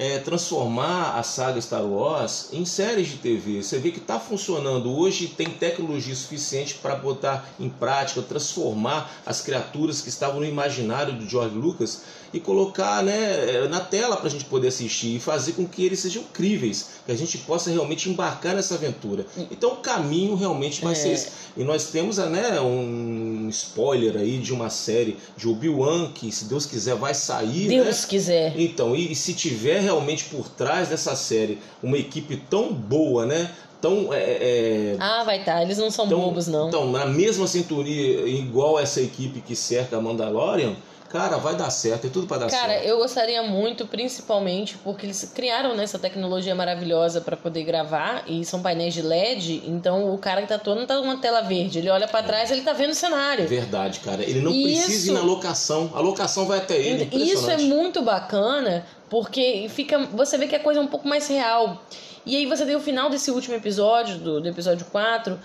é, 0.00 0.18
transformar 0.18 1.18
a 1.18 1.22
saga 1.22 1.60
Star 1.60 1.84
Wars 1.84 2.48
em 2.54 2.64
séries 2.64 3.08
de 3.08 3.18
TV. 3.18 3.62
Você 3.62 3.78
vê 3.78 3.90
que 3.90 3.98
está 3.98 4.18
funcionando. 4.18 4.90
Hoje 4.90 5.28
tem 5.28 5.50
tecnologia 5.50 6.14
suficiente 6.16 6.76
para 6.76 6.96
botar 6.96 7.46
em 7.60 7.68
prática, 7.68 8.22
transformar 8.22 9.12
as 9.26 9.42
criaturas 9.42 10.00
que 10.00 10.08
estavam 10.08 10.40
no 10.40 10.46
imaginário 10.46 11.12
do 11.12 11.28
George 11.28 11.54
Lucas 11.54 12.00
e 12.32 12.38
colocar 12.38 13.02
né, 13.02 13.66
na 13.68 13.80
tela 13.80 14.16
para 14.16 14.26
a 14.26 14.30
gente 14.30 14.44
poder 14.44 14.68
assistir 14.68 15.16
e 15.16 15.20
fazer 15.20 15.52
com 15.52 15.66
que 15.66 15.84
eles 15.84 16.00
sejam 16.00 16.22
críveis, 16.32 16.90
que 17.04 17.12
a 17.12 17.16
gente 17.16 17.38
possa 17.38 17.70
realmente 17.70 18.08
embarcar 18.08 18.54
nessa 18.54 18.74
aventura. 18.74 19.26
Então 19.50 19.72
o 19.72 19.76
caminho 19.76 20.34
realmente 20.34 20.82
vai 20.82 20.92
é. 20.92 20.96
ser 20.96 21.12
esse. 21.12 21.28
E 21.56 21.64
nós 21.64 21.86
temos 21.86 22.18
né, 22.18 22.60
um 22.60 23.48
spoiler 23.50 24.16
aí 24.16 24.38
de 24.38 24.52
uma 24.52 24.70
série 24.70 25.16
de 25.36 25.48
Obi-Wan 25.48 26.12
que, 26.12 26.30
se 26.30 26.44
Deus 26.44 26.66
quiser, 26.66 26.94
vai 26.94 27.14
sair. 27.14 27.68
Deus 27.68 28.02
né? 28.02 28.06
quiser. 28.08 28.60
Então, 28.60 28.94
e, 28.94 29.12
e 29.12 29.16
se 29.16 29.34
tiver 29.34 29.80
realmente 29.80 30.24
por 30.24 30.48
trás 30.48 30.88
dessa 30.88 31.16
série 31.16 31.58
uma 31.82 31.98
equipe 31.98 32.36
tão 32.36 32.72
boa, 32.72 33.26
né? 33.26 33.50
Tão, 33.80 34.12
é, 34.12 34.18
é, 34.18 34.96
ah, 35.00 35.24
vai 35.24 35.40
estar. 35.40 35.54
Tá. 35.54 35.62
Eles 35.62 35.78
não 35.78 35.90
são 35.90 36.06
tão, 36.06 36.20
bobos, 36.20 36.46
não. 36.46 36.68
Então, 36.68 36.90
na 36.90 37.06
mesma 37.06 37.46
cinturinha, 37.46 38.26
igual 38.26 38.78
essa 38.78 39.00
equipe 39.00 39.40
que 39.40 39.56
cerca 39.56 39.96
a 39.96 40.00
Mandalorian, 40.00 40.76
Cara, 41.10 41.38
vai 41.38 41.56
dar 41.56 41.70
certo, 41.70 42.06
é 42.06 42.10
tudo 42.10 42.28
para 42.28 42.38
dar 42.38 42.50
Cara, 42.50 42.68
certo. 42.68 42.82
Cara, 42.82 42.88
eu 42.88 42.98
gostaria 42.98 43.42
muito, 43.42 43.84
principalmente 43.84 44.78
porque 44.78 45.06
eles 45.06 45.32
criaram 45.34 45.74
né, 45.74 45.82
essa 45.82 45.98
tecnologia 45.98 46.54
maravilhosa 46.54 47.20
para 47.20 47.36
poder 47.36 47.64
gravar 47.64 48.22
e 48.28 48.44
são 48.44 48.62
painéis 48.62 48.94
de 48.94 49.02
LED, 49.02 49.64
então 49.66 50.14
o 50.14 50.18
cara 50.18 50.40
que 50.40 50.46
tá 50.46 50.58
todo 50.58 50.78
não 50.78 50.86
tá 50.86 50.96
numa 50.96 51.16
tela 51.16 51.40
verde, 51.40 51.80
ele 51.80 51.90
olha 51.90 52.06
para 52.06 52.22
trás, 52.22 52.52
ele 52.52 52.62
tá 52.62 52.72
vendo 52.72 52.90
o 52.90 52.94
cenário. 52.94 53.48
Verdade, 53.48 53.98
cara. 54.00 54.22
Ele 54.22 54.40
não 54.40 54.52
isso, 54.52 54.84
precisa 54.84 55.10
ir 55.10 55.14
na 55.14 55.20
locação, 55.20 55.90
a 55.94 56.00
locação 56.00 56.46
vai 56.46 56.58
até 56.58 56.78
ele. 56.78 57.08
Isso 57.12 57.50
é 57.50 57.56
muito 57.56 58.02
bacana, 58.02 58.86
porque 59.08 59.66
fica, 59.68 59.98
você 60.12 60.38
vê 60.38 60.46
que 60.46 60.54
a 60.54 60.60
coisa 60.60 60.78
é 60.78 60.82
um 60.82 60.86
pouco 60.86 61.08
mais 61.08 61.26
real. 61.26 61.82
E 62.24 62.36
aí 62.36 62.46
você 62.46 62.66
tem 62.66 62.76
o 62.76 62.80
final 62.80 63.08
desse 63.08 63.30
último 63.30 63.54
episódio, 63.54 64.18
do, 64.18 64.40
do 64.40 64.48
episódio 64.48 64.84
4, 64.86 65.34
uh, 65.34 65.38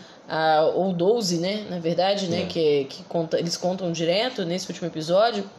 ou 0.78 0.92
12, 0.92 1.38
né? 1.38 1.66
Na 1.70 1.80
verdade, 1.80 2.28
né? 2.28 2.44
É. 2.44 2.46
Que, 2.46 2.86
que 2.86 3.04
conta, 3.04 3.40
eles 3.40 3.56
contam 3.56 3.92
direto 3.92 4.44
nesse 4.44 4.68
último 4.68 4.88
episódio. 4.88 5.50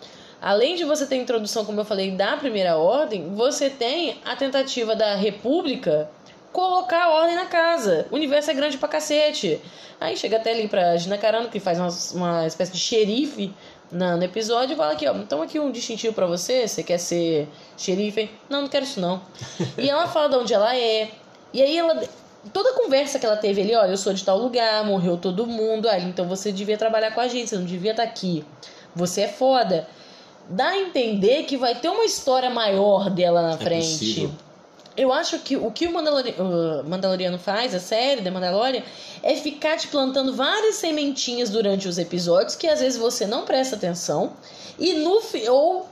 Além 0.41 0.77
de 0.77 0.85
você 0.85 1.07
ter 1.07 1.15
a 1.15 1.19
introdução, 1.19 1.65
como 1.65 1.81
eu 1.81 1.85
falei, 1.85 2.11
da 2.11 2.37
primeira 2.37 2.77
ordem, 2.77 3.35
você 3.35 3.71
tem 3.71 4.21
a 4.25 4.37
tentativa 4.37 4.95
da 4.95 5.15
República 5.15 6.11
colocar 6.53 7.05
a 7.05 7.11
ordem 7.11 7.35
na 7.35 7.47
casa. 7.47 8.07
O 8.11 8.15
universo 8.15 8.51
é 8.51 8.55
grande 8.55 8.79
pra 8.79 8.89
cacete. 8.89 9.61
Aí 10.01 10.17
chega 10.17 10.37
até 10.37 10.53
ali 10.53 10.69
pra 10.69 10.97
Gina 10.97 11.17
Carano, 11.17 11.49
que 11.49 11.59
faz 11.59 11.79
uma, 11.79 11.89
uma 12.15 12.47
espécie 12.47 12.73
de 12.73 12.79
xerife 12.79 13.53
na, 13.91 14.17
no 14.17 14.25
episódio, 14.25 14.77
fala 14.77 14.93
aqui, 14.93 15.07
ó, 15.07 15.15
então 15.15 15.43
aqui 15.43 15.59
um 15.59 15.71
distintivo 15.71 16.15
para 16.15 16.27
você, 16.27 16.67
você 16.67 16.83
quer 16.83 16.99
ser 16.99 17.49
xerife? 17.77 18.31
Não, 18.49 18.63
não 18.63 18.69
quero 18.69 18.85
isso 18.85 19.01
não. 19.01 19.21
e 19.79 19.89
ela 19.89 20.07
fala 20.09 20.29
de 20.29 20.37
onde 20.37 20.55
ela 20.55 20.77
é. 20.77 21.11
E 21.53 21.63
aí 21.63 21.79
ela 21.79 22.03
toda 22.53 22.71
a 22.71 22.75
conversa 22.75 23.19
que 23.19 23.27
ela 23.27 23.37
teve 23.37 23.61
ali, 23.63 23.75
olha, 23.75 23.91
eu 23.91 23.97
sou 23.97 24.13
de 24.13 24.25
tal 24.25 24.39
lugar, 24.39 24.85
morreu 24.85 25.17
todo 25.17 25.47
mundo, 25.47 25.89
aí 25.89 26.05
então 26.05 26.27
você 26.27 26.53
devia 26.53 26.77
trabalhar 26.77 27.13
com 27.13 27.21
a 27.21 27.29
gente, 27.29 27.49
você 27.49 27.57
não 27.57 27.65
devia 27.65 27.93
estar 27.93 28.05
tá 28.05 28.09
aqui. 28.09 28.45
Você 28.95 29.23
é 29.23 29.29
foda. 29.29 29.87
Dá 30.49 30.69
a 30.69 30.79
entender 30.79 31.45
que 31.45 31.57
vai 31.57 31.75
ter 31.75 31.89
uma 31.89 32.05
história 32.05 32.49
maior 32.49 33.11
dela 33.11 33.43
na 33.43 33.55
é 33.55 33.59
frente. 33.59 33.87
Possível. 33.87 34.31
Eu 34.97 35.13
acho 35.13 35.39
que 35.41 35.57
o 35.57 35.71
que 35.71 35.87
o 35.87 35.93
Mandaloriano, 35.93 36.81
o 36.81 36.89
Mandaloriano 36.89 37.39
faz, 37.39 37.75
a 37.75 37.81
série 37.81 38.21
da 38.21 38.31
Mandalorian, 38.31 38.83
é 39.23 39.37
ficar 39.37 39.77
te 39.77 39.89
plantando 39.89 40.35
várias 40.35 40.77
sementinhas 40.77 41.51
durante 41.51 41.87
os 41.87 41.99
episódios 41.99 42.57
que 42.57 42.67
às 42.67 42.81
vezes 42.81 42.99
você 42.99 43.27
não 43.27 43.45
presta 43.45 43.77
atenção 43.77 44.33
e 44.79 44.95
no 44.95 45.21
ou 45.51 45.89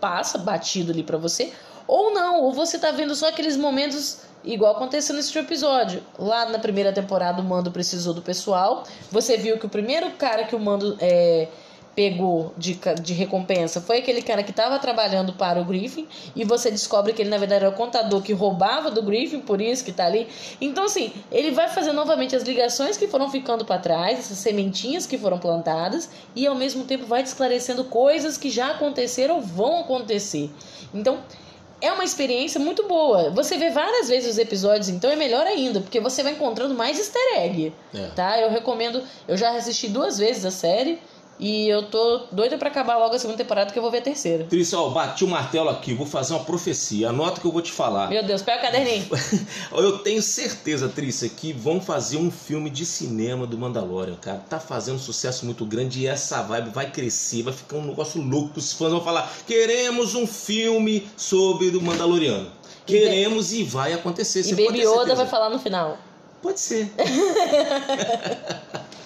passa 0.00 0.36
batido 0.36 0.92
ali 0.92 1.02
para 1.02 1.16
você, 1.16 1.52
ou 1.86 2.12
não, 2.12 2.42
ou 2.42 2.52
você 2.52 2.78
tá 2.78 2.90
vendo 2.90 3.14
só 3.14 3.28
aqueles 3.28 3.56
momentos 3.56 4.20
Igual 4.44 4.74
aconteceu 4.74 5.14
nesse 5.14 5.36
episódio. 5.38 6.02
Lá 6.18 6.46
na 6.46 6.58
primeira 6.58 6.92
temporada, 6.92 7.40
o 7.40 7.44
Mando 7.44 7.70
precisou 7.70 8.12
do 8.12 8.20
pessoal. 8.20 8.82
Você 9.10 9.36
viu 9.36 9.56
que 9.58 9.66
o 9.66 9.68
primeiro 9.68 10.10
cara 10.12 10.44
que 10.44 10.56
o 10.56 10.58
Mando 10.58 10.96
é, 11.00 11.48
pegou 11.94 12.54
de, 12.56 12.78
de 13.02 13.12
recompensa 13.12 13.80
foi 13.80 13.98
aquele 13.98 14.22
cara 14.22 14.42
que 14.42 14.50
estava 14.50 14.78
trabalhando 14.78 15.32
para 15.34 15.60
o 15.60 15.64
Griffin. 15.64 16.06
E 16.34 16.44
você 16.44 16.70
descobre 16.70 17.12
que 17.12 17.22
ele, 17.22 17.30
na 17.30 17.38
verdade, 17.38 17.64
era 17.64 17.74
o 17.74 17.76
contador 17.76 18.22
que 18.22 18.32
roubava 18.32 18.90
do 18.90 19.02
Griffin, 19.02 19.40
por 19.40 19.60
isso 19.60 19.84
que 19.84 19.90
está 19.90 20.06
ali. 20.06 20.26
Então, 20.60 20.84
assim, 20.84 21.12
ele 21.30 21.50
vai 21.50 21.68
fazer 21.68 21.92
novamente 21.92 22.34
as 22.34 22.42
ligações 22.42 22.96
que 22.96 23.06
foram 23.06 23.30
ficando 23.30 23.64
para 23.64 23.78
trás, 23.78 24.18
essas 24.18 24.38
sementinhas 24.38 25.06
que 25.06 25.18
foram 25.18 25.38
plantadas, 25.38 26.08
e 26.34 26.46
ao 26.46 26.54
mesmo 26.54 26.84
tempo 26.84 27.06
vai 27.06 27.22
te 27.22 27.26
esclarecendo 27.26 27.84
coisas 27.84 28.38
que 28.38 28.50
já 28.50 28.70
aconteceram 28.70 29.36
ou 29.36 29.42
vão 29.42 29.80
acontecer. 29.80 30.50
Então, 30.94 31.18
é 31.82 31.92
uma 31.92 32.04
experiência 32.04 32.60
muito 32.60 32.86
boa. 32.86 33.30
Você 33.30 33.58
vê 33.58 33.70
várias 33.70 34.08
vezes 34.08 34.30
os 34.30 34.38
episódios, 34.38 34.88
então 34.88 35.10
é 35.10 35.16
melhor 35.16 35.44
ainda, 35.46 35.80
porque 35.80 35.98
você 35.98 36.22
vai 36.22 36.32
encontrando 36.32 36.74
mais 36.74 36.96
easter 36.96 37.38
egg. 37.38 37.74
É. 37.92 38.06
Tá? 38.14 38.40
Eu 38.40 38.50
recomendo. 38.50 39.02
Eu 39.26 39.36
já 39.36 39.50
assisti 39.56 39.88
duas 39.88 40.16
vezes 40.16 40.44
a 40.44 40.52
série. 40.52 41.00
E 41.38 41.68
eu 41.68 41.82
tô 41.82 42.26
doida 42.30 42.56
para 42.56 42.68
acabar 42.68 42.96
logo 42.98 43.14
a 43.14 43.18
segunda 43.18 43.38
temporada 43.38 43.72
que 43.72 43.78
eu 43.78 43.82
vou 43.82 43.90
ver 43.90 43.98
a 43.98 44.02
terceira. 44.02 44.44
Trícia, 44.44 44.78
ó, 44.78 44.90
bati 44.90 45.24
o 45.24 45.28
martelo 45.28 45.68
aqui, 45.68 45.92
vou 45.92 46.06
fazer 46.06 46.34
uma 46.34 46.44
profecia. 46.44 47.08
Anota 47.08 47.40
que 47.40 47.46
eu 47.46 47.52
vou 47.52 47.60
te 47.60 47.72
falar. 47.72 48.08
Meu 48.08 48.24
Deus, 48.24 48.42
pega 48.42 48.58
o 48.58 48.62
caderninho. 48.62 49.06
eu 49.72 49.98
tenho 49.98 50.22
certeza, 50.22 50.88
Trícia, 50.88 51.28
que 51.28 51.52
vão 51.52 51.80
fazer 51.80 52.16
um 52.16 52.30
filme 52.30 52.70
de 52.70 52.86
cinema 52.86 53.46
do 53.46 53.58
Mandalorian, 53.58 54.16
cara. 54.16 54.42
Tá 54.48 54.60
fazendo 54.60 54.98
sucesso 54.98 55.44
muito 55.44 55.66
grande 55.66 56.00
e 56.00 56.06
essa 56.06 56.42
vibe 56.42 56.70
vai 56.70 56.90
crescer, 56.90 57.42
vai 57.42 57.52
ficar 57.52 57.76
um 57.76 57.86
negócio 57.86 58.22
louco. 58.22 58.58
Os 58.58 58.72
fãs 58.72 58.92
vão 58.92 59.02
falar: 59.02 59.30
queremos 59.46 60.14
um 60.14 60.26
filme 60.26 61.08
sobre 61.16 61.68
o 61.68 61.82
Mandaloriano. 61.82 62.50
Queremos 62.86 63.52
e, 63.52 63.60
e 63.60 63.64
vai 63.64 63.92
acontecer. 63.92 64.46
E 64.46 64.54
Baby 64.54 64.82
Yoda 64.82 65.14
vai 65.14 65.26
falar 65.26 65.50
no 65.50 65.58
final. 65.58 65.98
Pode 66.40 66.60
ser. 66.60 66.90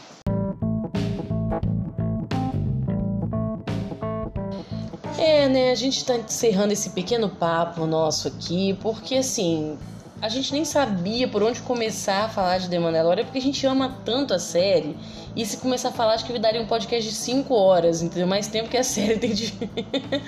É, 5.19 5.49
né? 5.49 5.71
A 5.71 5.75
gente 5.75 6.05
tá 6.05 6.17
encerrando 6.17 6.73
esse 6.73 6.91
pequeno 6.91 7.29
papo 7.29 7.87
nosso 7.87 8.29
aqui, 8.29 8.77
porque 8.83 9.17
assim, 9.17 9.79
a 10.21 10.29
gente 10.29 10.53
nem 10.53 10.65
sabia 10.65 11.29
por 11.29 11.43
onde 11.43 11.61
começar 11.61 12.25
a 12.25 12.29
falar 12.29 12.59
de 12.59 12.71
The 12.71 12.79
Mandalorian, 12.79 13.25
porque 13.25 13.39
a 13.39 13.43
gente 13.43 13.67
ama 13.67 13.99
tanto 14.05 14.33
a 14.33 14.39
série. 14.39 14.97
E 15.35 15.45
se 15.45 15.59
começar 15.59 15.91
a 15.91 15.93
falar, 15.93 16.15
acho 16.15 16.25
que 16.25 16.39
daria 16.39 16.61
um 16.61 16.67
podcast 16.67 17.07
de 17.07 17.15
5 17.15 17.55
horas, 17.55 18.01
entendeu? 18.01 18.27
Mais 18.27 18.47
tempo 18.47 18.71
que 18.71 18.77
a 18.79 18.85
série 18.85 19.19
tem 19.19 19.35
de. 19.35 19.53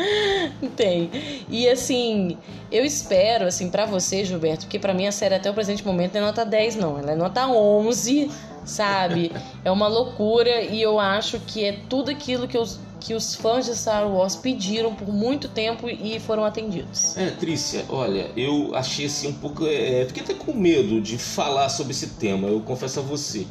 tem. 0.76 1.11
E 1.49 1.66
assim, 1.68 2.36
eu 2.70 2.84
espero, 2.84 3.47
assim, 3.47 3.70
para 3.70 3.86
você, 3.86 4.24
Gilberto, 4.24 4.66
porque 4.66 4.78
para 4.78 4.93
mim 4.93 5.07
a 5.07 5.12
série 5.12 5.34
até 5.34 5.51
o 5.51 5.55
presente 5.55 5.84
momento 5.84 6.14
não 6.14 6.20
é 6.20 6.24
nota 6.26 6.45
10, 6.45 6.76
não. 6.76 6.99
Ela 6.99 7.12
é 7.12 7.16
nota 7.16 7.47
11, 7.47 8.30
sabe? 8.64 9.32
É 9.64 9.70
uma 9.70 9.89
loucura 9.89 10.62
e 10.62 10.80
eu 10.80 10.99
acho 10.99 11.41
que 11.41 11.64
é 11.64 11.72
tudo 11.89 12.11
aquilo 12.11 12.47
que 12.47 12.57
eu 12.57 12.64
que 13.01 13.14
os 13.14 13.34
fãs 13.34 13.66
de 13.66 13.76
Star 13.76 14.07
Wars 14.09 14.36
pediram 14.36 14.94
por 14.94 15.09
muito 15.09 15.49
tempo 15.49 15.88
e 15.88 16.18
foram 16.20 16.44
atendidos. 16.44 17.16
É, 17.16 17.30
Trícia, 17.30 17.84
olha, 17.88 18.30
eu 18.36 18.74
achei 18.74 19.07
assim 19.07 19.28
um 19.28 19.32
pouco. 19.34 19.66
É, 19.66 20.05
fiquei 20.07 20.22
até 20.22 20.34
com 20.34 20.53
medo 20.53 21.01
de 21.01 21.16
falar 21.18 21.68
sobre 21.68 21.92
esse 21.92 22.09
tema, 22.09 22.49
eu 22.49 22.61
confesso 22.61 23.01
a 23.01 23.03
você. 23.03 23.46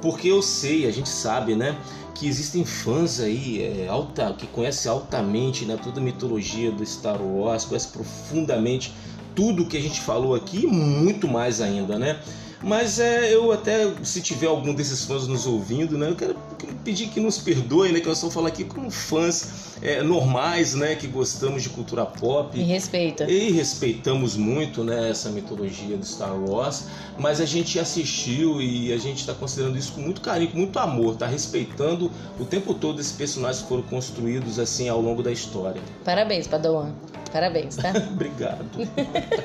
Porque 0.00 0.28
eu 0.28 0.40
sei, 0.40 0.86
a 0.86 0.90
gente 0.90 1.08
sabe, 1.08 1.54
né? 1.54 1.76
Que 2.14 2.26
existem 2.26 2.64
fãs 2.64 3.20
aí 3.20 3.62
é, 3.62 3.88
alta, 3.88 4.34
que 4.36 4.46
conhecem 4.46 4.90
altamente 4.90 5.64
né, 5.64 5.78
toda 5.82 6.00
a 6.00 6.02
mitologia 6.02 6.70
do 6.70 6.84
Star 6.84 7.20
Wars, 7.20 7.64
conhecem 7.64 7.90
profundamente 7.92 8.92
tudo 9.34 9.66
que 9.66 9.76
a 9.76 9.80
gente 9.80 10.00
falou 10.00 10.34
aqui 10.34 10.64
e 10.64 10.66
muito 10.66 11.28
mais 11.28 11.60
ainda, 11.60 11.98
né? 11.98 12.20
Mas 12.62 13.00
é, 13.00 13.34
eu 13.34 13.50
até, 13.52 13.90
se 14.02 14.20
tiver 14.20 14.46
algum 14.46 14.74
desses 14.74 15.04
fãs 15.04 15.26
nos 15.26 15.46
ouvindo, 15.46 15.96
né, 15.96 16.10
eu 16.10 16.16
quero 16.16 16.36
pedir 16.84 17.08
que 17.08 17.18
nos 17.18 17.38
perdoem, 17.38 17.92
né, 17.92 18.00
que 18.00 18.06
nós 18.06 18.18
estamos 18.18 18.34
falando 18.34 18.48
aqui 18.48 18.64
como 18.64 18.90
fãs 18.90 19.78
é, 19.80 20.02
normais, 20.02 20.74
né, 20.74 20.94
que 20.94 21.06
gostamos 21.06 21.62
de 21.62 21.70
cultura 21.70 22.04
pop. 22.04 22.58
E 22.58 22.62
respeita. 22.62 23.24
E 23.30 23.50
respeitamos 23.50 24.36
muito, 24.36 24.84
né, 24.84 25.10
essa 25.10 25.30
mitologia 25.30 25.96
do 25.96 26.04
Star 26.04 26.36
Wars, 26.38 26.84
mas 27.18 27.40
a 27.40 27.46
gente 27.46 27.78
assistiu 27.78 28.60
e 28.60 28.92
a 28.92 28.98
gente 28.98 29.20
está 29.20 29.32
considerando 29.32 29.78
isso 29.78 29.92
com 29.92 30.02
muito 30.02 30.20
carinho, 30.20 30.50
com 30.50 30.58
muito 30.58 30.78
amor, 30.78 31.16
tá 31.16 31.26
respeitando 31.26 32.10
o 32.38 32.44
tempo 32.44 32.74
todo 32.74 33.00
esses 33.00 33.12
personagens 33.12 33.62
que 33.62 33.68
foram 33.68 33.82
construídos 33.84 34.58
assim 34.58 34.88
ao 34.88 35.00
longo 35.00 35.22
da 35.22 35.32
história. 35.32 35.80
Parabéns, 36.04 36.46
Padawan. 36.46 36.92
Parabéns, 37.32 37.76
tá? 37.76 37.92
Obrigado. 38.12 38.66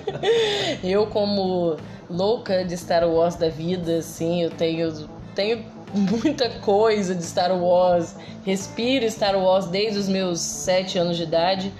eu 0.83 1.07
como 1.07 1.77
louca 2.09 2.63
de 2.63 2.75
Star 2.75 3.07
Wars 3.07 3.35
da 3.35 3.49
vida, 3.49 3.97
assim, 3.97 4.43
eu 4.43 4.49
tenho, 4.49 5.09
tenho 5.33 5.65
muita 5.93 6.49
coisa 6.61 7.13
de 7.13 7.23
Star 7.23 7.55
Wars, 7.55 8.15
respiro 8.45 9.05
Star 9.09 9.37
Wars 9.37 9.67
desde 9.67 9.99
os 9.99 10.09
meus 10.09 10.39
sete 10.39 10.97
anos 10.97 11.17
de 11.17 11.23
idade. 11.23 11.73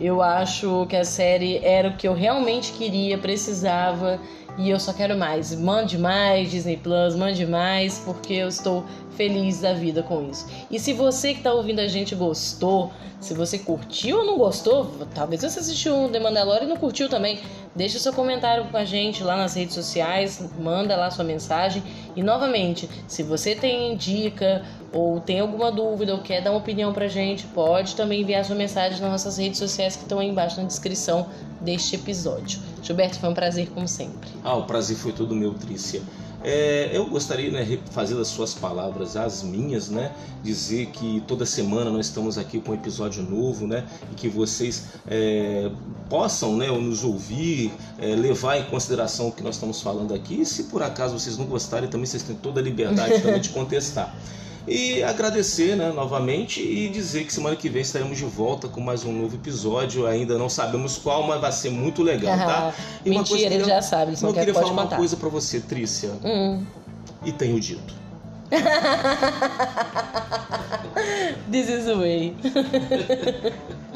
Eu 0.00 0.20
acho 0.20 0.86
que 0.88 0.96
a 0.96 1.04
série 1.04 1.58
era 1.64 1.88
o 1.88 1.96
que 1.96 2.06
eu 2.06 2.14
realmente 2.14 2.72
queria, 2.72 3.16
precisava 3.16 4.18
e 4.56 4.70
eu 4.70 4.78
só 4.78 4.92
quero 4.92 5.16
mais. 5.16 5.54
Mande 5.54 5.98
mais 5.98 6.50
Disney 6.50 6.76
Plus, 6.76 7.14
mande 7.14 7.44
mais, 7.46 7.98
porque 7.98 8.34
eu 8.34 8.48
estou 8.48 8.84
feliz 9.16 9.60
da 9.60 9.72
vida 9.72 10.02
com 10.02 10.28
isso. 10.30 10.46
E 10.70 10.78
se 10.78 10.92
você 10.92 11.32
que 11.32 11.38
está 11.38 11.52
ouvindo 11.52 11.80
a 11.80 11.88
gente 11.88 12.14
gostou, 12.14 12.92
se 13.20 13.32
você 13.32 13.58
curtiu 13.58 14.18
ou 14.18 14.26
não 14.26 14.36
gostou, 14.36 14.90
talvez 15.14 15.40
você 15.40 15.58
assistiu 15.58 15.96
um 15.96 16.08
The 16.10 16.20
Mandalorian 16.20 16.66
e 16.66 16.68
não 16.68 16.76
curtiu 16.76 17.08
também, 17.08 17.40
deixa 17.74 17.98
seu 17.98 18.12
comentário 18.12 18.66
com 18.66 18.76
a 18.76 18.84
gente 18.84 19.24
lá 19.24 19.36
nas 19.36 19.54
redes 19.54 19.74
sociais, 19.74 20.44
manda 20.58 20.96
lá 20.96 21.10
sua 21.10 21.24
mensagem. 21.24 21.82
E 22.14 22.22
novamente, 22.22 22.88
se 23.08 23.22
você 23.22 23.54
tem 23.54 23.96
dica 23.96 24.62
ou 24.92 25.20
tem 25.20 25.40
alguma 25.40 25.72
dúvida 25.72 26.12
ou 26.12 26.20
quer 26.20 26.42
dar 26.42 26.50
uma 26.50 26.58
opinião 26.58 26.92
pra 26.92 27.08
gente, 27.08 27.46
pode 27.46 27.96
também 27.96 28.20
enviar 28.20 28.44
sua 28.44 28.56
mensagem 28.56 29.00
nas 29.00 29.10
nossas 29.10 29.38
redes 29.38 29.58
sociais 29.58 29.96
que 29.96 30.02
estão 30.02 30.18
aí 30.18 30.28
embaixo 30.28 30.60
na 30.60 30.66
descrição 30.66 31.26
deste 31.60 31.96
episódio. 31.96 32.60
Gilberto, 32.84 33.18
foi 33.18 33.28
um 33.28 33.34
prazer 33.34 33.68
como 33.70 33.88
sempre. 33.88 34.30
Ah, 34.42 34.56
o 34.56 34.64
prazer 34.64 34.96
foi 34.96 35.12
todo 35.12 35.34
meu, 35.34 35.54
Trícia. 35.54 36.02
É, 36.46 36.90
eu 36.92 37.06
gostaria, 37.06 37.50
né, 37.50 37.78
fazer 37.90 38.14
das 38.14 38.28
suas 38.28 38.52
palavras 38.52 39.16
as 39.16 39.42
minhas, 39.42 39.88
né, 39.88 40.12
dizer 40.42 40.88
que 40.88 41.22
toda 41.26 41.46
semana 41.46 41.90
nós 41.90 42.04
estamos 42.04 42.36
aqui 42.36 42.60
com 42.60 42.72
um 42.72 42.74
episódio 42.74 43.22
novo, 43.22 43.66
né, 43.66 43.82
e 44.12 44.14
que 44.14 44.28
vocês 44.28 44.88
é, 45.08 45.70
possam, 46.10 46.54
né, 46.54 46.66
nos 46.66 47.02
ouvir, 47.02 47.72
é, 47.98 48.14
levar 48.14 48.58
em 48.58 48.64
consideração 48.64 49.28
o 49.28 49.32
que 49.32 49.42
nós 49.42 49.54
estamos 49.54 49.80
falando 49.80 50.12
aqui. 50.12 50.42
E 50.42 50.44
se 50.44 50.64
por 50.64 50.82
acaso 50.82 51.18
vocês 51.18 51.38
não 51.38 51.46
gostarem, 51.46 51.88
também 51.88 52.04
vocês 52.04 52.22
têm 52.22 52.36
toda 52.36 52.60
a 52.60 52.62
liberdade 52.62 53.22
também 53.22 53.40
de 53.40 53.48
contestar. 53.50 54.14
E 54.66 55.02
agradecer 55.02 55.76
né, 55.76 55.92
novamente 55.92 56.62
e 56.62 56.88
dizer 56.88 57.24
que 57.24 57.32
semana 57.32 57.54
que 57.54 57.68
vem 57.68 57.82
estaremos 57.82 58.16
de 58.16 58.24
volta 58.24 58.66
com 58.66 58.80
mais 58.80 59.04
um 59.04 59.12
novo 59.12 59.36
episódio. 59.36 60.06
Ainda 60.06 60.38
não 60.38 60.48
sabemos 60.48 60.96
qual, 60.96 61.26
mas 61.26 61.40
vai 61.40 61.52
ser 61.52 61.70
muito 61.70 62.02
legal, 62.02 62.36
tá? 62.36 62.72
E 63.04 63.10
Mentira, 63.10 63.54
ele 63.54 63.64
já 63.64 63.82
sabe. 63.82 64.12
Ele 64.12 64.22
eu 64.22 64.32
quer, 64.32 64.40
queria 64.40 64.54
falar 64.54 64.68
contar. 64.68 64.82
uma 64.82 64.96
coisa 64.96 65.16
para 65.16 65.28
você, 65.28 65.60
Trícia. 65.60 66.12
Hum. 66.24 66.64
E 67.24 67.32
tenho 67.32 67.60
dito. 67.60 67.94
This 71.50 71.68
is 71.68 71.84
the 71.84 71.94
way. 71.94 72.34